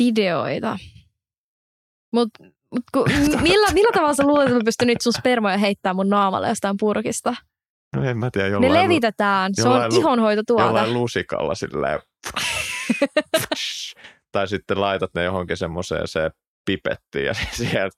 Videoita. 0.00 0.78
Mut, 2.12 2.28
mut 2.74 2.82
ku, 2.92 3.04
millä, 3.42 3.72
millä 3.72 3.92
tavalla 3.92 4.14
sä 4.14 4.26
luulet, 4.26 4.46
että 4.46 4.58
mä 4.58 4.64
pystyn 4.64 4.86
nyt 4.88 5.00
sun 5.00 5.12
spermoja 5.12 5.58
heittämään 5.58 5.96
mun 5.96 6.08
naamalle 6.08 6.48
jostain 6.48 6.76
purkista? 6.80 7.34
No 7.96 8.04
en 8.04 8.18
mä 8.18 8.30
tiedä, 8.30 8.48
Ne 8.48 8.52
jollain, 8.66 8.82
levitetään. 8.84 9.52
Se 9.54 9.62
on 9.68 9.72
jollain 9.72 9.92
lu- 9.94 10.00
ihonhoitotuote. 10.00 10.64
jollain 10.64 10.94
lusikalla 10.94 11.54
silleen. 11.54 12.00
tai 14.34 14.48
sitten 14.48 14.80
laitat 14.80 15.10
ne 15.14 15.24
johonkin 15.24 15.56
semmoiseen 15.56 16.08
se 16.08 16.30
pipettiin 16.66 17.24
ja 17.24 17.34
sieltä 17.52 17.96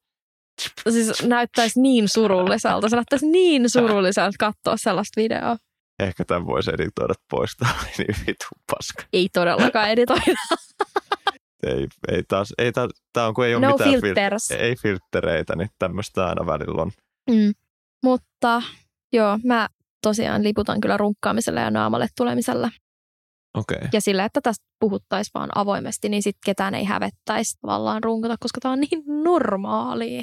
Siis 0.90 1.22
näyttäisi 1.22 1.80
niin 1.80 2.08
surulliselta. 2.08 2.88
Se 2.88 2.96
näyttäisi 2.96 3.26
niin 3.26 3.70
surulliselta 3.70 4.36
katsoa 4.38 4.76
sellaista 4.76 5.20
videoa. 5.20 5.56
ehkä 6.02 6.24
tämän 6.24 6.46
voisi 6.46 6.70
editoida 6.74 7.14
pois. 7.30 7.56
Tämä 7.58 7.70
oli 7.80 7.90
niin 7.98 8.16
vitun 8.20 8.62
paska. 8.70 9.02
Ei 9.12 9.28
todellakaan 9.32 9.90
editoida. 9.90 10.22
Ei, 11.66 11.86
ei 12.08 12.22
taas, 12.28 12.52
ei 12.58 12.72
taas, 12.72 12.90
tää 13.12 13.26
on 13.26 13.34
kun 13.34 13.46
ei 13.46 13.54
ole 13.54 13.66
No 13.66 13.72
mitään 13.72 13.90
fil- 13.94 14.00
filters. 14.00 14.50
ei 14.50 14.76
filttereitä, 14.76 15.56
niin 15.56 15.68
tämmöistä 15.78 16.26
aina 16.26 16.46
välillä 16.46 16.82
on. 16.82 16.90
Mm. 17.30 17.54
Mutta 18.04 18.62
joo, 19.12 19.38
mä 19.44 19.68
tosiaan 20.02 20.42
liputan 20.42 20.80
kyllä 20.80 20.96
runkkaamisella 20.96 21.60
ja 21.60 21.70
naamalle 21.70 22.06
tulemisella. 22.16 22.70
Okay. 23.56 23.88
Ja 23.92 24.00
sillä, 24.00 24.24
että 24.24 24.40
tästä 24.40 24.64
puhuttaisiin 24.80 25.30
vaan 25.34 25.50
avoimesti, 25.54 26.08
niin 26.08 26.22
sitten 26.22 26.40
ketään 26.46 26.74
ei 26.74 26.84
hävettäisi 26.84 27.58
tavallaan 27.60 28.02
runkata, 28.04 28.36
koska 28.40 28.60
tämä 28.60 28.72
on 28.72 28.80
niin 28.80 29.02
normaalia. 29.24 30.22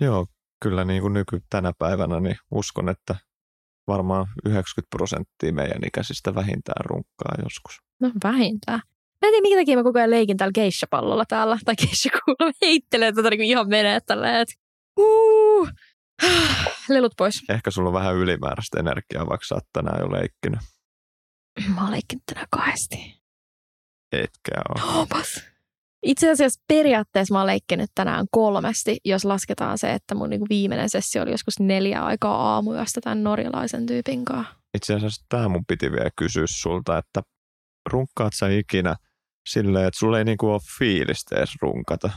Joo, 0.00 0.26
kyllä 0.62 0.84
niin 0.84 1.02
kuin 1.02 1.12
nyky 1.12 1.40
tänä 1.50 1.72
päivänä, 1.78 2.20
niin 2.20 2.36
uskon, 2.50 2.88
että 2.88 3.16
varmaan 3.86 4.26
90 4.44 4.96
prosenttia 4.96 5.52
meidän 5.52 5.84
ikäisistä 5.86 6.34
vähintään 6.34 6.84
runkkaa 6.84 7.34
joskus. 7.42 7.80
No 8.00 8.10
vähintään. 8.24 8.80
Mä 9.22 9.28
en 9.28 9.32
tiedä, 9.32 9.42
minkä 9.42 9.60
takia 9.60 9.76
mä 9.76 9.82
koko 9.82 9.98
ajan 9.98 10.10
leikin 10.10 10.36
täällä 10.36 10.52
geisha-pallolla 10.52 11.24
täällä, 11.28 11.58
tai 11.64 11.74
geisha-kuulla. 11.76 12.52
Heittelee 12.62 13.12
tätä 13.12 13.30
niin 13.30 13.38
kuin 13.38 13.48
ihan 13.48 13.68
menee 13.68 14.00
tälleen, 14.00 14.40
että 14.40 14.54
uh, 15.00 15.68
lelut 16.88 17.12
pois. 17.16 17.44
Ehkä 17.48 17.70
sulla 17.70 17.88
on 17.88 17.94
vähän 17.94 18.14
ylimääräistä 18.14 18.80
energiaa, 18.80 19.28
vaikka 19.28 19.46
sä 19.46 19.54
oot 19.54 19.66
tänään 19.72 20.00
jo 20.00 20.12
leikkinyt. 20.12 20.60
Mä 21.74 21.90
leikkinyt 21.90 22.22
tänään 22.26 22.46
kahdesti. 22.50 23.22
Etkä 24.12 24.52
ole. 24.68 25.00
Opas. 25.02 25.44
Itse 26.02 26.30
asiassa 26.30 26.60
periaatteessa 26.68 27.34
mä 27.34 27.38
oon 27.38 27.46
leikkinyt 27.46 27.90
tänään 27.94 28.26
kolmesti, 28.30 28.96
jos 29.04 29.24
lasketaan 29.24 29.78
se, 29.78 29.92
että 29.92 30.14
mun 30.14 30.30
niinku 30.30 30.46
viimeinen 30.48 30.90
sessio 30.90 31.22
oli 31.22 31.30
joskus 31.30 31.60
neljä 31.60 32.04
aikaa 32.04 32.54
aamuyöstä 32.54 33.00
tämän 33.00 33.24
norjalaisen 33.24 33.86
tyypin 33.86 34.24
kanssa. 34.24 34.54
Itse 34.76 34.94
asiassa 34.94 35.24
tämä 35.28 35.48
mun 35.48 35.64
piti 35.68 35.92
vielä 35.92 36.10
kysyä 36.16 36.44
sulta, 36.48 36.98
että 36.98 37.22
runkkaat 37.90 38.32
sä 38.34 38.48
ikinä 38.48 38.96
silleen, 39.48 39.86
että 39.86 39.98
sulla 39.98 40.18
ei 40.18 40.24
niinku 40.24 40.50
ole 40.50 40.60
fiilistä 40.78 41.36
edes 41.36 41.50
runkata? 41.62 42.10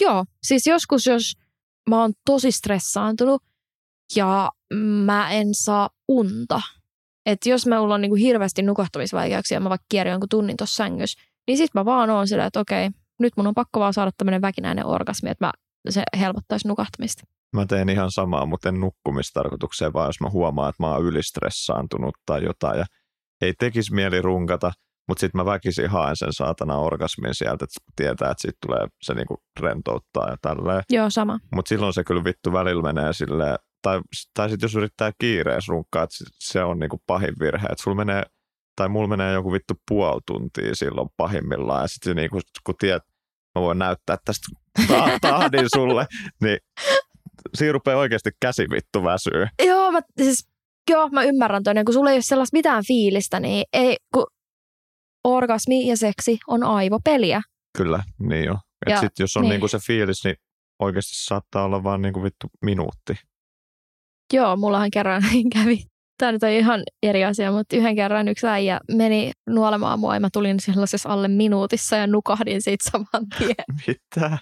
Joo, 0.00 0.24
siis 0.42 0.66
joskus 0.66 1.06
jos 1.06 1.32
mä 1.90 2.00
oon 2.00 2.12
tosi 2.26 2.52
stressaantunut 2.52 3.42
ja 4.16 4.50
mä 5.04 5.30
en 5.30 5.54
saa 5.54 5.90
unta. 6.08 6.60
Että 7.26 7.48
jos 7.48 7.66
mä 7.66 7.80
mulla 7.80 7.94
on 7.94 8.00
niinku 8.00 8.14
hirveästi 8.14 8.62
nukahtamisvaikeuksia 8.62 9.56
ja 9.56 9.60
mä 9.60 9.70
vaikka 9.70 9.86
kierrän 9.88 10.12
jonkun 10.12 10.28
tunnin 10.28 10.56
tuossa 10.56 10.76
sängyssä, 10.76 11.20
niin 11.46 11.58
sit 11.58 11.74
mä 11.74 11.84
vaan 11.84 12.10
oon 12.10 12.28
sillä, 12.28 12.46
että 12.46 12.60
okei, 12.60 12.90
nyt 13.20 13.32
mun 13.36 13.46
on 13.46 13.54
pakko 13.54 13.80
vaan 13.80 13.94
saada 13.94 14.10
tämmöinen 14.16 14.42
väkinäinen 14.42 14.86
orgasmi, 14.86 15.30
että 15.30 15.46
mä, 15.46 15.52
se 15.88 16.02
helpottaisi 16.20 16.68
nukahtamista. 16.68 17.22
Mä 17.56 17.66
teen 17.66 17.88
ihan 17.88 18.10
samaa, 18.10 18.46
mutta 18.46 18.68
en 18.68 18.80
nukkumistarkoitukseen, 18.80 19.92
vaan 19.92 20.08
jos 20.08 20.20
mä 20.20 20.30
huomaan, 20.30 20.70
että 20.70 20.82
mä 20.82 20.94
oon 20.94 21.04
ylistressaantunut 21.04 22.14
tai 22.26 22.44
jotain 22.44 22.78
ja 22.78 22.84
ei 23.40 23.52
tekisi 23.58 23.94
mieli 23.94 24.22
runkata, 24.22 24.72
mutta 25.08 25.20
sitten 25.20 25.38
mä 25.38 25.44
väkisin 25.44 25.90
haen 25.90 26.16
sen 26.16 26.32
saatana 26.32 26.76
orgasmin 26.76 27.34
sieltä, 27.34 27.64
että 27.64 27.92
tietää, 27.96 28.30
että 28.30 28.42
siitä 28.42 28.58
tulee 28.66 28.86
se 29.02 29.14
niinku 29.14 29.36
rentouttaa 29.60 30.30
ja 30.30 30.36
tälleen. 30.42 30.82
Joo, 30.90 31.10
sama. 31.10 31.38
Mutta 31.54 31.68
silloin 31.68 31.92
se 31.92 32.04
kyllä 32.04 32.24
vittu 32.24 32.52
välillä 32.52 32.82
menee 32.82 33.12
silleen, 33.12 33.56
tai, 33.82 34.00
tai 34.34 34.48
sitten 34.50 34.64
jos 34.66 34.74
yrittää 34.74 35.12
kiireessä 35.18 35.70
runkkaa, 35.70 36.02
että 36.02 36.16
se 36.40 36.64
on 36.64 36.78
niinku 36.78 37.02
pahin 37.06 37.34
virhe, 37.40 37.66
että 37.70 37.82
sulla 37.82 37.96
menee, 37.96 38.22
tai 38.76 38.88
mulla 38.88 39.08
menee 39.08 39.32
joku 39.32 39.52
vittu 39.52 39.74
puoli 39.88 40.20
tuntia 40.26 40.74
silloin 40.74 41.08
pahimmillaan, 41.16 41.82
ja 41.82 41.88
sitten 41.88 42.16
niinku, 42.16 42.40
kun 42.66 42.74
tiedät, 42.78 43.02
mä 43.54 43.62
voin 43.62 43.78
näyttää 43.78 44.16
tästä 44.24 44.46
ta- 44.88 45.18
tahdin 45.20 45.66
sulle, 45.74 46.06
niin 46.42 46.58
siinä 47.54 47.72
rupeaa 47.72 47.98
oikeasti 47.98 48.30
käsi 48.40 48.62
vittu 48.70 49.04
väsyy. 49.04 49.46
Joo, 49.66 49.90
mä, 49.92 50.00
siis, 50.22 50.48
joo, 50.90 51.08
mä 51.08 51.22
ymmärrän 51.22 51.62
toinen, 51.62 51.84
kun 51.84 51.94
sulla 51.94 52.10
ei 52.10 52.16
ole 52.16 52.22
sellaista 52.22 52.56
mitään 52.56 52.84
fiilistä, 52.86 53.40
niin 53.40 53.64
ei, 53.72 53.96
kun 54.14 54.26
orgasmi 55.24 55.86
ja 55.88 55.96
seksi 55.96 56.38
on 56.48 56.62
aivopeliä. 56.64 57.42
Kyllä, 57.76 58.02
niin 58.18 58.44
jo. 58.44 58.54
Et 58.86 58.90
Ja- 58.90 59.00
sit, 59.00 59.18
jos 59.18 59.36
on 59.36 59.42
niin. 59.42 59.50
niinku 59.50 59.68
se 59.68 59.78
fiilis, 59.86 60.24
niin 60.24 60.36
oikeasti 60.78 61.12
saattaa 61.14 61.64
olla 61.64 61.82
vaan 61.84 62.02
niinku 62.02 62.22
vittu 62.22 62.46
minuutti. 62.64 63.14
Joo, 64.32 64.56
mullahan 64.56 64.90
kerran 64.90 65.22
kävi. 65.54 65.84
Tämä 66.18 66.32
nyt 66.32 66.42
on 66.42 66.48
ihan 66.48 66.82
eri 67.02 67.24
asia, 67.24 67.52
mutta 67.52 67.76
yhden 67.76 67.96
kerran 67.96 68.28
yksi 68.28 68.46
äijä 68.46 68.80
meni 68.92 69.30
nuolemaan 69.48 70.00
mua 70.00 70.14
ja 70.14 70.20
mä 70.20 70.28
tulin 70.32 70.60
sellaisessa 70.60 71.08
alle 71.08 71.28
minuutissa 71.28 71.96
ja 71.96 72.06
nukahdin 72.06 72.62
siitä 72.62 72.90
saman 72.90 73.28
tien. 73.38 73.54
Mitä? 73.86 74.38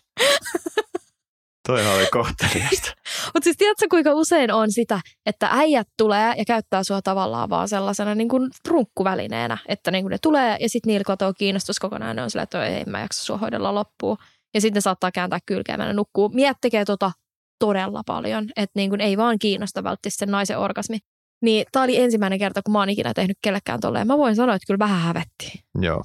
Toihan 1.68 1.94
oli 1.94 2.06
kohteliasta. 2.12 2.92
Mutta 3.34 3.44
siis 3.44 3.56
tiedätkö, 3.56 3.86
kuinka 3.90 4.14
usein 4.14 4.52
on 4.52 4.72
sitä, 4.72 5.00
että 5.26 5.48
äijät 5.52 5.88
tulee 5.96 6.34
ja 6.38 6.44
käyttää 6.44 6.84
sua 6.84 7.02
tavallaan 7.02 7.50
vaan 7.50 7.68
sellaisena 7.68 8.14
niin 8.14 8.28
kuin 8.28 8.50
runkkuvälineenä, 8.68 9.58
että 9.68 9.90
niin 9.90 10.04
kuin 10.04 10.10
ne 10.10 10.18
tulee 10.22 10.56
ja 10.60 10.68
sitten 10.68 10.90
niillä 10.90 11.04
kotoo 11.04 11.32
kiinnostus 11.38 11.78
kokonaan, 11.78 12.16
ne 12.16 12.22
on 12.22 12.30
sillä, 12.30 12.42
että 12.42 12.66
ei 12.66 12.84
mä 12.84 13.00
jaksa 13.00 13.24
sua 13.24 13.38
hoidella 13.38 13.74
loppuun. 13.74 14.16
Ja 14.54 14.60
sitten 14.60 14.82
saattaa 14.82 15.12
kääntää 15.12 15.38
kylkeä 15.46 15.72
ja 15.72 15.78
mennä 15.78 15.92
nukkuu. 15.92 16.28
Miet 16.28 16.56
tekee 16.60 16.84
tota 16.84 17.12
todella 17.58 18.02
paljon, 18.06 18.44
että 18.56 18.72
niin 18.74 18.90
kuin 18.90 19.00
ei 19.00 19.16
vaan 19.16 19.38
kiinnosta 19.38 19.84
välttämättä 19.84 20.18
sen 20.18 20.30
naisen 20.30 20.58
orgasmi. 20.58 20.98
Niin 21.42 21.66
tämä 21.72 21.82
oli 21.84 21.96
ensimmäinen 22.00 22.38
kerta, 22.38 22.62
kun 22.62 22.72
mä 22.72 22.78
oon 22.78 22.90
ikinä 22.90 23.14
tehnyt 23.14 23.36
kellekään 23.42 23.80
tolleen. 23.80 24.06
Mä 24.06 24.18
voin 24.18 24.36
sanoa, 24.36 24.54
että 24.54 24.66
kyllä 24.66 24.78
vähän 24.78 25.00
hävetti. 25.00 25.52
Joo. 25.80 26.02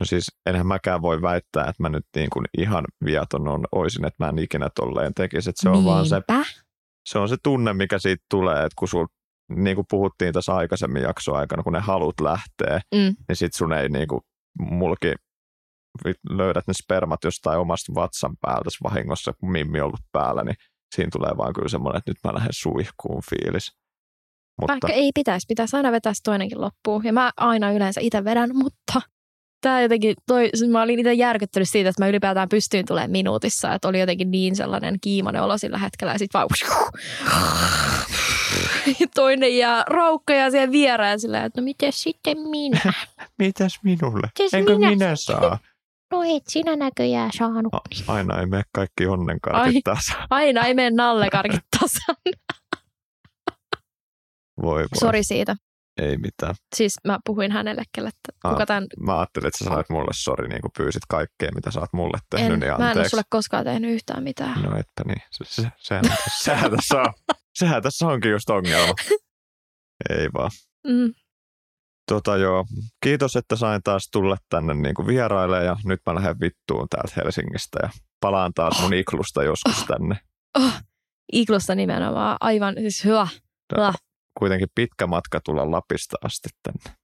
No 0.00 0.06
siis 0.06 0.24
enhän 0.46 0.66
mäkään 0.66 1.02
voi 1.02 1.22
väittää, 1.22 1.62
että 1.62 1.82
mä 1.82 1.88
nyt 1.88 2.04
niin 2.16 2.30
kuin 2.32 2.44
ihan 2.58 2.84
viaton 3.04 3.48
on, 3.48 3.64
oisin, 3.72 4.04
että 4.04 4.24
mä 4.24 4.28
en 4.28 4.38
ikinä 4.38 4.68
tolleen 4.74 5.14
tekisi. 5.14 5.50
Että 5.50 5.62
se 5.62 5.68
on 5.68 5.84
vaan 5.84 6.06
se, 6.06 6.14
Niinpä. 6.14 6.44
se 7.08 7.18
on 7.18 7.28
se 7.28 7.36
tunne, 7.42 7.72
mikä 7.72 7.98
siitä 7.98 8.24
tulee, 8.30 8.56
että 8.56 8.74
kun 8.78 8.88
sul, 8.88 9.06
niin 9.56 9.74
kuin 9.76 9.86
puhuttiin 9.90 10.32
tässä 10.32 10.54
aikaisemmin 10.54 11.02
jaksoa 11.02 11.38
aikana, 11.38 11.62
kun 11.62 11.72
ne 11.72 11.80
halut 11.80 12.20
lähtee, 12.20 12.80
Mm. 12.94 13.14
niin 13.28 13.36
sit 13.36 13.54
sun 13.54 13.72
ei 13.72 13.88
niin 13.88 14.08
kuin, 14.08 14.20
mulki 14.70 15.12
löydät 16.30 16.66
ne 16.66 16.74
spermat 16.74 17.24
jostain 17.24 17.58
omasta 17.58 17.94
vatsan 17.94 18.36
päältä 18.40 18.70
vahingossa, 18.84 19.32
kun 19.32 19.50
Mimmi 19.52 19.80
on 19.80 19.86
ollut 19.86 20.00
päällä, 20.12 20.44
niin 20.44 20.56
siinä 20.96 21.10
tulee 21.12 21.36
vaan 21.36 21.52
kyllä 21.52 21.68
semmoinen, 21.68 21.98
että 21.98 22.10
nyt 22.10 22.18
mä 22.24 22.34
lähden 22.34 22.52
suihkuun 22.52 23.22
fiilis. 23.30 23.72
Mutta 24.60 24.72
Vaikka 24.72 24.88
ei 24.88 25.10
pitäisi, 25.14 25.46
pitäisi 25.48 25.76
aina 25.76 25.92
vetää 25.92 26.14
se 26.14 26.22
toinenkin 26.22 26.60
loppuun. 26.60 27.04
Ja 27.04 27.12
mä 27.12 27.32
aina 27.36 27.72
yleensä 27.72 28.00
itse 28.00 28.24
vedän, 28.24 28.50
mutta 28.54 29.00
tämä 29.62 29.82
jotenkin, 29.82 30.14
toi, 30.26 30.50
siis 30.54 30.70
mä 30.70 30.82
olin 30.82 30.98
itse 30.98 31.12
järkyttynyt 31.12 31.68
siitä, 31.68 31.90
että 31.90 32.02
mä 32.02 32.08
ylipäätään 32.08 32.48
pystyin 32.48 32.86
tulemaan 32.86 33.10
minuutissa. 33.10 33.74
Että 33.74 33.88
oli 33.88 34.00
jotenkin 34.00 34.30
niin 34.30 34.56
sellainen 34.56 35.00
kiimainen 35.00 35.42
olo 35.42 35.58
sillä 35.58 35.78
hetkellä 35.78 36.12
ja 36.12 36.18
sitten 36.18 36.38
vaan 36.38 36.48
toinen 39.14 39.56
jää 39.56 39.84
raukkoja 39.86 40.50
siihen 40.50 40.72
viereen 40.72 41.20
silleen, 41.20 41.44
että 41.44 41.60
no 41.60 41.64
miten 41.64 41.92
sitten 41.92 42.38
minä? 42.38 42.92
mitäs 43.38 43.78
minulle? 43.82 44.28
Mites 44.38 44.54
Enkö 44.54 44.74
minä 44.74 44.90
minä, 44.90 45.16
saa? 45.16 45.58
No 46.12 46.22
et 46.22 46.42
sinä 46.48 46.76
näköjään 46.76 47.30
saanut. 47.38 47.74
A- 47.74 48.12
aina 48.12 48.40
ei 48.40 48.46
mene 48.46 48.62
kaikki 48.72 49.06
onnenkarkit 49.06 49.84
taas. 49.84 50.12
Aina 50.30 50.64
ei 50.64 50.74
mene 50.74 50.90
nallekarkit 50.90 51.64
tasan. 51.80 52.16
Voi 54.62 54.82
voi. 54.82 54.86
Sori 55.00 55.24
siitä. 55.24 55.56
Ei 56.00 56.16
mitään. 56.16 56.54
Siis 56.76 56.94
mä 57.04 57.18
puhuin 57.26 57.52
hänelle, 57.52 57.82
kelle, 57.94 58.08
että 58.08 58.50
kuka 58.50 58.66
tämän... 58.66 58.86
Mä 59.00 59.18
ajattelin, 59.18 59.46
että 59.46 59.58
sä 59.58 59.64
sanoit 59.64 59.88
mulle 59.90 60.10
sori, 60.14 60.48
niin 60.48 60.60
kuin 60.60 60.70
pyysit 60.76 61.02
kaikkea, 61.08 61.50
mitä 61.54 61.70
sä 61.70 61.80
oot 61.80 61.92
mulle 61.92 62.18
tehnyt, 62.30 62.52
En, 62.52 62.60
niin 62.60 62.68
mä 62.68 62.74
en 62.74 62.80
ole 62.80 62.88
anteeksi. 62.88 63.10
sulle 63.10 63.22
koskaan 63.30 63.64
tehnyt 63.64 63.90
yhtään 63.94 64.22
mitään. 64.22 64.62
No 64.62 64.68
etpä 64.76 65.02
niin. 65.06 65.22
Se, 65.30 65.44
se, 65.62 65.68
sehän, 65.78 66.04
sehän, 66.42 66.70
tässä 66.70 67.00
on, 67.00 67.12
sehän 67.58 67.82
tässä 67.82 68.06
onkin 68.06 68.30
just 68.30 68.50
ongelma. 68.50 68.94
Ei 70.10 70.28
vaan. 70.34 70.50
Mm. 70.86 71.12
Tota 72.08 72.36
joo, 72.36 72.64
kiitos, 73.04 73.36
että 73.36 73.56
sain 73.56 73.82
taas 73.82 74.08
tulla 74.12 74.36
tänne 74.48 74.74
niin 74.74 74.94
kuin 74.94 75.06
vieraille 75.06 75.64
ja 75.64 75.76
nyt 75.84 76.00
mä 76.06 76.14
lähden 76.14 76.40
vittuun 76.40 76.86
täältä 76.90 77.12
Helsingistä 77.16 77.78
ja 77.82 77.90
palaan 78.20 78.52
taas 78.54 78.82
mun 78.82 78.94
iklusta 78.94 79.42
joskus 79.42 79.84
tänne. 79.86 80.16
Oh, 80.58 80.72
Iglusta 81.32 81.74
nimenomaan. 81.74 82.36
Aivan 82.40 82.74
siis 82.78 83.04
hyvä. 83.04 83.28
hyvä. 83.76 83.92
Kuitenkin 84.38 84.68
pitkä 84.74 85.06
matka 85.06 85.40
tulla 85.44 85.70
Lapista 85.70 86.16
asti 86.24 86.48
tänne. 86.62 86.98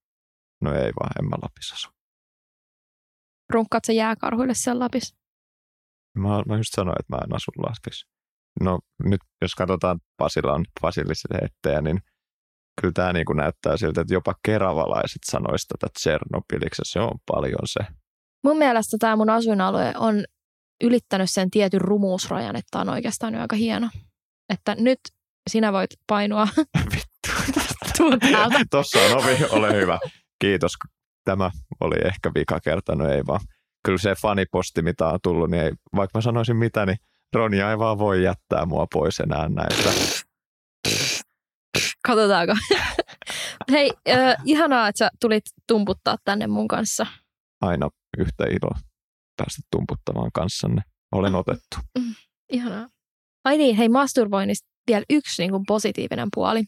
No 0.61 0.73
ei 0.75 0.93
vaan, 1.01 1.11
en 1.19 1.29
mä 1.29 1.37
Lapissa 1.43 1.75
asu. 1.75 1.89
Runkkaat 3.53 3.85
sä 3.85 3.93
jääkarhuille 3.93 4.55
siellä 4.55 4.85
Lapissa? 4.85 5.17
Mä, 6.19 6.43
mä 6.47 6.57
just 6.57 6.75
sanoin, 6.75 6.97
että 7.01 7.17
mä 7.17 7.21
en 7.25 7.37
asu 7.37 7.51
Lapissa. 7.57 8.07
No 8.61 8.79
nyt 9.05 9.21
jos 9.43 9.55
katsotaan 9.55 10.01
Pasilan 10.17 10.65
fasiliteetteja, 10.81 11.81
niin 11.81 12.01
kyllä 12.81 12.93
tämä 12.93 13.13
niin 13.13 13.25
näyttää 13.35 13.77
siltä, 13.77 14.01
että 14.01 14.15
jopa 14.15 14.35
keravalaiset 14.45 15.23
sanoisivat 15.25 15.69
tätä 15.69 15.93
Tsernobyliksi. 15.99 16.83
Se 16.85 17.01
on 17.01 17.19
paljon 17.27 17.61
se. 17.65 17.81
Mun 18.45 18.59
mielestä 18.59 18.97
tämä 19.01 19.17
mun 19.17 19.31
asuinalue 19.31 19.93
on 19.97 20.25
ylittänyt 20.85 21.31
sen 21.31 21.51
tietyn 21.51 21.81
rumuusrajan, 21.81 22.57
että 22.57 22.79
on 22.79 22.89
oikeastaan 22.89 23.35
aika 23.35 23.57
hieno. 23.57 23.89
Että 24.49 24.75
nyt 24.79 25.01
sinä 25.51 25.73
voit 25.73 25.91
painua 26.07 26.49
Vittu. 26.93 27.23
Tossa 28.71 28.99
on 28.99 29.25
ovi, 29.25 29.37
ole 29.51 29.73
hyvä. 29.75 29.99
Kiitos. 30.39 30.73
Tämä 31.25 31.51
oli 31.81 31.97
ehkä 32.05 32.31
vika 32.35 32.61
kerta, 32.61 32.95
no 32.95 33.09
ei 33.09 33.23
vaan. 33.27 33.41
Kyllä 33.85 33.99
se 33.99 34.15
faniposti, 34.23 34.83
mitä 34.83 35.09
on 35.09 35.19
tullut, 35.23 35.51
niin 35.51 35.63
ei, 35.63 35.73
vaikka 35.97 36.19
mä 36.19 36.23
sanoisin 36.23 36.57
mitä, 36.57 36.87
niin 36.87 36.97
Ronja 37.33 37.71
ei 37.71 37.79
vaan 37.79 37.99
voi 37.99 38.23
jättää 38.23 38.67
mua 38.67 38.87
pois 38.93 39.21
enää 39.21 39.49
näistä. 39.49 39.91
Katsotaanko. 42.07 42.55
Hei, 43.73 43.91
äh, 44.09 44.37
ihanaa, 44.45 44.89
että 44.89 44.99
sä 44.99 45.11
tulit 45.21 45.45
tumputtaa 45.69 46.17
tänne 46.25 46.47
mun 46.47 46.69
kanssa. 46.69 47.07
Aina 47.61 47.89
yhtä 48.19 48.45
ilo 48.45 48.71
päästä 49.37 49.63
tumputtamaan 49.71 50.31
kanssanne. 50.35 50.83
Olen 51.13 51.35
otettu. 51.35 51.77
Ihanaa. 52.53 52.89
Ai 53.45 53.59
niin, 53.59 53.77
hei 53.77 53.89
masturboinnista 53.89 54.69
vielä 54.87 55.05
yksi 55.11 55.43
niin 55.43 55.51
kuin 55.51 55.63
positiivinen 55.67 56.29
puoli. 56.35 56.65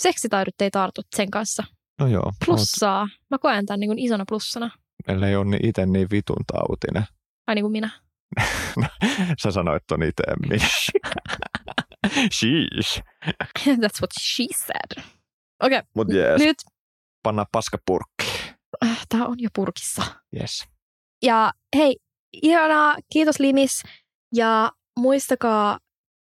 Seksitaidot 0.00 0.60
ei 0.60 0.70
tartu 0.70 1.02
sen 1.16 1.30
kanssa. 1.30 1.64
No 2.00 2.06
joo. 2.06 2.32
Plussaa. 2.46 3.08
Mä 3.30 3.38
koen 3.38 3.66
tämän 3.66 3.80
niin 3.80 3.88
kuin 3.88 3.98
isona 3.98 4.24
plussana. 4.28 4.66
Oot, 4.66 5.16
ellei 5.16 5.36
ole 5.36 5.44
niin 5.44 5.66
itse 5.66 5.86
niin 5.86 6.08
vitun 6.10 6.44
tautinen. 6.52 7.04
Ai 7.46 7.54
niin 7.54 7.62
kuin 7.62 7.72
minä. 7.72 7.90
Sä 9.42 9.50
sanoit 9.50 9.82
ton 9.86 10.02
itse 10.02 10.22
minä. 10.48 10.68
Sheesh. 12.10 13.02
That's 13.82 14.00
what 14.00 14.10
she 14.20 14.46
said. 14.54 15.04
Okei, 15.62 15.78
okay, 15.78 15.82
Mut 15.94 16.12
jees, 16.12 16.40
nyt 16.40 16.56
panna 17.22 17.44
paska 17.52 17.78
purkki. 17.86 18.54
äh, 18.84 19.06
tää 19.08 19.26
on 19.26 19.36
jo 19.38 19.48
purkissa. 19.54 20.02
Yes. 20.40 20.68
Ja 21.22 21.52
hei, 21.76 21.96
ihanaa, 22.42 22.96
kiitos 23.12 23.40
Limis. 23.40 23.82
Ja 24.34 24.72
muistakaa 24.98 25.78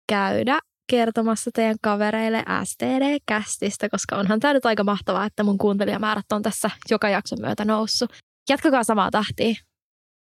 käydä 0.08 0.58
kertomassa 0.90 1.50
teidän 1.54 1.76
kavereille 1.82 2.44
STD-kästistä, 2.64 3.88
koska 3.88 4.16
onhan 4.16 4.40
tämä 4.40 4.54
nyt 4.54 4.66
aika 4.66 4.84
mahtavaa, 4.84 5.24
että 5.24 5.42
mun 5.42 5.58
kuuntelijamäärät 5.58 6.32
on 6.32 6.42
tässä 6.42 6.70
joka 6.90 7.08
jakson 7.08 7.40
myötä 7.40 7.64
noussut. 7.64 8.12
Jatkakaa 8.48 8.84
samaa 8.84 9.10
tahtia 9.10 9.54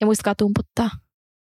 ja 0.01 0.07
muistakaa 0.07 0.35
tumputtaa. 0.35 0.91